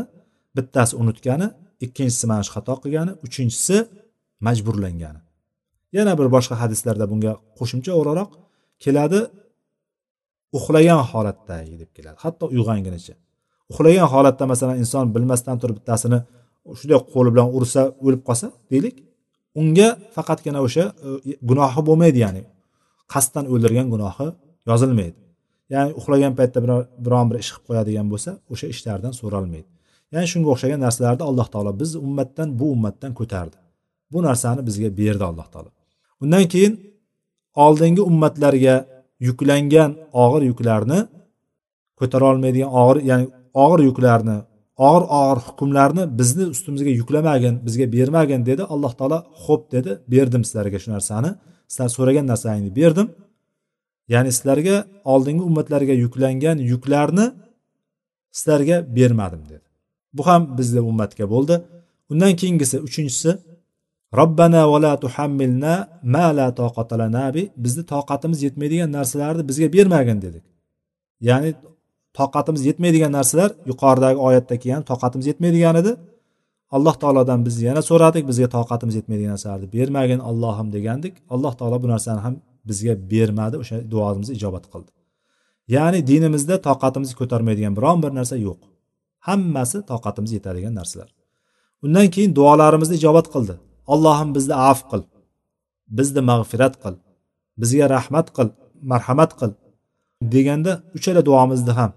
Bittasi 0.57 0.93
unutgani 1.01 1.47
ikkinchisi 1.85 2.25
mana 2.31 2.43
shu 2.45 2.51
xato 2.55 2.73
qilgani 2.83 3.13
uchinchisi 3.25 3.77
majburlangani. 4.45 5.21
Yana 5.97 6.13
bir 6.19 6.27
boshqa 6.35 6.55
hadislarda 6.61 7.05
bunga 7.11 7.33
qo'shimcha 7.59 7.91
o'laroq 7.99 8.29
keladi 8.83 9.19
uxlagan 10.57 11.01
holatdagi 11.11 11.75
deb 11.81 11.89
keladi. 11.97 12.17
Hatto 12.23 12.45
uyg'ongunicha. 12.53 13.15
Uxlagan 13.71 14.07
holatda 14.13 14.43
masalan 14.51 14.77
inson 14.83 15.05
bilmasdan 15.15 15.55
turib 15.61 15.75
bittasini 15.79 16.19
shunday 16.79 16.99
qo'li 17.13 17.29
bilan 17.33 17.47
ursa 17.57 17.81
o'lib 18.05 18.21
qolsa 18.27 18.47
deylik 18.71 18.95
unga 19.61 19.89
faqatgina 20.15 20.59
o'sha 20.67 20.83
e, 21.07 21.33
gunohi 21.49 21.81
bo'lmaydi 21.89 22.19
ya'ni 22.25 22.41
qasddan 23.13 23.45
o'ldirgan 23.53 23.87
gunohi 23.93 24.27
yozilmaydi. 24.69 25.17
Ya'ni 25.73 25.91
uxlagan 25.99 26.33
paytda 26.39 26.59
biron 27.05 27.25
bir 27.29 27.37
ish 27.43 27.49
qilib 27.53 27.65
qo'yadigan 27.69 28.07
bo'lsa 28.11 28.31
o'sha 28.53 28.67
ishlardan 28.73 29.13
so'ralmaydi. 29.19 29.69
Ya'ni 30.13 30.27
shunga 30.31 30.49
o'xshagan 30.53 30.79
narsalarni 30.85 31.23
alloh 31.29 31.47
taolo 31.53 31.71
biz 31.81 31.91
ummatdan 32.07 32.49
bu 32.59 32.65
ummatdan 32.75 33.11
ko'tardi. 33.19 33.57
Bu 34.11 34.19
narsani 34.27 34.61
bizga 34.67 34.89
berdi 34.99 35.23
alloh 35.29 35.47
taolo. 35.53 35.69
Undan 36.23 36.43
keyin 36.53 36.73
oldingi 37.65 38.01
ummatlarga 38.09 38.75
yuklangan 39.27 39.91
og'ir 40.23 40.43
yuklarni 40.51 40.99
ko'tara 41.99 42.25
olmaydigan 42.31 42.69
og'ir 42.81 42.97
ya'ni 43.09 43.25
og'ir 43.63 43.81
yuklarni 43.89 44.37
og'ir 44.87 45.03
og'ir 45.19 45.39
hukmlarni 45.47 46.03
bizni 46.19 46.45
ustimizga 46.53 46.91
yuklamagin 47.01 47.55
bizga 47.65 47.85
bermagin 47.95 48.41
dedi 48.49 48.63
alloh 48.73 48.93
taolo. 48.99 49.19
Xo'p 49.43 49.63
dedi 49.75 49.91
berdim 50.13 50.43
sizlarga 50.47 50.77
shu 50.83 50.89
narsani. 50.95 51.31
Sizlar 51.71 51.89
so'ragan 51.97 52.25
narsangni 52.31 52.69
berdim. 52.79 53.07
Ya'ni 54.13 54.31
sizlarga 54.37 54.75
oldingi 55.13 55.43
ummatlarga 55.49 55.93
yuklangan 56.03 56.57
yuklarni 56.71 57.25
sizlarga 58.37 58.77
bermadim 58.97 59.43
dedi. 59.51 59.65
Bu 60.13 60.21
ham 60.27 60.41
bizni 60.57 60.81
ummatga 60.91 61.25
bo'ldi. 61.33 61.55
Undan 62.11 62.33
keyingisi 62.41 62.77
uchinchisi 62.87 63.31
robbana 64.13 64.61
va 64.71 64.79
la 64.85 64.93
tuhammilna 65.03 65.73
ma 66.03 66.31
la 66.37 66.47
toqata 66.51 66.95
lana 67.01 67.33
bi 67.35 67.43
bizni 67.63 67.83
toqatimiz 67.93 68.39
yetmaydigan 68.47 68.91
narsalarni 68.97 69.43
bizga 69.49 69.67
bermagin 69.75 70.21
dedik. 70.25 70.43
Ya'ni 71.27 71.49
toqatimiz 72.19 72.61
yetmaydigan 72.69 73.11
narsalar 73.11 73.49
yuqoridagi 73.71 74.19
oyatda 74.27 74.55
kelgan 74.63 74.83
toqatimiz 74.91 75.25
yetmaydigan 75.31 75.75
edi. 75.81 75.91
Alloh 76.75 76.95
taolodan 77.01 77.39
biz 77.47 77.55
yana 77.67 77.81
so'radik 77.89 78.23
bizga 78.29 78.47
toqatimiz 78.57 78.95
yetmaydigan 78.99 79.31
narsalarni 79.35 79.67
bermagin 79.77 80.19
allohim 80.29 80.67
degandik. 80.75 81.13
Alloh 81.33 81.53
taolo 81.59 81.77
bu 81.83 81.87
narsani 81.93 82.21
ham 82.25 82.35
bizga 82.69 82.93
bermadi 83.11 83.55
o'sha 83.61 83.77
duomizni 83.91 84.33
ijobat 84.39 84.65
qildi. 84.73 84.91
Ya'ni 85.75 85.99
dinimizda 86.09 86.55
toqatimizni 86.67 87.15
ko'tarmaydigan 87.21 87.73
biron 87.77 87.97
bir 88.03 88.11
narsa 88.19 88.35
yo'q. 88.47 88.59
Hammasi 89.27 89.77
toqatimiz 89.91 90.31
yetadigan 90.37 90.73
narsalar. 90.79 91.09
Undan 91.85 92.07
keyin 92.15 92.31
duolarimizni 92.39 92.95
ijobat 93.01 93.27
qildi. 93.33 93.55
Allohim 93.93 94.29
bizni 94.37 94.55
af 94.71 94.79
qil. 94.89 95.01
Bizni 95.97 96.21
mag'firat 96.31 96.75
qil. 96.83 96.95
Bizga 97.61 97.85
rahmat 97.95 98.27
qil 98.35 98.49
marhamat 98.91 99.31
qil 99.39 99.51
deganda 100.33 100.73
uchala 100.97 101.21
duomizni 101.27 101.73
ham 101.79 101.91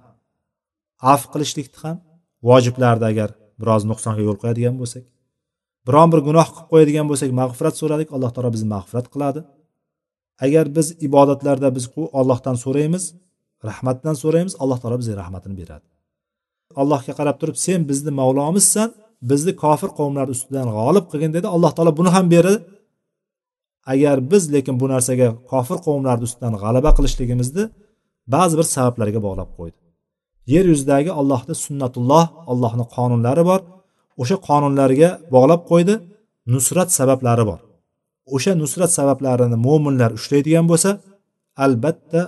af 1.12 1.22
qilishlikni 1.32 1.78
ham 1.82 1.96
vojiblarni 2.48 3.06
agar 3.12 3.30
biroz 3.60 3.82
nuqsonga 3.90 4.22
yo'l 4.28 4.38
qo'yadigan 4.42 4.76
bo'lsak 4.80 5.04
biron 5.86 6.08
bir 6.12 6.20
gunoh 6.28 6.48
qilib 6.54 6.68
qo'yadigan 6.72 7.06
bo'lsak 7.10 7.30
mag'firat 7.40 7.74
so'radik 7.80 8.08
alloh 8.16 8.30
taolo 8.34 8.50
bizni 8.54 8.68
mag'firat 8.76 9.06
qiladi. 9.14 9.40
Agar 10.46 10.64
biz 10.76 10.86
ibodatlarda 11.06 11.68
biz 11.76 11.84
ollohdan 12.20 12.56
so'raymiz 12.64 13.04
rahmatdan 13.68 14.14
so'raymiz 14.22 14.54
alloh 14.62 14.78
taolo 14.82 14.96
bizga 15.02 15.14
rahmatini 15.22 15.54
beradi. 15.60 15.86
Allohga 16.82 17.12
qarab 17.18 17.36
turib 17.40 17.56
sen 17.66 17.80
bizni 17.90 18.12
mavlomizsan 18.20 18.88
bizni 19.22 19.52
kofir 19.62 19.90
qavmlar 19.98 20.26
ustidan 20.34 20.68
g'olib 20.76 21.04
qilgin 21.10 21.32
dedi. 21.36 21.46
Alloh 21.54 21.70
taolo 21.76 21.92
buni 22.00 22.10
ham 22.16 22.26
beradi 22.34 22.58
agar 23.92 24.16
biz 24.30 24.42
lekin 24.54 24.74
bu 24.80 24.86
narsaga 24.92 25.28
kofir 25.50 25.78
qavmlarni 25.86 26.24
ustidan 26.28 26.54
g'alaba 26.62 26.90
qilishligimizni 26.96 27.64
ba'zi 28.34 28.54
bir 28.60 28.66
sabablarga 28.74 29.20
bog'lab 29.26 29.50
qo'ydi. 29.58 29.78
Yer 30.52 30.64
yuzidagi 30.72 31.10
allohni 31.20 31.54
sunnatulloh 31.64 32.24
allohni 32.52 32.84
qonunlari 32.96 33.42
bor. 33.50 33.60
O'sha 34.22 34.36
qonunlarga 34.48 35.08
bog'lab 35.34 35.62
qo'ydi. 35.70 35.94
Nusrat 36.54 36.88
sabablari 36.98 37.44
bor. 37.50 37.60
O'sha 38.34 38.52
nusrat 38.62 38.90
sabablarini 38.98 39.56
mo'minlar 39.66 40.10
ushlaydigan 40.18 40.66
bo'lsa 40.70 40.90
albatta 41.64 42.20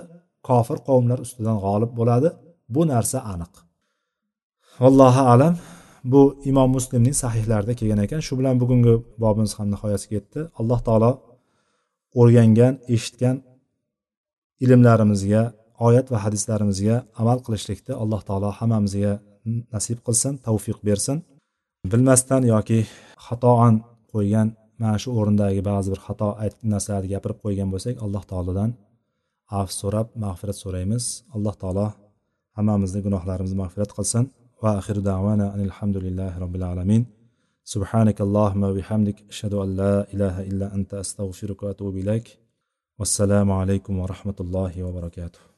kofir 0.49 0.77
qavmlar 0.87 1.19
ustidan 1.25 1.57
g'olib 1.65 1.91
bo'ladi. 1.99 2.29
Bu 2.73 2.81
narsa 2.91 3.17
aniq. 3.33 3.53
Vallohu 4.81 5.21
alam. 5.33 5.53
Bu 6.11 6.21
imom 6.49 6.69
muslimning 6.77 7.15
sahihlarida 7.23 7.73
kelgan 7.79 8.01
ekan. 8.05 8.19
Shu 8.27 8.33
bilan 8.39 8.55
bugungi 8.61 8.95
bobimiz 9.23 9.53
ham 9.57 9.67
nihoyasiga 9.73 10.13
yetdi. 10.19 10.39
Alloh 10.59 10.79
taolo 10.87 11.11
o'rgangan 12.21 12.73
eshitgan 12.95 13.35
ilmlarimizga 14.63 15.43
oyat 15.87 16.07
va 16.13 16.17
hadislarimizga 16.25 16.95
amal 17.21 17.39
qilishlikni 17.45 17.93
alloh 18.03 18.21
taolo 18.27 18.49
hammamizga 18.59 19.13
nasib 19.73 19.99
qilsin 20.05 20.33
tavfiq 20.45 20.79
bersin. 20.87 21.17
Bilmasdan 21.91 22.41
yoki 22.53 22.79
xatoan 23.25 23.75
qo'ygan 24.13 24.47
mana 24.79 24.97
shu 25.03 25.09
o'rindagi 25.19 25.61
ba'zi 25.69 25.87
bir 25.93 26.01
xato 26.07 26.29
narsalarni 26.73 27.09
gapirib 27.13 27.37
qo'ygan 27.43 27.69
bo'lsak 27.73 27.95
alloh 28.05 28.23
taolodan 28.31 28.69
af 29.59 29.69
so'rab 29.79 30.07
mag'firat 30.23 30.57
so'raymiz. 30.63 31.03
Alloh 31.35 31.55
taolo 31.61 31.87
hammamizni 32.57 32.99
gunohlarimizni 33.05 33.57
mag'firat 33.63 33.91
qilsin. 33.97 34.23
وآخر 34.63 34.97
دعوانا 34.99 35.45
أن 35.55 35.61
الحمد 35.69 35.97
لله 35.97 36.31
رب 36.43 36.55
العالمين. 36.55 37.03
سبحانك 37.73 38.21
اللهم 38.27 38.63
وبحمدك 38.63 39.17
أشهد 39.29 39.53
أن 39.53 39.69
لا 39.81 39.95
إله 40.13 40.35
إلا 40.49 40.67
أنت 40.75 40.91
أستغفرك 40.93 41.63
وأتوب 41.63 41.93
إليك. 41.97 42.27
والسلام 42.99 43.51
عليكم 43.51 43.93
ورحمة 43.99 44.39
الله 44.45 44.73
وبركاته. 44.83 45.43